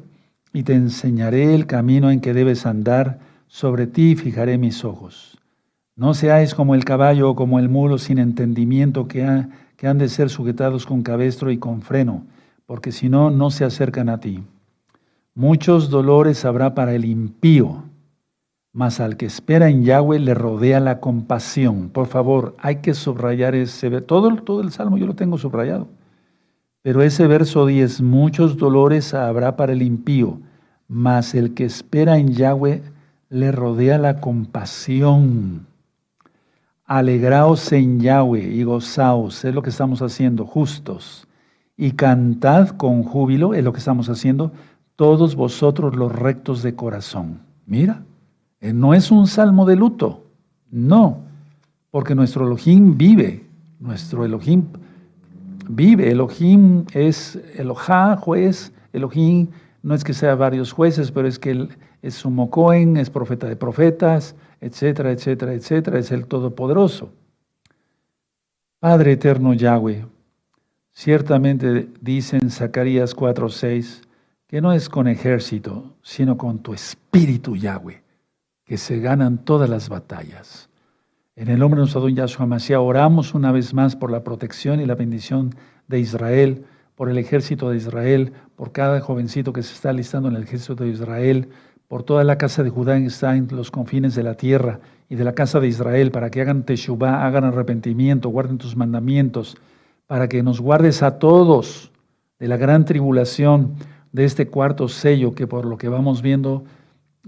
y 0.52 0.62
te 0.62 0.74
enseñaré 0.74 1.56
el 1.56 1.66
camino 1.66 2.12
en 2.12 2.20
que 2.20 2.32
debes 2.32 2.66
andar, 2.66 3.18
sobre 3.48 3.88
ti 3.88 4.14
fijaré 4.14 4.58
mis 4.58 4.84
ojos. 4.84 5.38
No 5.96 6.14
seáis 6.14 6.54
como 6.54 6.76
el 6.76 6.84
caballo 6.84 7.30
o 7.30 7.34
como 7.34 7.58
el 7.58 7.68
mulo 7.68 7.98
sin 7.98 8.18
entendimiento 8.18 9.08
que, 9.08 9.46
que 9.76 9.88
han 9.88 9.98
de 9.98 10.08
ser 10.08 10.30
sujetados 10.30 10.86
con 10.86 11.02
cabestro 11.02 11.50
y 11.50 11.58
con 11.58 11.82
freno, 11.82 12.26
porque 12.64 12.92
si 12.92 13.08
no, 13.08 13.30
no 13.30 13.50
se 13.50 13.64
acercan 13.64 14.08
a 14.08 14.20
ti. 14.20 14.44
Muchos 15.34 15.90
dolores 15.90 16.44
habrá 16.44 16.76
para 16.76 16.94
el 16.94 17.04
impío, 17.04 17.82
mas 18.72 19.00
al 19.00 19.16
que 19.16 19.26
espera 19.26 19.68
en 19.68 19.82
Yahweh 19.82 20.20
le 20.20 20.34
rodea 20.34 20.78
la 20.78 21.00
compasión. 21.00 21.90
Por 21.90 22.06
favor, 22.06 22.54
hay 22.58 22.76
que 22.76 22.94
subrayar 22.94 23.56
ese, 23.56 24.00
todo, 24.00 24.32
todo 24.36 24.60
el 24.60 24.70
salmo 24.70 24.96
yo 24.96 25.06
lo 25.06 25.14
tengo 25.14 25.38
subrayado. 25.38 25.88
Pero 26.84 27.00
ese 27.00 27.26
verso 27.26 27.64
10, 27.64 28.02
muchos 28.02 28.58
dolores 28.58 29.14
habrá 29.14 29.56
para 29.56 29.72
el 29.72 29.80
impío, 29.80 30.38
mas 30.86 31.34
el 31.34 31.54
que 31.54 31.64
espera 31.64 32.18
en 32.18 32.34
Yahweh 32.34 32.82
le 33.30 33.52
rodea 33.52 33.96
la 33.96 34.20
compasión. 34.20 35.66
Alegraos 36.84 37.72
en 37.72 38.00
Yahweh 38.00 38.52
y 38.52 38.64
gozaos, 38.64 39.46
es 39.46 39.54
lo 39.54 39.62
que 39.62 39.70
estamos 39.70 40.02
haciendo, 40.02 40.44
justos. 40.44 41.26
Y 41.74 41.92
cantad 41.92 42.68
con 42.68 43.02
júbilo, 43.02 43.54
es 43.54 43.64
lo 43.64 43.72
que 43.72 43.78
estamos 43.78 44.10
haciendo, 44.10 44.52
todos 44.94 45.36
vosotros 45.36 45.96
los 45.96 46.12
rectos 46.12 46.62
de 46.62 46.74
corazón. 46.74 47.40
Mira, 47.64 48.02
eh, 48.60 48.74
no 48.74 48.92
es 48.92 49.10
un 49.10 49.26
salmo 49.26 49.64
de 49.64 49.76
luto, 49.76 50.26
no, 50.70 51.20
porque 51.90 52.14
nuestro 52.14 52.44
Elohim 52.44 52.98
vive, 52.98 53.46
nuestro 53.80 54.26
Elohim 54.26 54.64
vive. 55.68 56.10
Elohim 56.10 56.84
es 56.92 57.38
Elohá, 57.56 58.16
juez, 58.16 58.72
Elohim 58.92 59.48
no 59.82 59.94
es 59.94 60.02
que 60.02 60.14
sea 60.14 60.34
varios 60.34 60.72
jueces, 60.72 61.10
pero 61.10 61.28
es 61.28 61.38
que 61.38 61.50
él 61.50 61.68
es 62.02 62.14
sumo 62.14 62.50
Cohen, 62.50 62.96
es 62.96 63.10
profeta 63.10 63.46
de 63.46 63.56
profetas, 63.56 64.34
etcétera, 64.60 65.10
etcétera, 65.10 65.52
etcétera, 65.52 65.98
es 65.98 66.10
el 66.10 66.26
Todopoderoso. 66.26 67.12
Padre 68.78 69.12
eterno 69.12 69.54
Yahweh, 69.54 70.06
ciertamente 70.92 71.88
dice 72.00 72.36
en 72.36 72.50
Zacarías 72.50 73.14
4:6 73.14 74.02
que 74.46 74.60
no 74.60 74.72
es 74.72 74.88
con 74.88 75.08
ejército, 75.08 75.96
sino 76.02 76.36
con 76.36 76.60
tu 76.60 76.74
espíritu 76.74 77.56
Yahweh, 77.56 78.02
que 78.64 78.76
se 78.76 79.00
ganan 79.00 79.38
todas 79.38 79.68
las 79.68 79.88
batallas. 79.88 80.68
En 81.36 81.48
el 81.48 81.58
nombre 81.58 81.78
de 81.78 81.80
nuestro 81.80 82.00
don 82.00 82.14
Yahshua 82.14 82.46
Mashiach 82.46 82.78
oramos 82.78 83.34
una 83.34 83.50
vez 83.50 83.74
más 83.74 83.96
por 83.96 84.12
la 84.12 84.22
protección 84.22 84.80
y 84.80 84.86
la 84.86 84.94
bendición 84.94 85.52
de 85.88 85.98
Israel, 85.98 86.64
por 86.94 87.10
el 87.10 87.18
ejército 87.18 87.70
de 87.70 87.76
Israel, 87.76 88.32
por 88.54 88.70
cada 88.70 89.00
jovencito 89.00 89.52
que 89.52 89.64
se 89.64 89.74
está 89.74 89.90
alistando 89.90 90.28
en 90.28 90.36
el 90.36 90.44
ejército 90.44 90.76
de 90.76 90.90
Israel, 90.90 91.48
por 91.88 92.04
toda 92.04 92.22
la 92.22 92.38
casa 92.38 92.62
de 92.62 92.70
Judá 92.70 93.00
que 93.00 93.06
está 93.06 93.34
en 93.34 93.48
los 93.50 93.72
confines 93.72 94.14
de 94.14 94.22
la 94.22 94.36
tierra 94.36 94.78
y 95.08 95.16
de 95.16 95.24
la 95.24 95.32
casa 95.32 95.58
de 95.58 95.66
Israel, 95.66 96.12
para 96.12 96.30
que 96.30 96.40
hagan 96.40 96.62
teshuvah, 96.62 97.26
hagan 97.26 97.42
arrepentimiento, 97.42 98.28
guarden 98.28 98.58
tus 98.58 98.76
mandamientos, 98.76 99.56
para 100.06 100.28
que 100.28 100.40
nos 100.44 100.60
guardes 100.60 101.02
a 101.02 101.18
todos 101.18 101.90
de 102.38 102.46
la 102.46 102.58
gran 102.58 102.84
tribulación 102.84 103.74
de 104.12 104.24
este 104.24 104.46
cuarto 104.46 104.86
sello, 104.86 105.34
que 105.34 105.48
por 105.48 105.64
lo 105.64 105.78
que 105.78 105.88
vamos 105.88 106.22
viendo 106.22 106.62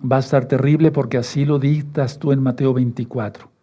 va 0.00 0.18
a 0.18 0.20
estar 0.20 0.44
terrible, 0.44 0.92
porque 0.92 1.18
así 1.18 1.44
lo 1.44 1.58
dictas 1.58 2.20
tú 2.20 2.30
en 2.30 2.40
Mateo 2.40 2.72
24. 2.72 3.55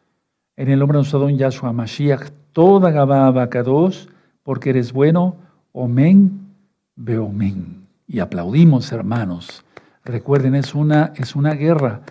En 0.56 0.70
el 0.70 0.80
nombre 0.80 0.98
de 0.98 1.00
nuestro 1.00 1.20
don 1.20 1.36
Yahshua 1.36 1.74
Mashiach, 1.74 2.30
toda 2.52 2.92
Gabá 2.92 3.26
Abacados, 3.26 4.10
porque 4.44 4.70
eres 4.70 4.94
bueno, 4.94 5.36
Omen, 5.72 6.54
Beomen. 6.96 7.88
Y 8.08 8.20
aplaudimos, 8.20 8.92
hermanos. 8.92 9.66
Recuerden, 10.06 10.54
es 10.54 10.76
una, 10.76 11.12
es 11.16 11.36
una 11.36 11.54
guerra. 11.54 12.02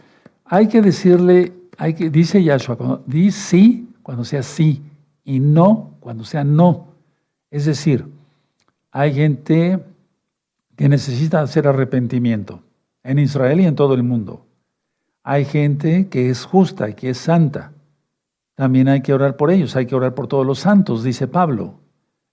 Hay 0.45 0.67
que 0.67 0.83
decirle, 0.83 1.53
hay 1.79 1.95
que, 1.95 2.11
dice 2.11 2.43
Yahshua, 2.43 3.03
di 3.07 3.31
sí 3.31 3.89
cuando 4.03 4.25
sea 4.25 4.43
sí 4.43 4.83
y 5.25 5.39
no 5.39 5.95
cuando 6.01 6.25
sea 6.25 6.43
no. 6.43 6.89
Es 7.51 7.67
decir, 7.67 8.07
hay 8.91 9.15
gente 9.15 9.79
que 10.77 10.89
necesita 10.89 11.41
hacer 11.41 11.69
arrepentimiento 11.69 12.61
en 13.05 13.19
Israel 13.19 13.61
y 13.61 13.67
en 13.67 13.77
todo 13.77 13.95
el 13.95 14.03
mundo. 14.03 14.47
Hay 15.23 15.45
gente 15.45 16.09
que 16.09 16.31
es 16.31 16.45
justa 16.45 16.89
y 16.89 16.95
que 16.95 17.11
es 17.11 17.19
santa. 17.19 17.72
También 18.63 18.87
hay 18.87 19.01
que 19.01 19.13
orar 19.13 19.37
por 19.37 19.51
ellos, 19.51 19.75
hay 19.75 19.87
que 19.87 19.97
orar 19.97 20.15
por 20.15 20.29
todos 20.29 20.47
los 20.47 20.61
santos, 20.61 21.03
dice 21.03 21.27
Pablo. 21.27 21.81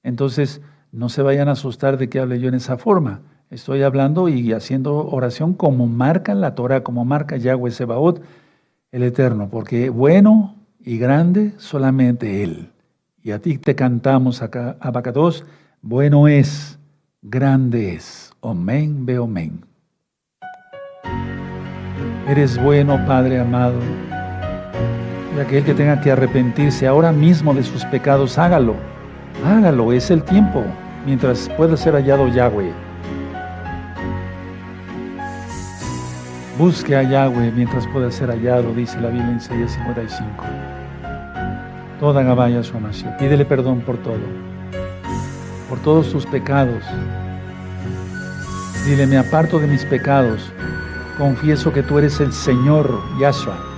Entonces, 0.03 0.61
no 0.91 1.09
se 1.09 1.23
vayan 1.23 1.49
a 1.49 1.53
asustar 1.53 1.97
de 1.97 2.07
que 2.07 2.19
hable 2.19 2.39
yo 2.39 2.49
en 2.49 2.53
esa 2.53 2.77
forma. 2.77 3.21
Estoy 3.49 3.81
hablando 3.81 4.29
y 4.29 4.53
haciendo 4.53 5.07
oración 5.07 5.55
como 5.55 5.87
marca 5.87 6.35
la 6.35 6.53
Torah, 6.53 6.83
como 6.83 7.03
marca 7.03 7.35
Yahweh 7.35 7.71
Sebaot, 7.71 8.21
el 8.91 9.01
Eterno, 9.01 9.49
porque 9.49 9.89
bueno 9.89 10.53
y 10.79 10.99
grande 10.99 11.53
solamente 11.57 12.43
Él. 12.43 12.69
Y 13.23 13.31
a 13.31 13.39
ti 13.39 13.57
te 13.57 13.73
cantamos 13.73 14.43
acá, 14.43 14.77
Abacados, 14.81 15.45
bueno 15.81 16.27
es, 16.27 16.77
grande 17.23 17.95
es. 17.95 18.33
Omen, 18.41 19.03
ve 19.03 19.17
omen. 19.17 19.65
Eres 22.27 22.61
bueno, 22.61 23.03
Padre 23.07 23.39
amado. 23.39 23.79
Y 25.35 25.39
aquel 25.39 25.63
que 25.63 25.73
tenga 25.73 26.01
que 26.01 26.11
arrepentirse 26.11 26.87
ahora 26.87 27.11
mismo 27.11 27.53
de 27.53 27.63
sus 27.63 27.85
pecados, 27.85 28.37
hágalo. 28.37 28.75
Hágalo, 29.45 29.93
es 29.93 30.09
el 30.11 30.23
tiempo, 30.23 30.63
mientras 31.05 31.49
pueda 31.49 31.77
ser 31.77 31.93
hallado 31.93 32.27
Yahweh. 32.27 32.73
Busque 36.57 36.93
a 36.93 37.03
Yahweh 37.03 37.53
mientras 37.55 37.87
pueda 37.87 38.11
ser 38.11 38.29
hallado, 38.29 38.73
dice 38.73 38.99
la 38.99 39.07
Biblia 39.07 39.29
en 39.29 39.37
Isaías 39.37 39.71
55. 39.71 40.43
Toda 42.01 42.21
Gabaya 42.23 42.63
su 42.63 42.75
amación. 42.75 43.15
Pídele 43.17 43.45
perdón 43.45 43.79
por 43.79 43.97
todo, 43.97 44.19
por 45.69 45.79
todos 45.79 46.11
tus 46.11 46.25
pecados. 46.25 46.83
Dile, 48.85 49.07
me 49.07 49.17
aparto 49.17 49.59
de 49.59 49.67
mis 49.67 49.85
pecados. 49.85 50.51
Confieso 51.17 51.71
que 51.71 51.83
tú 51.83 51.97
eres 51.97 52.19
el 52.19 52.33
Señor, 52.33 52.99
Yahshua. 53.21 53.68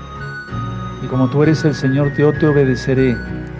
Como 1.11 1.29
tú 1.29 1.43
eres 1.43 1.63
el 1.65 1.75
Señor, 1.75 2.15
yo 2.15 2.33
te 2.33 2.47
obedeceré. 2.47 3.15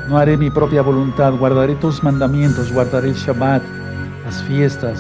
No 0.07 0.17
haré 0.17 0.37
mi 0.37 0.49
propia 0.49 0.81
voluntad, 0.81 1.33
guardaré 1.33 1.75
tus 1.75 2.01
mandamientos, 2.01 2.71
guardaré 2.73 3.09
el 3.09 3.15
Shabbat, 3.15 3.61
las 4.25 4.41
fiestas, 4.43 4.99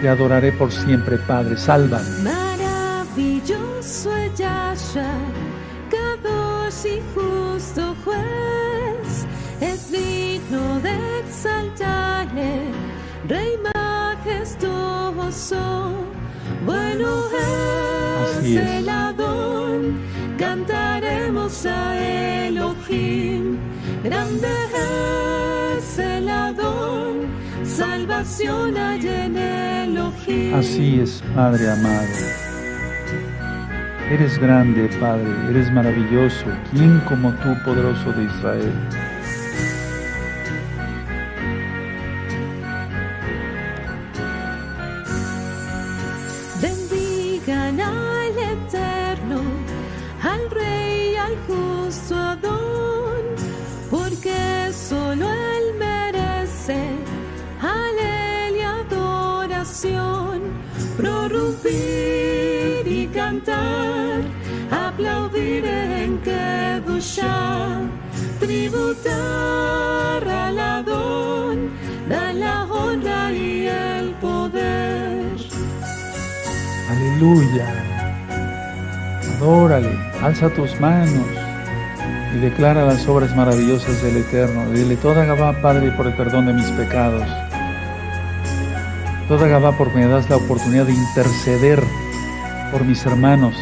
te 0.00 0.08
adoraré 0.08 0.52
por 0.52 0.70
siempre, 0.70 1.18
Padre. 1.18 1.56
Sálvame. 1.56 2.04
Maravilloso 2.22 4.16
es 4.16 4.34
Yahshua, 4.38 5.10
Kadosh 5.90 6.86
y 6.86 7.02
justo 7.14 7.96
juez, 8.04 9.26
es 9.60 9.90
digno 9.90 10.78
de 10.80 11.20
exaltarle, 11.20 12.70
Rey 13.28 13.58
majestuoso, 13.74 15.56
bueno 16.64 17.08
es, 18.38 18.44
el 18.44 18.88
Adón, 18.88 18.97
cantaremos 20.68 21.66
a 21.66 21.96
Elohim, 21.96 23.56
grande 24.04 24.48
es 25.76 25.98
el 25.98 26.28
Adón, 26.28 27.26
salvación 27.64 28.76
hay 28.76 29.06
en 29.06 29.36
Así 30.54 31.00
es, 31.00 31.22
Padre 31.34 31.70
amado. 31.70 32.06
Eres 34.10 34.38
grande, 34.38 34.88
Padre, 35.00 35.24
eres 35.50 35.72
maravilloso. 35.72 36.46
¿Quién 36.70 37.00
como 37.08 37.30
tú, 37.34 37.54
poderoso 37.64 38.12
de 38.12 38.24
Israel? 38.24 38.72
Alza 80.40 80.54
tus 80.54 80.80
manos 80.80 81.26
y 82.32 82.38
declara 82.38 82.84
las 82.84 83.08
obras 83.08 83.34
maravillosas 83.34 84.00
del 84.02 84.18
Eterno. 84.18 84.70
Dile 84.70 84.96
toda 84.96 85.24
Gabá, 85.24 85.60
Padre, 85.60 85.90
por 85.92 86.06
el 86.06 86.14
perdón 86.14 86.46
de 86.46 86.52
mis 86.52 86.66
pecados. 86.66 87.26
Toda 89.26 89.48
Gabá, 89.48 89.76
porque 89.76 89.96
me 89.96 90.06
das 90.06 90.30
la 90.30 90.36
oportunidad 90.36 90.86
de 90.86 90.94
interceder 90.94 91.82
por 92.70 92.84
mis 92.84 93.04
hermanos 93.04 93.54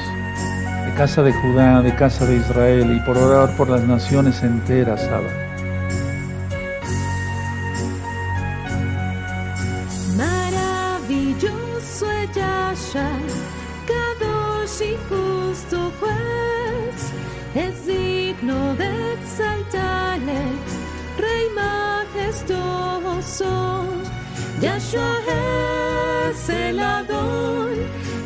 de 0.85 0.93
casa 0.95 1.23
de 1.23 1.33
Judá, 1.33 1.81
de 1.81 1.95
casa 1.95 2.27
de 2.27 2.37
Israel 2.37 2.95
y 2.95 3.01
por 3.07 3.17
orar 3.17 3.57
por 3.57 3.71
las 3.71 3.83
naciones 3.83 4.43
enteras, 4.43 5.03
Abba. 5.05 5.46
Yahshua 24.87 26.31
es 26.31 26.49
el 26.49 26.79
Adón 26.79 27.71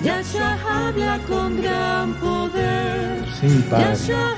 Yahshua 0.05 0.59
habla 0.69 1.19
con 1.27 1.63
gran 1.63 2.13
poder. 2.15 3.25
Sí, 3.41 3.65
Padre. 3.71 3.87
Yahshua 3.87 4.35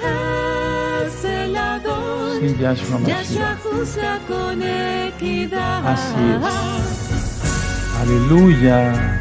es 1.05 1.25
el 1.25 1.57
Adón. 1.57 2.41
Sí, 2.41 2.57
Yahshua, 2.61 3.01
Yahshua 3.07 3.57
juzga 3.63 4.21
con 4.29 4.63
equidad. 4.63 5.87
Así 5.87 6.15
es. 6.37 6.45
Aleluya. 8.03 9.21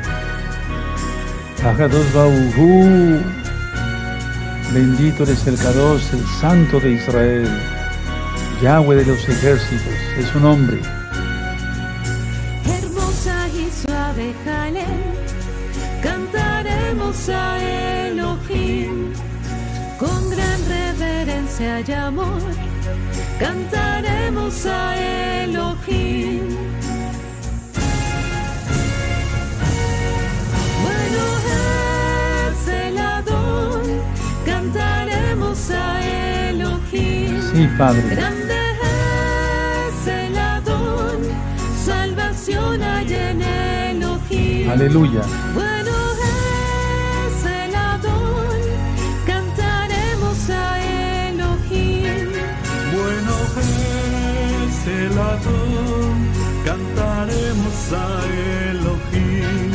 Bajados 1.64 2.14
Bauhu. 2.14 3.20
Bendito 4.74 5.24
eres 5.24 5.48
el 5.48 5.58
Kadosh, 5.58 6.14
el 6.14 6.26
Santo 6.40 6.80
de 6.80 6.92
Israel. 6.92 7.50
Yahweh 8.62 8.96
de 8.98 9.06
los 9.06 9.28
ejércitos, 9.28 9.96
es 10.20 10.28
su 10.28 10.40
nombre. 10.40 10.82
A 17.12 17.60
Elohim. 18.08 19.14
Con 20.00 20.30
gran 20.30 20.60
reverencia 20.68 21.82
y 21.82 21.92
amor, 21.92 22.42
cantaremos 23.38 24.66
a 24.66 24.96
Elohim. 25.44 26.48
Bueno 30.84 31.24
es 32.48 32.68
el 32.68 32.98
Adón, 32.98 33.82
cantaremos 34.46 35.70
a 35.70 36.50
Elohim. 36.50 37.42
Sí, 37.52 37.68
Padre. 37.78 38.16
Grande 38.16 38.60
es 39.90 40.08
el 40.08 40.38
Adón, 40.38 41.20
salvación 41.86 42.82
hay 42.82 43.14
en 43.14 43.42
Elohim. 43.42 44.70
Aleluya. 44.70 45.22
Cantaremos 56.66 57.94
a 57.94 58.24
Elohim. 58.72 59.72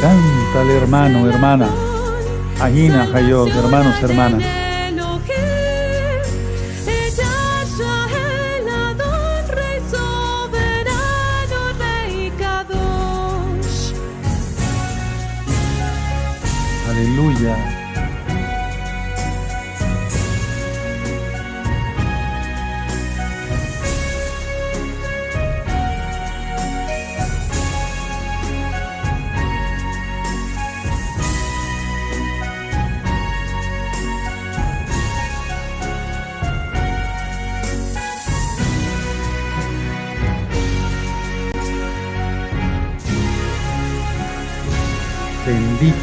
Cántale, 0.00 0.76
hermano, 0.76 1.28
hermana. 1.28 1.68
Agina, 2.60 3.06
Jayot, 3.06 3.50
hermanos, 3.50 4.02
hermanas. 4.02 4.64
en 16.96 17.73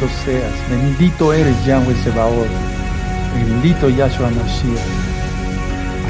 Bendito 0.02 0.26
seas, 0.26 0.70
bendito 0.72 1.32
eres 1.32 1.64
Yahweh 1.64 1.94
Sebaot, 1.94 2.48
bendito 3.36 3.88
Yahshua 3.88 4.32
Mashiach. 4.32 4.82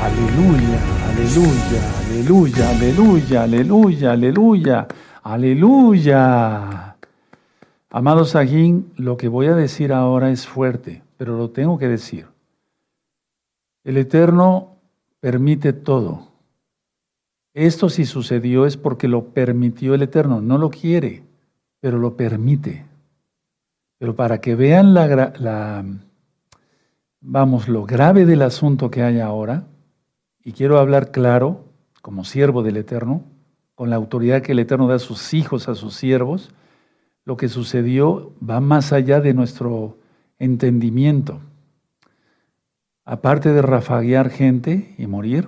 Aleluya, 0.01 0.79
aleluya, 1.09 1.81
aleluya, 1.99 2.69
aleluya, 2.69 3.43
aleluya, 3.43 4.11
aleluya, 4.13 4.87
aleluya. 5.23 6.95
Amado 7.89 8.23
Sajín, 8.23 8.93
lo 8.95 9.17
que 9.17 9.27
voy 9.27 9.47
a 9.47 9.55
decir 9.55 9.91
ahora 9.91 10.31
es 10.31 10.47
fuerte, 10.47 11.03
pero 11.17 11.35
lo 11.35 11.49
tengo 11.49 11.77
que 11.77 11.89
decir. 11.89 12.27
El 13.83 13.97
Eterno 13.97 14.77
permite 15.19 15.73
todo. 15.73 16.29
Esto 17.53 17.89
si 17.89 18.05
sucedió 18.05 18.65
es 18.65 18.77
porque 18.77 19.09
lo 19.09 19.25
permitió 19.33 19.95
el 19.95 20.03
Eterno, 20.03 20.39
no 20.39 20.57
lo 20.57 20.69
quiere, 20.69 21.23
pero 21.81 21.99
lo 21.99 22.15
permite. 22.15 22.89
Pero 24.01 24.15
para 24.15 24.41
que 24.41 24.55
vean 24.55 24.95
la, 24.95 25.85
vamos, 27.19 27.67
lo 27.67 27.85
grave 27.85 28.25
del 28.25 28.41
asunto 28.41 28.89
que 28.89 29.03
hay 29.03 29.19
ahora, 29.19 29.67
y 30.43 30.53
quiero 30.53 30.79
hablar 30.79 31.11
claro, 31.11 31.65
como 32.01 32.23
siervo 32.23 32.63
del 32.63 32.77
Eterno, 32.77 33.23
con 33.75 33.91
la 33.91 33.97
autoridad 33.97 34.41
que 34.41 34.53
el 34.53 34.59
Eterno 34.59 34.87
da 34.87 34.95
a 34.95 34.97
sus 34.97 35.35
hijos, 35.35 35.69
a 35.69 35.75
sus 35.75 35.93
siervos, 35.93 36.51
lo 37.25 37.37
que 37.37 37.47
sucedió 37.47 38.33
va 38.41 38.59
más 38.59 38.91
allá 38.91 39.21
de 39.21 39.35
nuestro 39.35 39.99
entendimiento. 40.39 41.39
Aparte 43.05 43.53
de 43.53 43.61
rafaguear 43.61 44.31
gente 44.31 44.95
y 44.97 45.05
morir, 45.05 45.47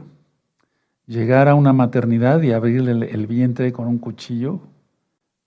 llegar 1.07 1.47
a 1.47 1.55
una 1.55 1.73
maternidad 1.73 2.39
y 2.43 2.51
abrirle 2.51 2.91
el, 2.91 3.25
vientre 3.25 3.73
con 3.73 3.87
un 3.87 3.97
cuchillo 3.97 4.59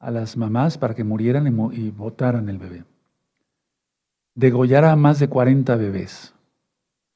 a 0.00 0.10
las 0.10 0.36
mamás 0.36 0.76
para 0.76 0.96
que 0.96 1.04
murieran 1.04 1.46
y 1.72 1.90
botaran 1.90 2.48
el 2.48 2.58
bebé. 2.58 2.82
Degollar 4.36 4.84
a 4.84 4.96
más 4.96 5.18
de 5.18 5.28
40 5.28 5.74
bebés. 5.76 6.34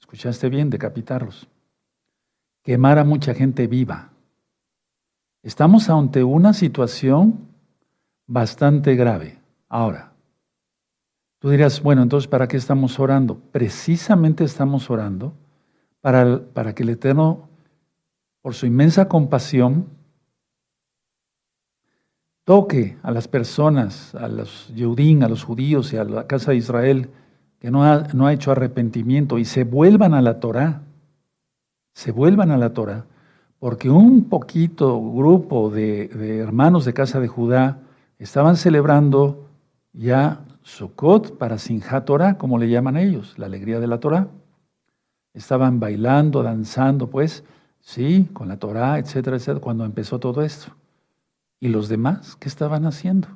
¿Escuchaste 0.00 0.48
bien? 0.48 0.70
Decapitarlos. 0.70 1.46
Quemar 2.62 2.98
a 2.98 3.04
mucha 3.04 3.34
gente 3.34 3.66
viva. 3.66 4.10
Estamos 5.42 5.90
ante 5.90 6.24
una 6.24 6.54
situación 6.54 7.48
bastante 8.26 8.96
grave. 8.96 9.38
Ahora, 9.68 10.12
tú 11.40 11.50
dirás, 11.50 11.82
bueno, 11.82 12.02
entonces, 12.02 12.26
¿para 12.26 12.48
qué 12.48 12.56
estamos 12.56 12.98
orando? 12.98 13.38
Precisamente 13.52 14.42
estamos 14.42 14.88
orando 14.88 15.34
para, 16.00 16.42
para 16.54 16.74
que 16.74 16.84
el 16.84 16.88
Eterno, 16.88 17.50
por 18.40 18.54
su 18.54 18.64
inmensa 18.64 19.08
compasión, 19.08 19.88
toque 22.45 22.97
a 23.03 23.11
las 23.11 23.28
personas, 23.28 24.14
a 24.14 24.28
los 24.28 24.68
Yeudín, 24.74 25.22
a 25.22 25.28
los 25.28 25.45
judíos 25.45 25.93
y 25.93 25.97
a 25.97 26.05
la 26.05 26.26
casa 26.26 26.53
de 26.53 26.59
Israel 26.59 27.11
que 27.61 27.70
no 27.70 27.84
ha, 27.84 28.09
no 28.14 28.26
ha 28.26 28.32
hecho 28.32 28.53
arrepentimiento 28.53 29.38
y 29.38 29.45
se 29.45 29.64
vuelvan 29.64 30.14
a 30.14 30.22
la 30.22 30.41
Torá, 30.41 30.82
se 31.93 32.11
vuelvan 32.11 32.51
a 32.51 32.57
la 32.57 32.72
Torá, 32.72 33.05
porque 33.59 33.91
un 33.91 34.24
poquito 34.24 34.99
grupo 35.12 35.70
de, 35.70 36.09
de 36.09 36.38
hermanos 36.38 36.86
de 36.86 36.95
casa 36.95 37.20
de 37.20 37.28
Judá 37.28 37.78
estaban 38.18 38.57
celebrando 38.57 39.47
ya 39.93 40.41
Sukkot 40.62 41.36
para 41.36 41.59
Sinjat 41.59 42.05
Torah, 42.07 42.38
como 42.38 42.59
le 42.59 42.70
llaman 42.70 42.97
ellos, 42.97 43.38
la 43.38 43.47
alegría 43.47 43.80
de 43.80 43.86
la 43.86 44.01
Torá. 44.01 44.28
Estaban 45.34 45.80
bailando, 45.80 46.43
danzando, 46.43 47.09
pues, 47.09 47.45
sí, 47.80 48.28
con 48.32 48.49
la 48.49 48.59
Torá, 48.59 48.99
etcétera, 48.99 49.36
etcétera, 49.36 49.61
cuando 49.61 49.84
empezó 49.84 50.18
todo 50.18 50.43
esto. 50.43 50.72
¿Y 51.61 51.68
los 51.68 51.88
demás 51.88 52.36
qué 52.36 52.48
estaban 52.48 52.86
haciendo? 52.86 53.28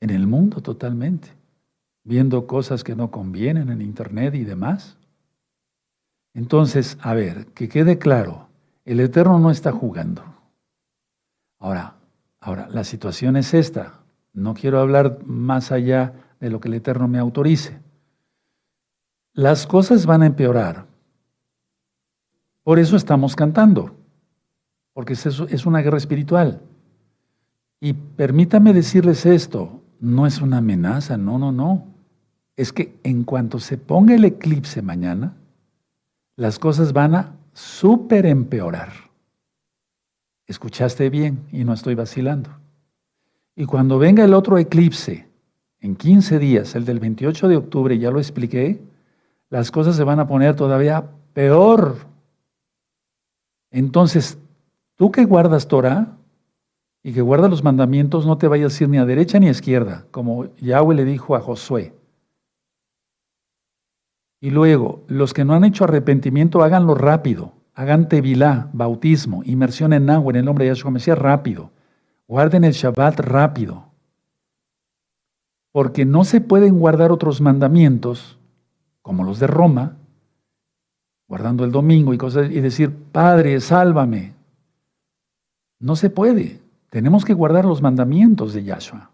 En 0.00 0.10
el 0.10 0.26
mundo 0.26 0.60
totalmente, 0.60 1.28
viendo 2.04 2.46
cosas 2.46 2.84
que 2.84 2.94
no 2.94 3.10
convienen 3.10 3.70
en 3.70 3.80
Internet 3.80 4.34
y 4.34 4.44
demás. 4.44 4.98
Entonces, 6.34 6.98
a 7.00 7.14
ver, 7.14 7.46
que 7.46 7.68
quede 7.68 7.98
claro, 7.98 8.48
el 8.84 9.00
Eterno 9.00 9.38
no 9.38 9.50
está 9.50 9.72
jugando. 9.72 10.24
Ahora, 11.58 11.94
ahora, 12.40 12.68
la 12.68 12.84
situación 12.84 13.36
es 13.36 13.54
esta. 13.54 14.00
No 14.32 14.54
quiero 14.54 14.80
hablar 14.80 15.24
más 15.24 15.72
allá 15.72 16.14
de 16.40 16.50
lo 16.50 16.60
que 16.60 16.68
el 16.68 16.74
Eterno 16.74 17.08
me 17.08 17.18
autorice. 17.18 17.80
Las 19.32 19.66
cosas 19.66 20.06
van 20.06 20.22
a 20.22 20.26
empeorar. 20.26 20.86
Por 22.62 22.78
eso 22.78 22.96
estamos 22.96 23.34
cantando, 23.34 23.96
porque 24.92 25.14
es, 25.14 25.66
una 25.66 25.80
guerra 25.80 25.96
espiritual. 25.96 26.60
Y 27.80 27.92
permítame 27.92 28.72
decirles 28.72 29.24
esto, 29.26 29.80
no 30.00 30.26
es 30.26 30.40
una 30.40 30.58
amenaza, 30.58 31.16
no, 31.16 31.38
no, 31.38 31.52
no. 31.52 31.86
Es 32.56 32.72
que 32.72 32.98
en 33.04 33.24
cuanto 33.24 33.60
se 33.60 33.78
ponga 33.78 34.14
el 34.14 34.24
eclipse 34.24 34.82
mañana, 34.82 35.36
las 36.36 36.58
cosas 36.58 36.92
van 36.92 37.14
a 37.14 37.36
súper 37.52 38.26
empeorar. 38.26 38.92
Escuchaste 40.46 41.10
bien 41.10 41.44
y 41.52 41.64
no 41.64 41.72
estoy 41.72 41.94
vacilando. 41.94 42.50
Y 43.54 43.64
cuando 43.66 43.98
venga 43.98 44.24
el 44.24 44.34
otro 44.34 44.58
eclipse, 44.58 45.28
en 45.80 45.94
15 45.94 46.38
días, 46.38 46.74
el 46.74 46.84
del 46.84 46.98
28 46.98 47.48
de 47.48 47.56
octubre, 47.56 47.98
ya 47.98 48.10
lo 48.10 48.18
expliqué, 48.18 48.80
las 49.50 49.70
cosas 49.70 49.96
se 49.96 50.04
van 50.04 50.20
a 50.20 50.26
poner 50.26 50.56
todavía 50.56 51.04
peor. 51.32 51.96
Entonces, 53.70 54.38
tú 54.96 55.12
que 55.12 55.24
guardas 55.24 55.68
Torah 55.68 56.17
y 57.02 57.12
que 57.12 57.20
guardas 57.20 57.50
los 57.50 57.64
mandamientos, 57.64 58.26
no 58.26 58.38
te 58.38 58.48
vayas 58.48 58.78
a 58.78 58.84
ir 58.84 58.90
ni 58.90 58.98
a 58.98 59.04
derecha 59.04 59.38
ni 59.38 59.48
a 59.48 59.52
izquierda, 59.52 60.06
como 60.10 60.54
Yahweh 60.56 60.96
le 60.96 61.04
dijo 61.04 61.36
a 61.36 61.40
Josué. 61.40 61.94
Y 64.40 64.50
luego, 64.50 65.04
los 65.08 65.34
que 65.34 65.44
no 65.44 65.54
han 65.54 65.64
hecho 65.64 65.84
arrepentimiento, 65.84 66.62
háganlo 66.62 66.94
rápido. 66.94 67.52
Hagan 67.74 68.08
tevilá, 68.08 68.70
bautismo, 68.72 69.42
inmersión 69.44 69.92
en 69.92 70.10
agua 70.10 70.32
en 70.32 70.36
el 70.36 70.44
nombre 70.44 70.64
de 70.64 70.70
Yahshua 70.70 70.90
Mesías 70.90 71.18
rápido. 71.18 71.70
Guarden 72.26 72.64
el 72.64 72.72
Shabbat 72.72 73.20
rápido. 73.20 73.84
Porque 75.72 76.04
no 76.04 76.24
se 76.24 76.40
pueden 76.40 76.78
guardar 76.78 77.12
otros 77.12 77.40
mandamientos 77.40 78.38
como 79.02 79.24
los 79.24 79.38
de 79.38 79.46
Roma, 79.46 79.96
guardando 81.28 81.64
el 81.64 81.72
domingo 81.72 82.14
y 82.14 82.18
cosas, 82.18 82.50
y 82.50 82.60
decir, 82.60 82.94
Padre, 83.12 83.60
sálvame. 83.60 84.34
No 85.78 85.96
se 85.96 86.10
puede. 86.10 86.60
Tenemos 86.90 87.24
que 87.24 87.34
guardar 87.34 87.64
los 87.64 87.82
mandamientos 87.82 88.54
de 88.54 88.64
Yahshua. 88.64 89.10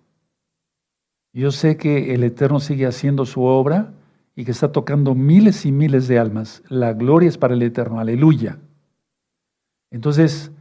Yo 1.32 1.50
sé 1.50 1.76
que 1.76 2.14
el 2.14 2.22
Eterno 2.22 2.60
sigue 2.60 2.86
haciendo 2.86 3.26
su 3.26 3.42
obra 3.42 3.92
y 4.36 4.44
que 4.44 4.52
está 4.52 4.70
tocando 4.70 5.14
miles 5.14 5.66
y 5.66 5.72
miles 5.72 6.06
de 6.06 6.18
almas. 6.18 6.62
La 6.68 6.92
gloria 6.92 7.28
es 7.28 7.38
para 7.38 7.54
el 7.54 7.62
Eterno, 7.62 7.98
aleluya. 7.98 8.58
Entonces, 9.90 10.52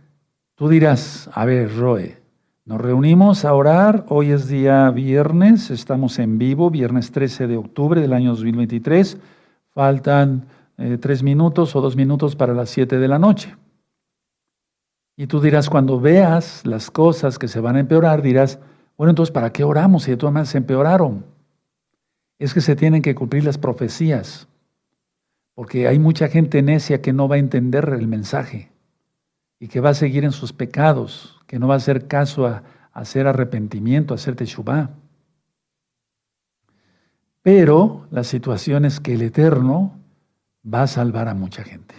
tú 0.56 0.70
dirás, 0.70 1.30
a 1.34 1.46
ver, 1.46 1.76
Roe, 1.76 2.18
nos 2.66 2.82
reunimos 2.82 3.46
a 3.46 3.54
orar, 3.54 4.06
hoy 4.10 4.32
es 4.32 4.48
día 4.48 4.90
viernes, 4.90 5.70
estamos 5.70 6.18
en 6.18 6.38
vivo, 6.38 6.70
viernes 6.70 7.12
13 7.12 7.48
de 7.48 7.58
octubre 7.58 8.02
del 8.02 8.14
año 8.14 8.32
2023, 8.32 9.18
faltan 9.70 10.46
eh, 10.78 10.98
tres 11.00 11.24
minutos 11.24 11.76
o 11.76 11.82
dos 11.82 11.96
minutos 11.96 12.36
para 12.36 12.54
las 12.54 12.70
siete 12.70 12.98
de 12.98 13.08
la 13.08 13.20
noche. 13.20 13.56
Y 15.16 15.28
tú 15.28 15.40
dirás, 15.40 15.70
cuando 15.70 16.00
veas 16.00 16.66
las 16.66 16.90
cosas 16.90 17.38
que 17.38 17.48
se 17.48 17.60
van 17.60 17.76
a 17.76 17.80
empeorar, 17.80 18.22
dirás, 18.22 18.60
bueno, 18.98 19.12
entonces, 19.12 19.32
¿para 19.32 19.52
qué 19.52 19.64
oramos 19.64 20.04
si 20.04 20.12
de 20.12 20.18
todas 20.18 20.34
maneras 20.34 20.50
se 20.50 20.58
empeoraron? 20.58 21.26
Es 22.40 22.54
que 22.54 22.62
se 22.62 22.76
tienen 22.76 23.02
que 23.02 23.16
cumplir 23.16 23.44
las 23.44 23.58
profecías, 23.58 24.48
porque 25.56 25.88
hay 25.88 26.00
mucha 26.00 26.28
gente 26.28 26.62
necia 26.62 27.02
que 27.02 27.14
no 27.14 27.28
va 27.28 27.36
a 27.36 27.40
entender 27.40 27.90
el 27.90 28.08
mensaje 28.08 28.72
y 29.60 29.68
que 29.68 29.80
va 29.80 29.92
a 29.92 29.94
seguir 29.94 30.24
en 30.24 30.32
sus 30.32 30.52
pecados, 30.52 31.40
que 31.48 31.60
no 31.60 31.68
va 31.68 31.76
a 31.76 31.78
hacer 31.78 32.08
caso 32.08 32.48
a, 32.48 32.64
hacer 32.92 33.28
arrepentimiento, 33.28 34.14
a 34.14 34.16
hacer 34.16 34.36
teshuvah. 34.36 34.92
Pero 37.42 38.08
la 38.12 38.24
situación 38.24 38.86
es 38.86 39.00
que 39.00 39.14
el 39.14 39.24
Eterno 39.24 40.00
va 40.66 40.84
a 40.84 40.88
salvar 40.88 41.28
a 41.28 41.34
mucha 41.34 41.64
gente, 41.64 41.96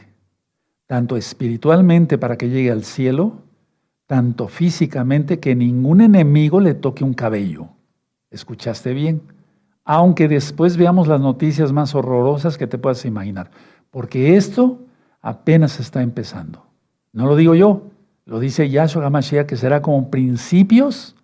tanto 0.87 1.17
espiritualmente 1.17 2.19
para 2.19 2.37
que 2.37 2.49
llegue 2.49 2.71
al 2.71 2.85
cielo, 2.85 3.43
tanto 4.07 4.49
físicamente 4.49 5.41
que 5.41 5.55
ningún 5.55 6.01
enemigo 6.01 6.61
le 6.61 6.75
toque 6.75 7.05
un 7.05 7.15
cabello. 7.15 7.69
¿Escuchaste 8.31 8.93
bien? 8.93 9.23
Aunque 9.85 10.29
después 10.29 10.77
veamos 10.77 11.09
las 11.09 11.21
noticias 11.21 11.73
más 11.73 11.95
horrorosas 11.95 12.59
que 12.59 12.67
te 12.67 12.79
puedas 12.79 13.05
imaginar, 13.05 13.51
porque 13.91 14.37
esto 14.37 14.81
apenas 15.21 15.81
está 15.81 16.03
empezando. 16.03 16.67
No 17.13 17.27
lo 17.27 17.37
digo 17.37 17.55
yo, 17.55 17.83
lo 18.27 18.41
dice 18.41 18.69
Yahshua 18.69 19.07
HaMashiach 19.07 19.47
que 19.47 19.57
será 19.57 19.83
como 19.83 20.11
principios 20.11 21.15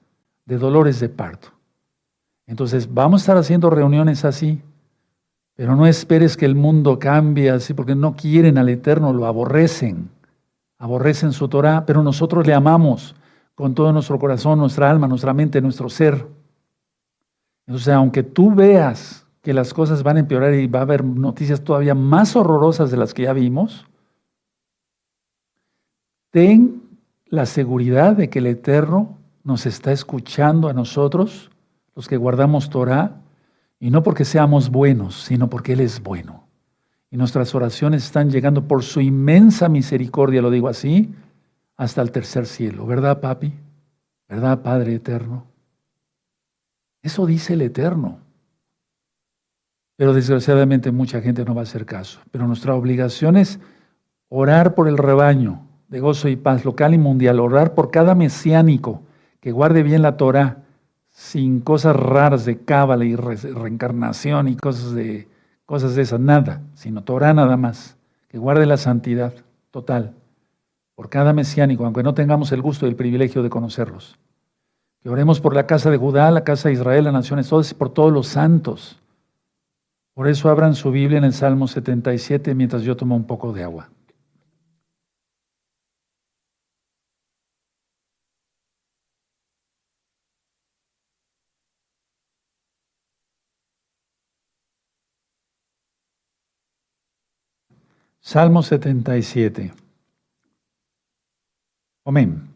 de 0.44 0.58
dolores 0.58 1.00
de 1.00 1.08
parto. 1.08 1.48
Entonces, 2.46 2.92
vamos 2.92 3.20
a 3.20 3.22
estar 3.22 3.36
haciendo 3.36 3.70
reuniones 3.70 4.24
así, 4.24 4.62
pero 5.60 5.76
no 5.76 5.84
esperes 5.84 6.38
que 6.38 6.46
el 6.46 6.54
mundo 6.54 6.98
cambie 6.98 7.50
así, 7.50 7.74
porque 7.74 7.94
no 7.94 8.16
quieren 8.16 8.56
al 8.56 8.70
Eterno, 8.70 9.12
lo 9.12 9.26
aborrecen 9.26 10.08
aborrecen 10.78 11.32
su 11.32 11.48
Torah, 11.48 11.84
pero 11.84 12.02
nosotros 12.02 12.46
le 12.46 12.54
amamos 12.54 13.14
con 13.54 13.74
todo 13.74 13.92
nuestro 13.92 14.18
corazón, 14.18 14.58
nuestra 14.58 14.90
alma, 14.90 15.06
nuestra 15.06 15.34
mente, 15.34 15.60
nuestro 15.60 15.90
ser. 15.90 16.26
Entonces, 17.66 17.92
aunque 17.92 18.22
tú 18.22 18.54
veas 18.54 19.26
que 19.42 19.52
las 19.52 19.74
cosas 19.74 20.02
van 20.02 20.16
a 20.16 20.20
empeorar 20.20 20.54
y 20.54 20.66
va 20.66 20.78
a 20.78 20.82
haber 20.82 21.04
noticias 21.04 21.62
todavía 21.62 21.94
más 21.94 22.36
horrorosas 22.36 22.90
de 22.90 22.96
las 22.96 23.12
que 23.12 23.24
ya 23.24 23.34
vimos, 23.34 23.86
ten 26.30 26.80
la 27.26 27.44
seguridad 27.44 28.16
de 28.16 28.30
que 28.30 28.38
el 28.38 28.46
Eterno 28.46 29.18
nos 29.44 29.66
está 29.66 29.92
escuchando 29.92 30.70
a 30.70 30.72
nosotros, 30.72 31.50
los 31.94 32.08
que 32.08 32.16
guardamos 32.16 32.70
Torah, 32.70 33.20
y 33.80 33.90
no 33.90 34.04
porque 34.04 34.24
seamos 34.24 34.70
buenos, 34.70 35.22
sino 35.22 35.50
porque 35.50 35.72
Él 35.72 35.80
es 35.80 36.00
bueno 36.00 36.44
y 37.10 37.16
nuestras 37.16 37.54
oraciones 37.54 38.04
están 38.04 38.30
llegando 38.30 38.68
por 38.68 38.84
su 38.84 39.00
inmensa 39.00 39.68
misericordia, 39.68 40.42
lo 40.42 40.50
digo 40.50 40.68
así, 40.68 41.12
hasta 41.76 42.02
el 42.02 42.12
tercer 42.12 42.46
cielo. 42.46 42.86
¿Verdad, 42.86 43.20
papi? 43.20 43.52
¿Verdad, 44.28 44.62
Padre 44.62 44.94
eterno? 44.94 45.44
Eso 47.02 47.26
dice 47.26 47.54
el 47.54 47.62
eterno. 47.62 48.20
Pero 49.96 50.14
desgraciadamente 50.14 50.92
mucha 50.92 51.20
gente 51.20 51.44
no 51.44 51.54
va 51.54 51.62
a 51.62 51.64
hacer 51.64 51.84
caso. 51.84 52.20
Pero 52.30 52.46
nuestra 52.46 52.74
obligación 52.74 53.36
es 53.36 53.58
orar 54.28 54.74
por 54.74 54.86
el 54.86 54.96
rebaño 54.96 55.66
de 55.88 55.98
gozo 55.98 56.28
y 56.28 56.36
paz 56.36 56.64
local 56.64 56.94
y 56.94 56.98
mundial, 56.98 57.40
orar 57.40 57.74
por 57.74 57.90
cada 57.90 58.14
mesiánico 58.14 59.02
que 59.40 59.50
guarde 59.50 59.82
bien 59.82 60.02
la 60.02 60.16
Torah, 60.16 60.62
sin 61.20 61.60
cosas 61.60 61.94
raras 61.94 62.46
de 62.46 62.64
cábala 62.64 63.04
y 63.04 63.14
reencarnación 63.14 64.48
y 64.48 64.56
cosas 64.56 64.94
de 64.94 65.28
cosas 65.66 65.94
de 65.94 66.00
esas, 66.00 66.18
nada, 66.18 66.62
sino 66.72 67.04
Torah 67.04 67.34
nada 67.34 67.58
más, 67.58 67.98
que 68.28 68.38
guarde 68.38 68.64
la 68.64 68.78
santidad 68.78 69.34
total 69.70 70.14
por 70.94 71.10
cada 71.10 71.34
mesiánico, 71.34 71.84
aunque 71.84 72.02
no 72.02 72.14
tengamos 72.14 72.52
el 72.52 72.62
gusto 72.62 72.86
y 72.86 72.88
el 72.88 72.96
privilegio 72.96 73.42
de 73.42 73.50
conocerlos. 73.50 74.18
Que 75.02 75.10
oremos 75.10 75.40
por 75.40 75.54
la 75.54 75.66
casa 75.66 75.90
de 75.90 75.98
Judá, 75.98 76.30
la 76.30 76.42
casa 76.42 76.70
de 76.70 76.74
Israel, 76.74 77.04
las 77.04 77.12
naciones 77.12 77.50
todas 77.50 77.70
y 77.70 77.74
por 77.74 77.90
todos 77.90 78.10
los 78.10 78.26
santos. 78.26 78.98
Por 80.14 80.26
eso 80.26 80.48
abran 80.48 80.74
su 80.74 80.90
Biblia 80.90 81.18
en 81.18 81.24
el 81.24 81.34
Salmo 81.34 81.68
77 81.68 82.54
mientras 82.54 82.82
yo 82.82 82.96
tomo 82.96 83.14
un 83.14 83.24
poco 83.24 83.52
de 83.52 83.62
agua. 83.62 83.90
Salmo 98.32 98.62
77. 98.62 99.72
Amén. 102.04 102.48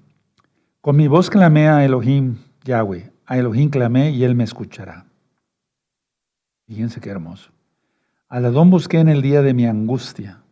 Con 0.81 0.95
mi 0.95 1.09
voz 1.09 1.29
clamé 1.29 1.67
a 1.67 1.85
Elohim, 1.85 2.37
Yahweh. 2.63 3.11
A 3.27 3.39
Elohim 3.39 3.71
clamé 3.71 4.13
y 4.13 4.23
él 4.23 4.37
me 4.37 4.45
escuchará. 4.45 5.05
Fíjense 6.69 7.01
qué 7.01 7.11
hermoso. 7.11 7.51
Al 8.29 8.45
Adón 8.45 8.71
busqué 8.71 9.01
en 9.01 9.09
el 9.09 9.21
día 9.21 9.43
de 9.43 9.53
mi 9.53 9.67
angustia. 9.67 10.43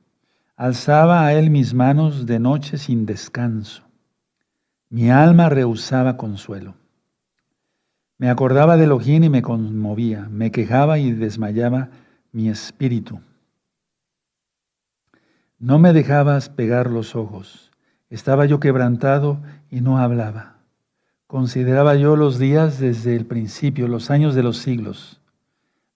Alzaba 0.57 1.25
a 1.25 1.33
él 1.35 1.51
mis 1.51 1.73
manos 1.73 2.27
de 2.27 2.41
noche 2.41 2.77
sin 2.77 3.07
descanso. 3.07 3.85
Mi 4.89 5.09
alma 5.09 5.49
rehusaba 5.49 6.17
consuelo. 6.17 6.75
Me 8.19 8.29
acordaba 8.29 8.77
de 8.77 8.87
Elohim 8.87 9.23
y 9.23 9.29
me 9.29 9.43
conmovía. 9.43 10.27
Me 10.29 10.51
quejaba 10.51 10.99
y 10.99 11.13
desmayaba 11.13 11.91
mi 12.33 12.49
espíritu. 12.49 13.21
No 15.63 15.79
me 15.79 15.93
dejabas 15.93 16.49
pegar 16.49 16.91
los 16.91 17.15
ojos. 17.15 17.71
Estaba 18.11 18.47
yo 18.47 18.59
quebrantado 18.59 19.39
y 19.71 19.81
no 19.81 19.99
hablaba. 19.99 20.57
Consideraba 21.29 21.95
yo 21.95 22.17
los 22.17 22.41
días 22.41 22.81
desde 22.81 23.15
el 23.15 23.27
principio, 23.27 23.87
los 23.87 24.11
años 24.11 24.35
de 24.35 24.43
los 24.43 24.59
siglos. 24.59 25.21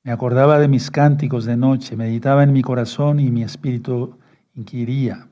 Me 0.05 0.13
acordaba 0.13 0.61
de 0.61 0.69
mis 0.69 0.93
cánticos 0.93 1.47
de 1.47 1.57
noche, 1.57 1.97
meditaba 1.97 2.45
en 2.45 2.53
mi 2.53 2.63
corazón 2.63 3.19
y 3.19 3.33
mi 3.33 3.43
espíritu 3.43 4.17
inquiría. 4.55 5.27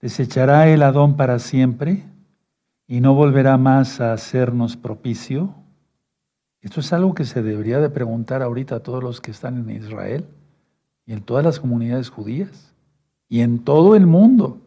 ¿Desechará 0.00 0.68
el 0.68 0.84
Adón 0.84 1.16
para 1.16 1.40
siempre 1.40 2.04
y 2.86 3.00
no 3.00 3.14
volverá 3.14 3.58
más 3.58 4.00
a 4.00 4.12
hacernos 4.12 4.76
propicio? 4.76 5.56
Esto 6.60 6.78
es 6.78 6.92
algo 6.92 7.14
que 7.14 7.24
se 7.24 7.42
debería 7.42 7.80
de 7.80 7.90
preguntar 7.90 8.42
ahorita 8.42 8.76
a 8.76 8.80
todos 8.84 9.02
los 9.02 9.20
que 9.20 9.32
están 9.32 9.58
en 9.58 9.70
Israel 9.70 10.28
y 11.08 11.14
en 11.14 11.22
todas 11.22 11.42
las 11.42 11.58
comunidades 11.58 12.10
judías 12.10 12.74
y 13.30 13.40
en 13.40 13.60
todo 13.60 13.96
el 13.96 14.06
mundo. 14.06 14.60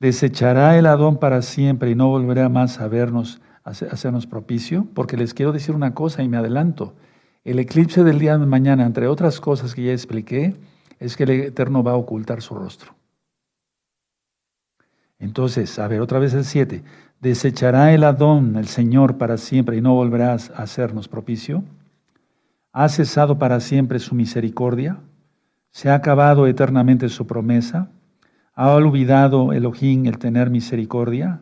¿Desechará 0.00 0.76
el 0.76 0.84
Adón 0.84 1.18
para 1.18 1.42
siempre 1.42 1.92
y 1.92 1.94
no 1.94 2.08
volverá 2.08 2.48
más 2.48 2.80
a 2.80 2.88
vernos, 2.88 3.40
a 3.62 3.70
hacernos 3.70 4.26
propicio? 4.26 4.88
Porque 4.94 5.16
les 5.16 5.32
quiero 5.32 5.52
decir 5.52 5.76
una 5.76 5.94
cosa 5.94 6.24
y 6.24 6.28
me 6.28 6.38
adelanto. 6.38 6.96
El 7.44 7.60
eclipse 7.60 8.02
del 8.02 8.18
día 8.18 8.36
de 8.36 8.46
mañana, 8.46 8.84
entre 8.84 9.06
otras 9.06 9.40
cosas 9.40 9.76
que 9.76 9.84
ya 9.84 9.92
expliqué, 9.92 10.56
es 10.98 11.16
que 11.16 11.22
el 11.22 11.30
Eterno 11.30 11.84
va 11.84 11.92
a 11.92 11.96
ocultar 11.96 12.42
su 12.42 12.56
rostro. 12.56 12.92
Entonces, 15.20 15.78
a 15.78 15.86
ver, 15.86 16.00
otra 16.00 16.18
vez 16.18 16.34
el 16.34 16.44
7. 16.44 16.82
¿Desechará 17.20 17.94
el 17.94 18.02
Adón, 18.02 18.56
el 18.56 18.66
Señor, 18.66 19.18
para 19.18 19.36
siempre 19.36 19.76
y 19.76 19.80
no 19.80 19.94
volverá 19.94 20.32
a 20.32 20.34
hacernos 20.34 21.06
propicio? 21.06 21.62
¿Ha 22.72 22.88
cesado 22.88 23.38
para 23.38 23.60
siempre 23.60 24.00
su 24.00 24.16
misericordia? 24.16 24.98
¿Se 25.72 25.88
ha 25.88 25.94
acabado 25.94 26.46
eternamente 26.46 27.08
su 27.08 27.26
promesa? 27.26 27.88
¿Ha 28.54 28.70
olvidado 28.72 29.54
Elohim 29.54 30.04
el 30.04 30.18
tener 30.18 30.50
misericordia? 30.50 31.40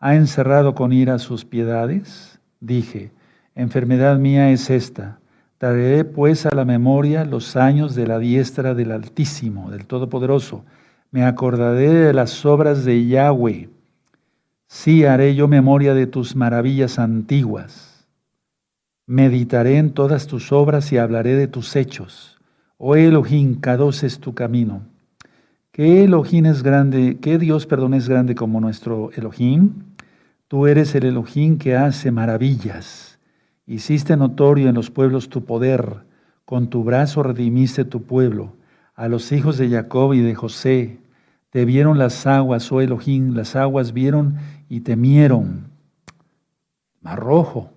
¿Ha 0.00 0.16
encerrado 0.16 0.74
con 0.74 0.92
ira 0.92 1.20
sus 1.20 1.44
piedades? 1.44 2.40
Dije, 2.58 3.12
enfermedad 3.54 4.18
mía 4.18 4.50
es 4.50 4.70
esta. 4.70 5.20
Traeré 5.58 6.04
pues 6.04 6.46
a 6.46 6.54
la 6.54 6.64
memoria 6.64 7.24
los 7.24 7.54
años 7.54 7.94
de 7.94 8.08
la 8.08 8.18
diestra 8.18 8.74
del 8.74 8.90
Altísimo, 8.90 9.70
del 9.70 9.86
Todopoderoso. 9.86 10.64
Me 11.12 11.24
acordaré 11.24 11.90
de 11.90 12.12
las 12.12 12.44
obras 12.44 12.84
de 12.84 13.06
Yahweh. 13.06 13.70
Sí 14.66 15.04
haré 15.04 15.36
yo 15.36 15.46
memoria 15.46 15.94
de 15.94 16.08
tus 16.08 16.34
maravillas 16.34 16.98
antiguas. 16.98 18.08
Meditaré 19.06 19.76
en 19.76 19.92
todas 19.92 20.26
tus 20.26 20.50
obras 20.50 20.90
y 20.90 20.98
hablaré 20.98 21.36
de 21.36 21.46
tus 21.46 21.76
hechos. 21.76 22.39
Oh 22.82 22.96
Elohim, 22.96 23.60
Kados 23.60 24.02
es 24.04 24.20
tu 24.20 24.32
camino. 24.32 24.80
¿Qué 25.70 26.04
Elohim 26.04 26.46
es 26.46 26.62
grande? 26.62 27.18
¿Qué 27.20 27.36
Dios, 27.36 27.66
perdón, 27.66 27.92
es 27.92 28.08
grande 28.08 28.34
como 28.34 28.58
nuestro 28.58 29.10
Elohim? 29.12 29.82
Tú 30.48 30.66
eres 30.66 30.94
el 30.94 31.04
Elohim 31.04 31.58
que 31.58 31.76
hace 31.76 32.10
maravillas. 32.10 33.18
Hiciste 33.66 34.16
notorio 34.16 34.70
en 34.70 34.76
los 34.76 34.90
pueblos 34.90 35.28
tu 35.28 35.44
poder. 35.44 36.06
Con 36.46 36.70
tu 36.70 36.82
brazo 36.82 37.22
redimiste 37.22 37.84
tu 37.84 38.04
pueblo. 38.04 38.54
A 38.94 39.08
los 39.08 39.30
hijos 39.30 39.58
de 39.58 39.68
Jacob 39.68 40.14
y 40.14 40.20
de 40.20 40.34
José. 40.34 41.00
Te 41.50 41.66
vieron 41.66 41.98
las 41.98 42.26
aguas, 42.26 42.72
oh 42.72 42.80
Elohim, 42.80 43.34
las 43.34 43.56
aguas 43.56 43.92
vieron 43.92 44.38
y 44.70 44.80
temieron. 44.80 45.66
Mar 47.02 47.20
rojo. 47.20 47.72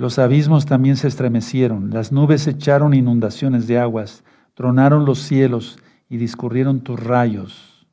Los 0.00 0.18
abismos 0.18 0.64
también 0.64 0.96
se 0.96 1.08
estremecieron, 1.08 1.90
las 1.90 2.10
nubes 2.10 2.46
echaron 2.46 2.94
inundaciones 2.94 3.66
de 3.66 3.78
aguas, 3.78 4.24
tronaron 4.54 5.04
los 5.04 5.18
cielos 5.18 5.78
y 6.08 6.16
discurrieron 6.16 6.80
tus 6.80 6.98
rayos. 6.98 7.86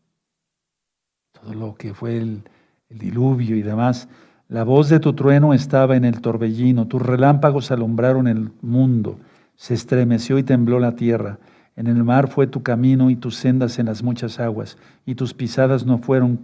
Todo 1.34 1.54
lo 1.54 1.76
que 1.76 1.94
fue 1.94 2.16
el, 2.16 2.44
el 2.88 2.98
diluvio 2.98 3.58
y 3.58 3.62
demás. 3.62 4.08
La 4.48 4.64
voz 4.64 4.88
de 4.88 5.02
tu 5.02 5.12
trueno 5.16 5.54
estaba 5.54 5.98
en 5.98 6.06
el 6.06 6.22
torbellino, 6.22 6.88
tus 6.88 7.02
relámpagos 7.02 7.72
alumbraron 7.72 8.30
el 8.30 8.52
mundo, 8.62 9.20
se 9.58 9.74
estremeció 9.74 10.38
y 10.38 10.44
tembló 10.44 10.80
la 10.80 10.96
tierra. 10.96 11.40
En 11.76 11.88
el 11.88 12.06
mar 12.06 12.30
fue 12.30 12.48
tu 12.48 12.64
camino 12.64 13.10
y 13.10 13.18
tus 13.18 13.36
sendas 13.36 13.80
en 13.80 13.88
las 13.88 14.02
muchas 14.02 14.40
aguas, 14.40 14.78
y 15.06 15.16
tus 15.16 15.34
pisadas 15.34 15.86
no 15.86 15.98
fueron 15.98 16.40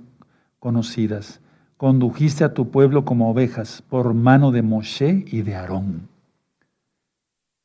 conocidas. 0.60 1.40
Condujiste 1.78 2.44
a 2.44 2.54
tu 2.54 2.70
pueblo 2.70 3.06
como 3.06 3.30
ovejas 3.30 3.84
por 3.90 4.14
mano 4.14 4.52
de 4.52 4.62
Moshe 4.62 5.26
y 5.28 5.42
de 5.42 5.56
Aarón. 5.56 6.08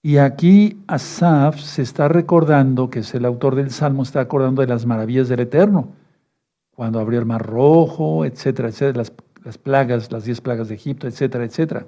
Y 0.03 0.19
aquí 0.19 0.83
Asaf 0.87 1.61
se 1.61 1.83
está 1.83 2.09
recordando, 2.09 2.89
que 2.89 3.01
es 3.01 3.15
el 3.15 3.25
autor 3.25 3.57
del 3.57 3.71
Salmo, 3.71 4.03
está 4.03 4.21
acordando 4.21 4.63
de 4.63 4.69
las 4.69 4.87
maravillas 4.87 5.29
del 5.29 5.41
Eterno, 5.41 5.89
cuando 6.75 7.01
abrió 7.01 7.19
el 7.19 7.27
mar 7.27 7.45
rojo, 7.45 8.25
etcétera, 8.25 8.69
etcétera, 8.69 9.05
las, 9.45 9.59
plagas, 9.59 10.13
las 10.13 10.25
diez 10.25 10.41
plagas 10.41 10.69
de 10.69 10.77
Egipto, 10.77 11.09
etcétera, 11.09 11.45
etcétera. 11.45 11.87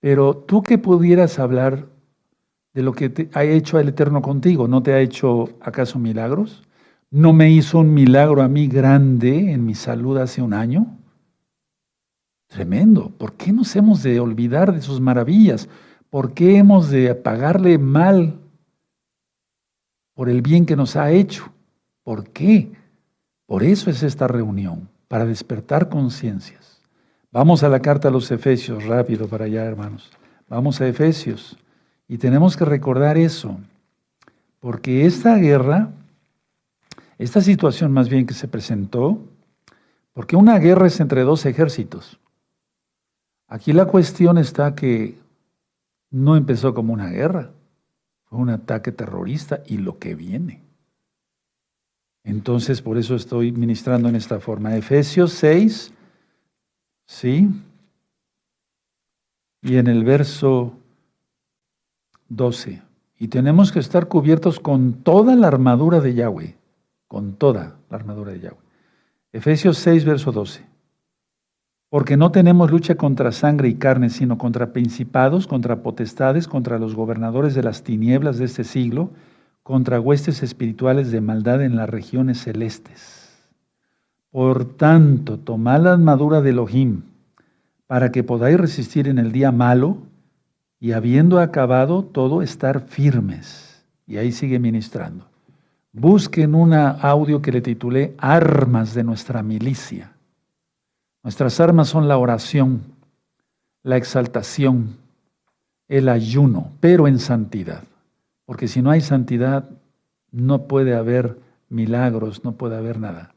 Pero 0.00 0.36
tú 0.36 0.62
que 0.62 0.78
pudieras 0.78 1.38
hablar 1.38 1.86
de 2.74 2.82
lo 2.82 2.92
que 2.92 3.28
ha 3.34 3.44
hecho 3.44 3.78
el 3.78 3.88
Eterno 3.88 4.22
contigo. 4.22 4.68
¿No 4.68 4.82
te 4.82 4.92
ha 4.92 5.00
hecho 5.00 5.50
acaso 5.60 5.98
milagros? 5.98 6.62
¿No 7.10 7.32
me 7.32 7.50
hizo 7.50 7.80
un 7.80 7.92
milagro 7.92 8.40
a 8.40 8.48
mí 8.48 8.68
grande 8.68 9.52
en 9.52 9.66
mi 9.66 9.74
salud 9.74 10.18
hace 10.18 10.42
un 10.42 10.54
año? 10.54 10.96
Tremendo. 12.46 13.10
¿Por 13.10 13.34
qué 13.34 13.52
nos 13.52 13.74
hemos 13.74 14.02
de 14.02 14.20
olvidar 14.20 14.72
de 14.72 14.80
sus 14.80 15.00
maravillas? 15.00 15.68
¿Por 16.08 16.34
qué 16.34 16.56
hemos 16.56 16.88
de 16.88 17.14
pagarle 17.14 17.78
mal 17.78 18.38
por 20.14 20.28
el 20.28 20.40
bien 20.40 20.66
que 20.66 20.76
nos 20.76 20.94
ha 20.94 21.10
hecho? 21.10 21.52
¿Por 22.04 22.30
qué? 22.30 22.72
Por 23.46 23.64
eso 23.64 23.90
es 23.90 24.04
esta 24.04 24.28
reunión, 24.28 24.88
para 25.08 25.26
despertar 25.26 25.88
conciencias. 25.88 26.80
Vamos 27.32 27.64
a 27.64 27.68
la 27.68 27.80
carta 27.80 28.08
a 28.08 28.12
los 28.12 28.30
Efesios, 28.30 28.84
rápido 28.84 29.26
para 29.26 29.46
allá, 29.46 29.64
hermanos. 29.64 30.10
Vamos 30.48 30.80
a 30.80 30.86
Efesios. 30.86 31.56
Y 32.06 32.18
tenemos 32.18 32.56
que 32.56 32.64
recordar 32.64 33.18
eso, 33.18 33.56
porque 34.58 35.06
esta 35.06 35.36
guerra, 35.36 35.90
esta 37.20 37.42
situación 37.42 37.92
más 37.92 38.08
bien 38.08 38.26
que 38.26 38.32
se 38.32 38.48
presentó, 38.48 39.20
porque 40.14 40.36
una 40.36 40.58
guerra 40.58 40.86
es 40.86 41.00
entre 41.00 41.20
dos 41.22 41.44
ejércitos. 41.44 42.18
Aquí 43.46 43.74
la 43.74 43.84
cuestión 43.84 44.38
está 44.38 44.74
que 44.74 45.18
no 46.10 46.34
empezó 46.34 46.72
como 46.72 46.94
una 46.94 47.10
guerra, 47.10 47.50
fue 48.24 48.38
un 48.38 48.48
ataque 48.48 48.90
terrorista 48.90 49.62
y 49.66 49.76
lo 49.76 49.98
que 49.98 50.14
viene. 50.14 50.62
Entonces, 52.24 52.80
por 52.80 52.96
eso 52.96 53.14
estoy 53.14 53.52
ministrando 53.52 54.08
en 54.08 54.16
esta 54.16 54.40
forma. 54.40 54.74
Efesios 54.74 55.32
6, 55.34 55.92
¿sí? 57.04 57.50
Y 59.60 59.76
en 59.76 59.88
el 59.88 60.04
verso 60.04 60.72
12. 62.30 62.80
Y 63.18 63.28
tenemos 63.28 63.72
que 63.72 63.78
estar 63.78 64.08
cubiertos 64.08 64.58
con 64.58 64.94
toda 64.94 65.36
la 65.36 65.48
armadura 65.48 66.00
de 66.00 66.14
Yahweh, 66.14 66.59
con 67.10 67.32
toda 67.32 67.74
la 67.90 67.96
armadura 67.96 68.30
de 68.30 68.38
Yahweh. 68.38 68.56
Efesios 69.32 69.78
6, 69.78 70.04
verso 70.04 70.30
12. 70.30 70.64
Porque 71.88 72.16
no 72.16 72.30
tenemos 72.30 72.70
lucha 72.70 72.94
contra 72.94 73.32
sangre 73.32 73.68
y 73.68 73.74
carne, 73.74 74.10
sino 74.10 74.38
contra 74.38 74.72
principados, 74.72 75.48
contra 75.48 75.82
potestades, 75.82 76.46
contra 76.46 76.78
los 76.78 76.94
gobernadores 76.94 77.56
de 77.56 77.64
las 77.64 77.82
tinieblas 77.82 78.38
de 78.38 78.44
este 78.44 78.62
siglo, 78.62 79.10
contra 79.64 79.98
huestes 79.98 80.44
espirituales 80.44 81.10
de 81.10 81.20
maldad 81.20 81.62
en 81.62 81.74
las 81.74 81.90
regiones 81.90 82.42
celestes. 82.42 83.50
Por 84.30 84.76
tanto, 84.76 85.36
tomad 85.36 85.82
la 85.82 85.94
armadura 85.94 86.40
de 86.42 86.50
Elohim, 86.50 87.02
para 87.88 88.12
que 88.12 88.22
podáis 88.22 88.56
resistir 88.56 89.08
en 89.08 89.18
el 89.18 89.32
día 89.32 89.50
malo, 89.50 89.96
y 90.78 90.92
habiendo 90.92 91.40
acabado 91.40 92.04
todo, 92.04 92.40
estar 92.40 92.82
firmes. 92.82 93.84
Y 94.06 94.18
ahí 94.18 94.30
sigue 94.30 94.60
ministrando. 94.60 95.29
Busquen 95.92 96.54
un 96.54 96.72
audio 96.72 97.42
que 97.42 97.50
le 97.50 97.60
titulé 97.60 98.14
Armas 98.18 98.94
de 98.94 99.02
nuestra 99.02 99.42
milicia. 99.42 100.12
Nuestras 101.22 101.58
armas 101.60 101.88
son 101.88 102.06
la 102.06 102.16
oración, 102.16 102.82
la 103.82 103.96
exaltación, 103.96 104.96
el 105.88 106.08
ayuno, 106.08 106.70
pero 106.80 107.08
en 107.08 107.18
santidad. 107.18 107.82
Porque 108.46 108.68
si 108.68 108.82
no 108.82 108.90
hay 108.90 109.00
santidad, 109.00 109.68
no 110.30 110.62
puede 110.62 110.94
haber 110.94 111.38
milagros, 111.68 112.44
no 112.44 112.52
puede 112.52 112.76
haber 112.76 113.00
nada. 113.00 113.34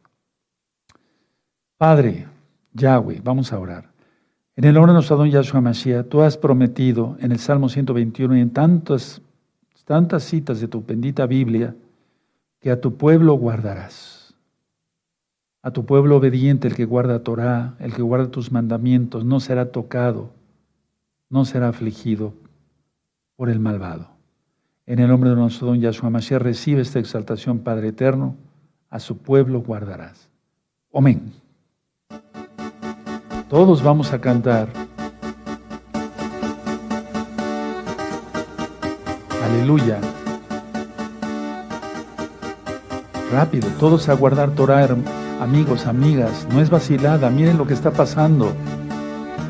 Padre, 1.78 2.28
Yahweh, 2.74 3.22
vamos 3.24 3.52
a 3.52 3.60
orar. 3.60 3.90
En 4.56 4.64
el 4.66 4.76
nombre 4.76 4.92
de 4.92 4.98
nuestro 4.98 5.18
don 5.18 5.30
Yahshua 5.30 5.60
Mashiach, 5.60 6.08
tú 6.08 6.22
has 6.22 6.38
prometido 6.38 7.18
en 7.20 7.32
el 7.32 7.40
Salmo 7.40 7.68
121 7.68 8.38
y 8.38 8.42
en 8.42 8.52
tantas, 8.52 9.22
tantas 9.84 10.24
citas 10.24 10.62
de 10.62 10.68
tu 10.68 10.84
bendita 10.86 11.26
Biblia 11.26 11.76
que 12.64 12.72
a 12.72 12.80
tu 12.80 12.96
pueblo 12.96 13.34
guardarás. 13.34 14.34
A 15.64 15.72
tu 15.72 15.86
pueblo 15.86 16.16
obediente, 16.16 16.70
el 16.70 16.76
que 16.76 16.86
guarda 16.86 17.22
Torah, 17.22 17.76
el 17.80 17.94
que 17.94 18.02
guarda 18.02 18.32
tus 18.32 18.54
mandamientos, 18.54 19.26
no 19.26 19.42
será 19.42 19.74
tocado, 19.74 20.32
no 21.30 21.44
será 21.44 21.68
afligido 21.68 22.34
por 23.36 23.50
el 23.50 23.60
malvado. 23.60 24.08
En 24.86 25.00
el 25.00 25.10
nombre 25.10 25.30
de 25.30 25.36
nuestro 25.36 25.68
don 25.68 25.82
Yahshua 25.82 26.10
Mashiach, 26.10 26.42
recibe 26.42 26.82
esta 26.82 27.00
exaltación, 27.00 27.60
Padre 27.60 27.90
eterno, 27.90 28.38
a 28.90 29.00
su 29.00 29.18
pueblo 29.18 29.62
guardarás. 29.62 30.30
Amén. 30.94 31.34
Todos 33.50 33.84
vamos 33.84 34.14
a 34.14 34.22
cantar. 34.22 34.70
Aleluya. 39.44 40.00
Rápido, 43.34 43.68
todos 43.80 44.10
a 44.10 44.14
guardar 44.14 44.52
Torah, 44.52 44.88
amigos, 45.42 45.88
amigas. 45.88 46.48
No 46.52 46.62
es 46.62 46.70
vacilada, 46.70 47.32
miren 47.32 47.58
lo 47.58 47.66
que 47.66 47.74
está 47.74 47.90
pasando. 47.90 48.54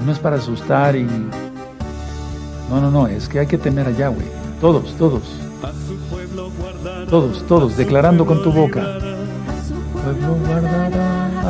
No 0.06 0.12
es 0.12 0.20
para 0.20 0.38
asustar 0.38 0.96
y... 0.96 1.04
No, 2.70 2.80
no, 2.80 2.90
no, 2.90 3.08
es 3.08 3.28
que 3.28 3.40
hay 3.40 3.48
que 3.48 3.58
temer 3.58 3.88
a 3.88 3.92
Yahweh. 3.92 4.24
Todos, 4.62 4.96
todos. 4.96 5.24
Todos, 7.10 7.46
todos, 7.46 7.76
declarando 7.76 8.26
con 8.26 8.42
tu 8.42 8.54
boca. 8.54 9.00
Pueblo 9.92 10.38
guardará. 10.48 11.50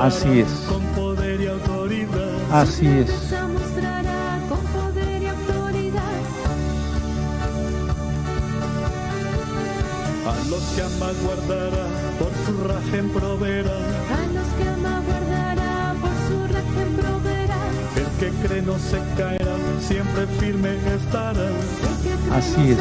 Así 0.00 0.40
es. 0.40 0.48
Así 2.50 2.86
es. 2.86 3.27
Guardará, 11.22 11.84
por 12.18 12.32
su 12.44 12.64
rajen 12.64 13.10
proveerá. 13.10 13.70
A 13.70 14.20
los 14.34 14.48
que 14.56 14.68
ama 14.68 15.02
guardará, 15.06 15.94
por 16.00 16.16
su 16.26 16.36
rajen 16.54 16.90
proveerá. 16.96 17.60
El 17.96 18.08
que 18.18 18.46
cree 18.46 18.62
no 18.62 18.78
se 18.78 18.98
caerá, 19.16 19.56
siempre 19.80 20.26
firme 20.38 20.76
estará. 20.96 21.48
Así 22.32 22.72
es. 22.72 22.78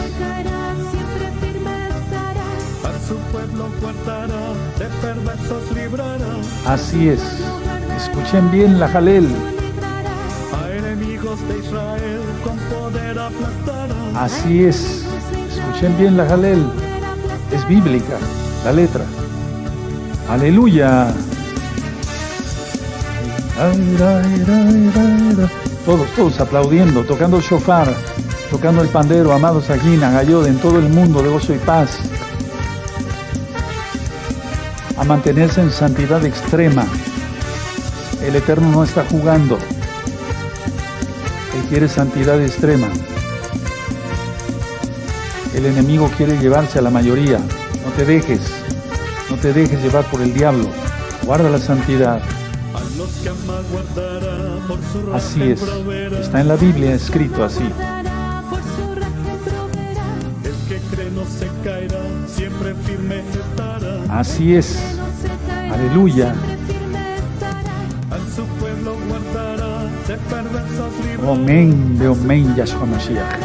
A 2.83 3.07
su 3.07 3.15
pueblo 3.31 3.69
guardará, 3.81 4.43
de 4.79 4.85
perversos 5.01 5.71
librará. 5.75 6.33
Así 6.65 7.09
es. 7.09 7.21
Escuchen 7.97 8.51
bien 8.51 8.79
la 8.79 8.87
Jalel. 8.89 9.27
A 10.53 10.71
enemigos 10.71 11.39
de 11.47 11.59
Israel 11.59 12.21
con 12.43 12.57
poder 12.57 13.17
aplastará. 13.17 14.23
Así 14.23 14.63
es. 14.65 15.05
Escuchen 15.49 15.97
bien 15.97 16.17
la 16.17 16.25
Jalel. 16.25 16.86
Es 17.51 17.67
bíblica 17.67 18.17
la 18.65 18.71
letra. 18.73 19.05
Aleluya. 20.29 21.13
Todos, 25.85 26.09
todos 26.15 26.39
aplaudiendo, 26.41 27.03
tocando 27.05 27.37
el 27.37 27.43
shofar, 27.43 27.93
tocando 28.51 28.81
el 28.81 28.89
pandero, 28.89 29.31
amados 29.31 29.69
aquí 29.69 29.93
en 29.93 30.03
en 30.03 30.57
todo 30.59 30.79
el 30.79 30.89
mundo 30.89 31.23
de 31.23 31.29
gozo 31.29 31.55
y 31.55 31.57
paz. 31.59 31.99
A 34.97 35.03
mantenerse 35.05 35.61
en 35.61 35.71
santidad 35.71 36.25
extrema. 36.25 36.85
El 38.21 38.35
Eterno 38.35 38.69
no 38.69 38.83
está 38.83 39.05
jugando. 39.09 39.57
Él 41.55 41.63
quiere 41.69 41.87
santidad 41.87 42.41
extrema. 42.41 42.89
El 45.57 45.65
enemigo 45.65 46.07
quiere 46.15 46.37
llevarse 46.37 46.77
a 46.77 46.83
la 46.83 46.91
mayoría. 46.91 47.39
No 47.39 47.91
te 47.97 48.05
dejes. 48.05 48.41
No 49.27 49.37
te 49.37 49.53
dejes 49.53 49.81
llevar 49.81 50.05
por 50.05 50.21
el 50.21 50.31
diablo. 50.31 50.69
Guarda 51.25 51.49
la 51.49 51.57
santidad. 51.57 52.21
Así 55.15 55.41
es. 55.41 55.63
Está 56.21 56.41
en 56.41 56.47
la 56.47 56.57
Biblia 56.57 56.93
escrito 56.93 57.43
así. 57.43 57.67
Así 64.09 64.55
es. 64.55 64.77
Aleluya. 65.71 66.35
Amén, 71.27 71.97
de 71.97 72.05
Amén, 72.05 72.55
Yahshua 72.55 72.85
Mashiach. 72.85 73.41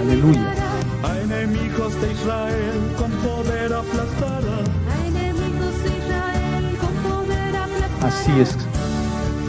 Aleluya. 0.00 0.61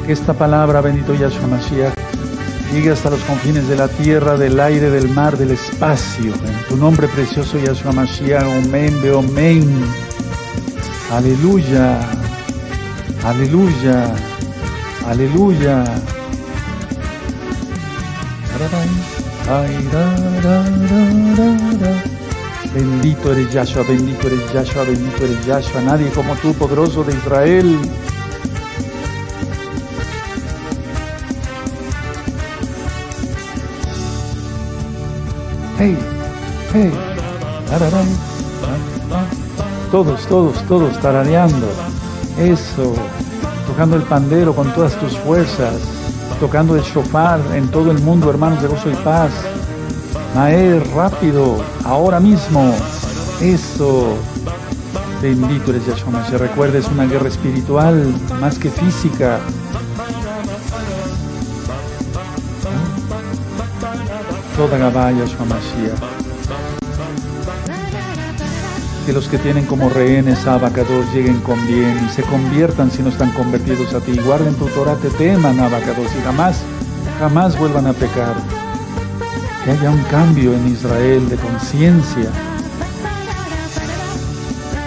Que 0.05 0.11
esta 0.11 0.33
palabra, 0.33 0.81
bendito 0.81 1.13
Yahshua 1.13 1.47
Mashiach, 1.47 1.93
llegue 2.73 2.91
hasta 2.91 3.09
los 3.09 3.21
confines 3.21 3.65
de 3.69 3.77
la 3.77 3.87
tierra, 3.87 4.35
del 4.35 4.59
aire, 4.59 4.89
del 4.89 5.07
mar, 5.07 5.37
del 5.37 5.51
espacio. 5.51 6.33
En 6.33 6.67
tu 6.67 6.75
nombre 6.75 7.07
precioso, 7.07 7.57
Yahshua 7.57 7.93
Mashiach. 7.93 8.43
Amén, 8.43 9.01
de 9.01 9.17
Amén. 9.17 9.85
Aleluya. 11.11 11.97
Aleluya. 13.23 14.13
Aleluya. 15.07 15.85
Bendito 22.73 23.31
eres 23.31 23.53
Yahshua, 23.53 23.83
bendito 23.83 24.27
eres 24.27 24.53
Yahshua, 24.53 24.83
bendito 24.83 25.23
eres 25.23 25.45
Yahshua. 25.45 25.81
Nadie 25.81 26.09
como 26.09 26.35
tú, 26.35 26.53
poderoso 26.53 27.05
de 27.05 27.13
Israel. 27.13 27.79
Hey, 35.83 35.97
hey. 36.71 36.91
Todos, 39.91 40.25
todos, 40.27 40.63
todos 40.65 40.97
tarareando. 41.01 41.67
Eso. 42.39 42.93
Tocando 43.67 43.97
el 43.97 44.03
pandero 44.03 44.55
con 44.55 44.73
todas 44.73 44.97
tus 44.97 45.17
fuerzas 45.17 45.81
tocando 46.39 46.77
el 46.77 46.83
shofar 46.83 47.41
en 47.53 47.67
todo 47.69 47.91
el 47.91 47.99
mundo, 47.99 48.29
hermanos 48.29 48.61
de 48.61 48.69
gozo 48.69 48.89
y 48.89 48.95
paz. 48.95 49.31
Maer, 50.33 50.81
rápido, 50.95 51.57
ahora 51.83 52.21
mismo. 52.21 52.73
Eso. 53.41 54.15
Bendito 55.21 55.71
eres 55.71 55.85
Yahshua. 55.85 56.23
Recuerda, 56.37 56.79
es 56.79 56.87
una 56.87 57.07
guerra 57.07 57.27
espiritual 57.27 58.13
más 58.39 58.57
que 58.57 58.69
física. 58.69 59.41
Yahshua 64.69 65.45
Mashiach 65.45 66.23
que 69.05 69.11
los 69.11 69.27
que 69.27 69.37
tienen 69.37 69.65
como 69.65 69.89
rehenes 69.89 70.47
a 70.47 70.53
Abacados 70.53 71.05
lleguen 71.13 71.41
con 71.41 71.67
bien 71.67 71.99
y 72.07 72.13
se 72.13 72.23
conviertan 72.23 72.89
si 72.89 73.03
no 73.03 73.09
están 73.09 73.31
convertidos 73.31 73.93
a 73.93 73.99
ti. 73.99 74.17
Guarden 74.17 74.55
tu 74.55 74.65
Torah, 74.67 74.95
te 74.95 75.09
teman 75.09 75.59
Abacados 75.59 76.07
y 76.17 76.23
jamás, 76.23 76.61
jamás 77.19 77.59
vuelvan 77.59 77.87
a 77.87 77.93
pecar. 77.93 78.33
Que 79.65 79.71
haya 79.71 79.89
un 79.89 80.01
cambio 80.03 80.53
en 80.53 80.69
Israel 80.69 81.27
de 81.27 81.35
conciencia. 81.35 82.29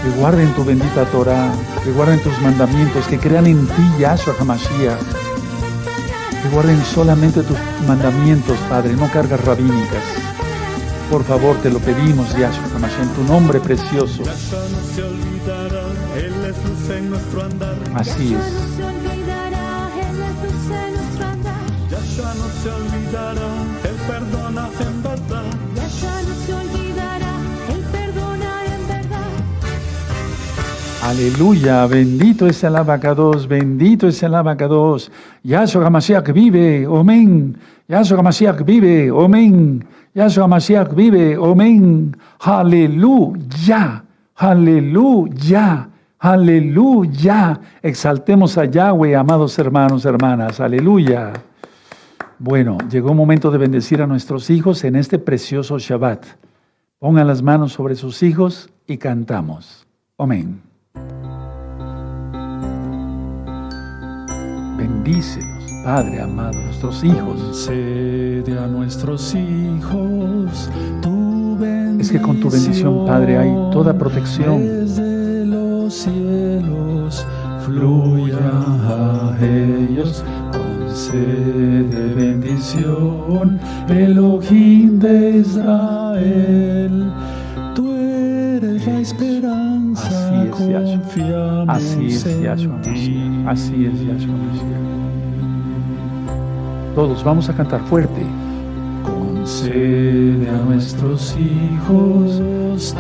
Que 0.02 0.10
guarden 0.18 0.50
tu 0.54 0.64
bendita 0.64 1.04
Torah, 1.12 1.52
que 1.84 1.92
guarden 1.92 2.22
tus 2.22 2.40
mandamientos, 2.40 3.06
que 3.08 3.18
crean 3.18 3.46
en 3.46 3.66
ti, 3.66 3.82
Yahshua 3.98 4.34
HaMashiach. 4.40 5.25
Guarden 6.52 6.82
solamente 6.84 7.42
tus 7.42 7.56
mandamientos, 7.86 8.56
Padre, 8.70 8.94
no 8.94 9.10
cargas 9.10 9.44
rabínicas. 9.44 10.02
Por 11.10 11.24
favor, 11.24 11.56
te 11.56 11.70
lo 11.70 11.78
pedimos, 11.78 12.28
Yahshua 12.36 12.66
en 13.02 13.08
tu 13.10 13.22
nombre 13.24 13.60
precioso. 13.60 14.22
Así 17.94 18.34
es. 18.34 18.66
Aleluya, 31.06 31.86
bendito 31.86 32.48
es 32.48 32.64
el 32.64 32.74
abacados, 32.74 33.46
bendito 33.46 34.08
es 34.08 34.20
el 34.24 34.34
abacados. 34.34 35.12
Yahshua 35.44 35.86
HaMashiach 35.86 36.32
vive, 36.32 36.84
amén. 36.84 37.56
Yahshua 37.86 38.18
HaMashiach 38.18 38.64
vive, 38.64 39.10
amén. 39.10 39.86
Yahshua 40.16 40.48
Mashiach 40.48 40.92
vive, 40.96 41.36
amén. 41.36 42.16
Aleluya, 42.40 44.02
aleluya, 44.34 45.88
aleluya. 46.18 47.60
Exaltemos 47.82 48.58
a 48.58 48.64
Yahweh, 48.64 49.14
amados 49.14 49.56
hermanos, 49.60 50.04
hermanas, 50.04 50.58
aleluya. 50.58 51.34
Bueno, 52.40 52.78
llegó 52.90 53.12
un 53.12 53.16
momento 53.16 53.52
de 53.52 53.58
bendecir 53.58 54.02
a 54.02 54.08
nuestros 54.08 54.50
hijos 54.50 54.82
en 54.82 54.96
este 54.96 55.20
precioso 55.20 55.78
Shabbat. 55.78 56.26
Pongan 56.98 57.28
las 57.28 57.42
manos 57.42 57.74
sobre 57.74 57.94
sus 57.94 58.24
hijos 58.24 58.70
y 58.88 58.98
cantamos. 58.98 59.86
Amén. 60.18 60.65
Bendícelos. 65.06 65.72
Padre 65.84 66.20
amado, 66.20 66.60
nuestros 66.60 67.04
hijos. 67.04 67.40
Concede 67.40 68.58
a 68.58 68.66
nuestros 68.66 69.36
hijos 69.36 70.68
tu 71.00 71.56
bendición. 71.60 72.00
Es 72.00 72.10
que 72.10 72.20
con 72.20 72.40
tu 72.40 72.50
bendición, 72.50 73.06
Padre, 73.06 73.38
hay 73.38 73.50
toda 73.70 73.96
protección. 73.96 74.58
Desde 74.58 75.46
los 75.46 75.94
cielos 75.94 77.24
fluya 77.64 78.36
a 78.40 79.36
ellos. 79.40 80.24
Concede 80.50 82.14
bendición, 82.14 83.60
Elohim 83.88 84.98
de 84.98 85.38
Israel. 85.38 87.12
La 88.86 89.00
esperanza, 89.00 90.42
Así 90.46 90.46
es, 90.46 90.68
Yahshua. 90.68 91.64
Así 91.66 92.06
es, 92.06 92.40
Yahshua. 92.40 92.80
Así 93.48 93.86
es, 93.86 94.00
Yahshua. 94.00 94.34
Todos 96.94 97.24
vamos 97.24 97.48
a 97.48 97.52
cantar 97.54 97.80
fuerte. 97.82 98.22
Concede 99.04 100.48
a 100.48 100.58
nuestros 100.64 101.36
hijos 101.36 102.40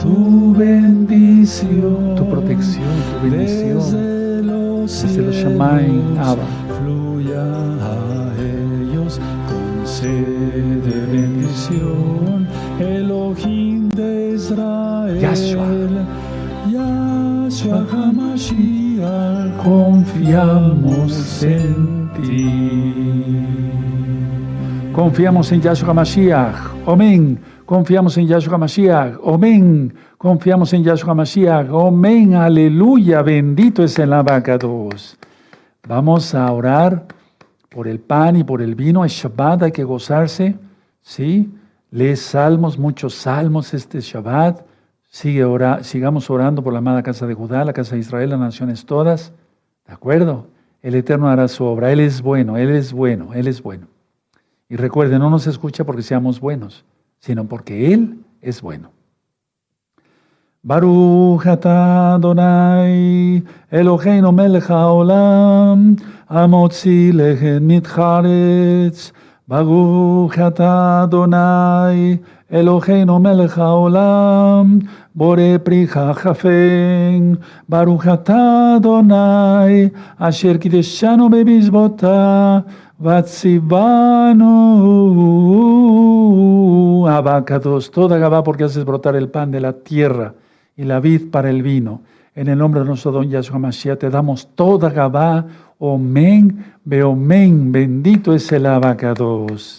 tu 0.02 0.54
bendición, 0.56 2.14
Tu 2.16 2.28
protección, 2.28 2.84
tu 3.12 3.30
bendición. 3.30 3.78
Desde 3.78 4.42
los, 4.42 5.02
Desde 5.02 5.22
los 5.22 5.44
Abba. 6.18 6.46
fluya 6.80 7.42
a 7.42 8.32
ellos, 8.40 9.20
concede 9.48 11.06
bendición, 11.12 12.05
HaMashiach, 17.72 19.62
Confiamos 19.62 21.42
en 21.42 22.10
ti. 22.14 23.66
Confiamos 24.92 25.52
en 25.52 25.60
Yahshua 25.60 25.92
Mashiach. 25.92 26.56
Amén. 26.86 27.38
Confiamos 27.66 28.16
en 28.16 28.26
Yahshua 28.26 28.56
Mashiach. 28.56 29.18
Amén. 29.26 29.92
Confiamos 30.16 30.72
en 30.72 30.84
Yahshua 30.84 31.14
Mashiach. 31.14 31.68
Amén. 31.68 32.34
Aleluya. 32.34 33.20
Bendito 33.22 33.82
es 33.84 33.98
el 33.98 34.12
abacados. 34.12 35.18
Vamos 35.86 36.34
a 36.34 36.50
orar 36.50 37.06
por 37.68 37.86
el 37.88 38.00
pan 38.00 38.36
y 38.36 38.44
por 38.44 38.62
el 38.62 38.74
vino. 38.74 39.04
Es 39.04 39.12
Shabbat, 39.12 39.64
hay 39.64 39.72
que 39.72 39.84
gozarse. 39.84 40.56
¿Sí? 41.02 41.52
Lee 41.90 42.16
salmos, 42.16 42.78
muchos 42.78 43.14
salmos 43.14 43.74
este 43.74 44.00
Shabbat. 44.00 44.64
Sigue 45.16 45.46
ora, 45.46 45.82
sigamos 45.82 46.28
orando 46.28 46.62
por 46.62 46.74
la 46.74 46.80
amada 46.80 47.02
casa 47.02 47.26
de 47.26 47.32
Judá, 47.32 47.64
la 47.64 47.72
casa 47.72 47.94
de 47.94 48.02
Israel, 48.02 48.28
las 48.28 48.38
naciones 48.38 48.84
todas. 48.84 49.32
¿De 49.86 49.94
acuerdo? 49.94 50.44
El 50.82 50.94
Eterno 50.94 51.30
hará 51.30 51.48
su 51.48 51.64
obra. 51.64 51.90
Él 51.90 52.00
es 52.00 52.20
bueno, 52.20 52.58
Él 52.58 52.68
es 52.68 52.92
bueno, 52.92 53.32
Él 53.32 53.48
es 53.48 53.62
bueno. 53.62 53.86
Y 54.68 54.76
recuerde, 54.76 55.18
no 55.18 55.30
nos 55.30 55.46
escucha 55.46 55.84
porque 55.84 56.02
seamos 56.02 56.38
buenos, 56.38 56.84
sino 57.18 57.46
porque 57.46 57.94
Él 57.94 58.18
es 58.42 58.60
bueno. 58.60 58.90
Baruch 60.62 61.46
atah 61.46 62.16
Adonai 62.16 63.42
Eloheinu 63.70 64.32
melech 64.32 64.68
haolam 64.68 65.96
amotzi 66.28 67.10
lechet 67.10 67.62
mitcharetz 67.62 69.14
Baruch 69.46 70.36
atah 70.36 71.04
Adonai 71.04 72.20
Eloheinu 72.50 73.18
melech 73.18 73.56
haolam 73.56 74.86
Bore 75.16 75.58
Prija 75.60 76.12
Jafen, 76.12 77.40
Barujata 77.66 78.78
Donai, 78.78 79.90
Asher 80.18 80.58
Kideshano 80.58 81.30
Bebisbota, 81.30 82.62
Vatsibano, 82.98 84.44
Abacados, 87.08 87.90
toda 87.90 88.18
Gabá 88.18 88.44
porque 88.44 88.64
haces 88.64 88.84
brotar 88.84 89.16
el 89.16 89.30
pan 89.30 89.50
de 89.50 89.60
la 89.60 89.72
tierra 89.72 90.34
y 90.76 90.84
la 90.84 91.00
vid 91.00 91.30
para 91.30 91.48
el 91.48 91.62
vino. 91.62 92.02
En 92.34 92.48
el 92.48 92.58
nombre 92.58 92.82
de 92.82 92.86
nuestro 92.86 93.10
don 93.10 93.30
Yahshua 93.30 93.58
Mashiach 93.58 93.98
te 93.98 94.10
damos 94.10 94.48
toda 94.54 94.90
Gabá, 94.90 95.46
Omen, 95.78 96.62
Beomen, 96.84 97.72
bendito 97.72 98.34
es 98.34 98.52
el 98.52 98.66
Abacados. 98.66 99.78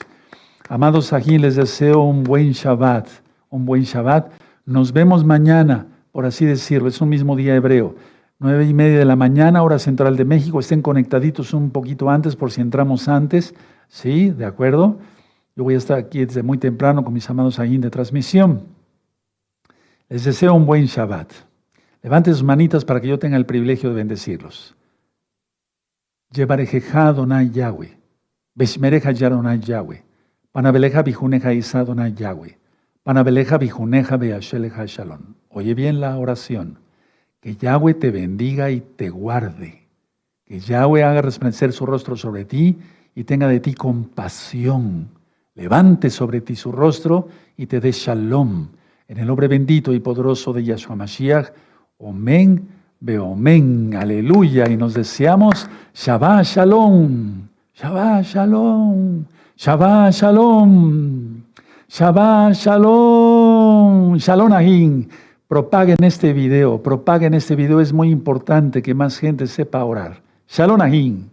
Amados 0.67 1.13
aquí 1.13 1.37
les 1.37 1.57
deseo 1.57 2.01
un 2.01 2.23
buen 2.23 2.53
Shabbat, 2.53 3.07
un 3.51 3.67
buen 3.67 3.83
Shabbat 3.83 4.46
nos 4.67 4.91
vemos 4.91 5.23
mañana, 5.23 5.87
por 6.11 6.25
así 6.25 6.43
decirlo, 6.43 6.89
es 6.89 6.99
un 6.99 7.07
mismo 7.07 7.37
día 7.37 7.55
hebreo. 7.55 7.95
Nueve 8.37 8.65
y 8.65 8.73
media 8.73 8.99
de 8.99 9.05
la 9.05 9.15
mañana, 9.15 9.63
hora 9.63 9.79
central 9.79 10.17
de 10.17 10.25
México. 10.25 10.59
Estén 10.59 10.81
conectaditos 10.81 11.53
un 11.53 11.71
poquito 11.71 12.09
antes 12.09 12.35
por 12.35 12.51
si 12.51 12.59
entramos 12.59 13.07
antes. 13.07 13.55
¿Sí? 13.87 14.29
¿De 14.29 14.43
acuerdo? 14.43 14.99
Yo 15.55 15.63
voy 15.63 15.75
a 15.75 15.77
estar 15.77 15.97
aquí 15.97 16.25
desde 16.25 16.43
muy 16.43 16.57
temprano 16.57 17.05
con 17.05 17.13
mis 17.13 17.29
amados 17.29 17.59
ahí 17.59 17.77
de 17.77 17.89
transmisión. 17.89 18.63
Les 20.09 20.25
deseo 20.25 20.53
un 20.53 20.65
buen 20.65 20.83
Shabbat. 20.83 21.31
Levanten 22.03 22.33
sus 22.33 22.43
manitas 22.43 22.83
para 22.83 22.99
que 22.99 23.07
yo 23.07 23.17
tenga 23.17 23.37
el 23.37 23.45
privilegio 23.45 23.91
de 23.91 23.95
bendecirlos. 23.95 24.75
Llevarejeja 26.33 27.13
Donai 27.13 27.51
Yahweh. 27.51 27.97
Beshmereja 28.53 29.11
Yadonai 29.11 29.61
Yahweh. 29.61 30.03
Panabeleja 30.51 31.03
bijuneja 31.03 31.53
Isa 31.53 31.85
Donai 31.85 32.13
Yahweh. 32.13 32.57
Panabeleja 33.07 33.57
beasheleja 33.57 34.85
Shalom. 34.85 35.35
Oye 35.47 35.73
bien 35.73 36.01
la 36.01 36.17
oración. 36.17 36.77
Que 37.39 37.55
Yahweh 37.55 37.93
te 37.93 38.11
bendiga 38.11 38.69
y 38.69 38.81
te 38.81 39.09
guarde. 39.09 39.87
Que 40.43 40.59
Yahweh 40.59 41.05
haga 41.05 41.21
resplandecer 41.21 41.71
su 41.71 41.85
rostro 41.85 42.17
sobre 42.17 42.43
ti 42.43 42.75
y 43.15 43.23
tenga 43.23 43.47
de 43.47 43.61
ti 43.61 43.75
compasión. 43.75 45.07
Levante 45.55 46.09
sobre 46.09 46.41
ti 46.41 46.57
su 46.57 46.73
rostro 46.73 47.29
y 47.55 47.67
te 47.67 47.79
dé 47.79 47.93
shalom. 47.93 48.67
En 49.07 49.19
el 49.19 49.27
nombre 49.27 49.47
bendito 49.47 49.93
y 49.93 50.01
poderoso 50.01 50.51
de 50.51 50.65
Yahshua 50.65 50.97
Mashiach. 50.97 51.47
Omen, 51.99 52.67
Beomen, 52.99 53.95
aleluya. 53.95 54.69
Y 54.69 54.75
nos 54.75 54.93
deseamos 54.93 55.69
Shabbat 55.93 56.43
Shalom, 56.43 57.47
Shabbat 57.73 58.25
Shalom, 58.25 59.23
Shabbat 59.55 60.11
Shalom, 60.11 61.26
Shabbat 61.89 62.53
Shalom, 62.53 64.17
Shalom 64.17 64.51
Ahim. 64.51 65.07
Propaguen 65.47 66.03
este 66.03 66.33
video, 66.33 66.83
propaguen 66.83 67.33
este 67.33 67.55
video, 67.55 67.79
es 67.79 67.93
muy 67.93 68.09
importante 68.09 68.81
que 68.81 68.93
más 68.93 69.17
gente 69.17 69.47
sepa 69.47 69.85
orar. 69.85 70.21
Shalom 70.49 70.81
Ahim. 70.81 71.29